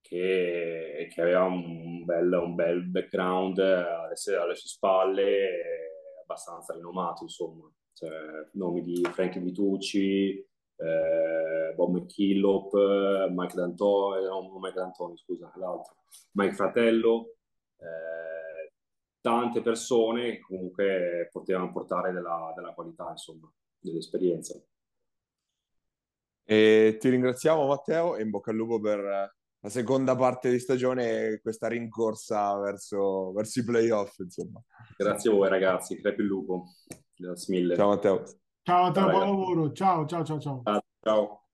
che, 0.00 1.08
che 1.12 1.20
aveva 1.20 1.44
un 1.44 2.04
bel, 2.04 2.32
un 2.32 2.54
bel 2.54 2.82
background 2.84 3.58
alle, 3.58 4.16
sue 4.16 4.54
spalle, 4.54 5.50
abbastanza 6.22 6.72
rinomato, 6.74 7.24
insomma. 7.24 7.70
Cioè, 7.92 8.10
nomi 8.52 8.80
di 8.82 9.02
Frankie 9.12 9.40
Vitucci, 9.40 10.46
eh, 10.76 11.74
Bob 11.74 11.96
McKillop, 11.96 13.28
Mike 13.30 13.54
D'Antoni, 13.54 14.24
no, 14.24 14.58
Mike 14.60 14.78
D'Antoni, 14.78 15.16
scusa, 15.16 15.52
l'altro, 15.56 15.96
Mike 16.32 16.54
Fratello, 16.54 17.34
eh, 17.78 18.47
tante 19.20 19.60
persone 19.62 20.32
che 20.32 20.40
comunque 20.40 21.28
potevano 21.32 21.72
portare 21.72 22.12
della, 22.12 22.52
della 22.54 22.72
qualità, 22.72 23.10
insomma, 23.10 23.50
dell'esperienza. 23.78 24.60
E 26.44 26.96
ti 26.98 27.08
ringraziamo 27.10 27.66
Matteo 27.66 28.16
e 28.16 28.22
in 28.22 28.30
bocca 28.30 28.50
al 28.50 28.56
lupo 28.56 28.80
per 28.80 29.00
la 29.60 29.68
seconda 29.68 30.16
parte 30.16 30.50
di 30.50 30.58
stagione 30.58 31.26
e 31.26 31.40
questa 31.40 31.68
rincorsa 31.68 32.56
verso, 32.58 33.32
verso 33.32 33.60
i 33.60 33.64
playoff. 33.64 34.18
Insomma. 34.18 34.62
Grazie 34.96 35.30
a 35.30 35.34
voi 35.34 35.48
ragazzi, 35.48 36.00
crepi 36.00 36.22
il 36.22 36.26
lupo. 36.26 36.64
Grazie 37.14 37.54
mille. 37.54 37.76
Ciao 37.76 37.88
Matteo. 37.88 38.22
Ciao 38.62 38.84
Matteo, 38.84 39.10
buon 39.10 39.20
lavoro. 39.20 39.72
Ciao, 39.72 40.06
ciao, 40.06 40.24
ciao, 40.24 40.40
ciao. 40.40 40.62
Ciao. 41.02 41.47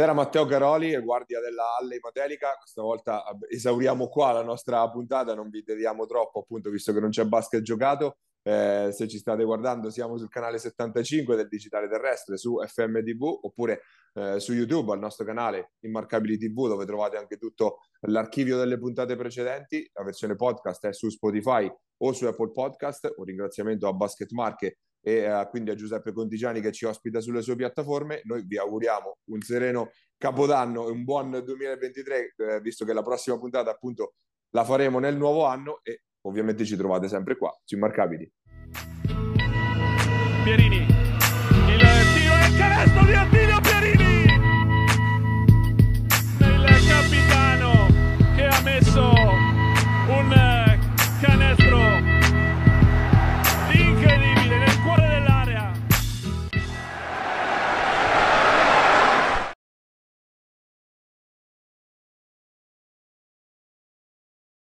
Ed 0.00 0.06
era 0.06 0.14
Matteo 0.14 0.46
Caroli, 0.46 0.98
guardia 1.02 1.40
della 1.40 1.76
Halle 1.78 1.98
Matelica. 2.00 2.54
Questa 2.58 2.80
volta 2.80 3.22
esauriamo 3.50 4.08
qua 4.08 4.32
la 4.32 4.42
nostra 4.42 4.88
puntata, 4.88 5.34
non 5.34 5.50
vi 5.50 5.62
dediamo 5.62 6.06
troppo, 6.06 6.38
appunto, 6.38 6.70
visto 6.70 6.94
che 6.94 7.00
non 7.00 7.10
c'è 7.10 7.26
basket 7.26 7.60
giocato. 7.60 8.16
Eh, 8.42 8.88
se 8.92 9.06
ci 9.06 9.18
state 9.18 9.44
guardando, 9.44 9.90
siamo 9.90 10.16
sul 10.16 10.30
canale 10.30 10.56
75 10.56 11.36
del 11.36 11.48
Digitale 11.48 11.86
Terrestre 11.86 12.38
su 12.38 12.58
FMTV 12.66 13.40
oppure 13.42 13.82
eh, 14.14 14.40
su 14.40 14.54
YouTube 14.54 14.90
al 14.90 15.00
nostro 15.00 15.26
canale 15.26 15.72
Immarcabili 15.80 16.38
TV, 16.38 16.68
dove 16.68 16.86
trovate 16.86 17.18
anche 17.18 17.36
tutto 17.36 17.80
l'archivio 18.06 18.56
delle 18.56 18.78
puntate 18.78 19.16
precedenti. 19.16 19.86
La 19.92 20.02
versione 20.02 20.34
podcast 20.34 20.86
è 20.86 20.94
su 20.94 21.10
Spotify 21.10 21.70
o 21.98 22.12
su 22.14 22.24
Apple 22.24 22.52
Podcast. 22.52 23.12
Un 23.18 23.24
ringraziamento 23.26 23.86
a 23.86 23.92
Basket 23.92 24.30
Marche 24.30 24.78
e 25.02 25.14
eh, 25.14 25.46
quindi 25.50 25.70
a 25.70 25.74
Giuseppe 25.74 26.12
Contigiani 26.12 26.60
che 26.60 26.72
ci 26.72 26.84
ospita 26.84 27.20
sulle 27.20 27.42
sue 27.42 27.56
piattaforme. 27.56 28.20
Noi 28.24 28.44
vi 28.46 28.58
auguriamo 28.58 29.18
un 29.30 29.40
sereno 29.40 29.92
Capodanno 30.16 30.86
e 30.88 30.90
un 30.90 31.04
buon 31.04 31.30
2023, 31.30 32.34
eh, 32.36 32.60
visto 32.60 32.84
che 32.84 32.92
la 32.92 33.02
prossima 33.02 33.38
puntata 33.38 33.70
appunto 33.70 34.14
la 34.50 34.64
faremo 34.64 34.98
nel 34.98 35.16
nuovo 35.16 35.44
anno 35.46 35.80
e 35.82 36.02
ovviamente 36.22 36.64
ci 36.64 36.76
trovate 36.76 37.08
sempre 37.08 37.36
qua 37.36 37.56
su 37.64 37.74
Immarcabili. 37.74 38.30
Pierini, 40.44 40.76
il 40.76 41.78
tiro 42.14 42.34
il 42.34 42.56
canestro 42.56 43.04
di 43.04 43.12
Attila! 43.12 43.49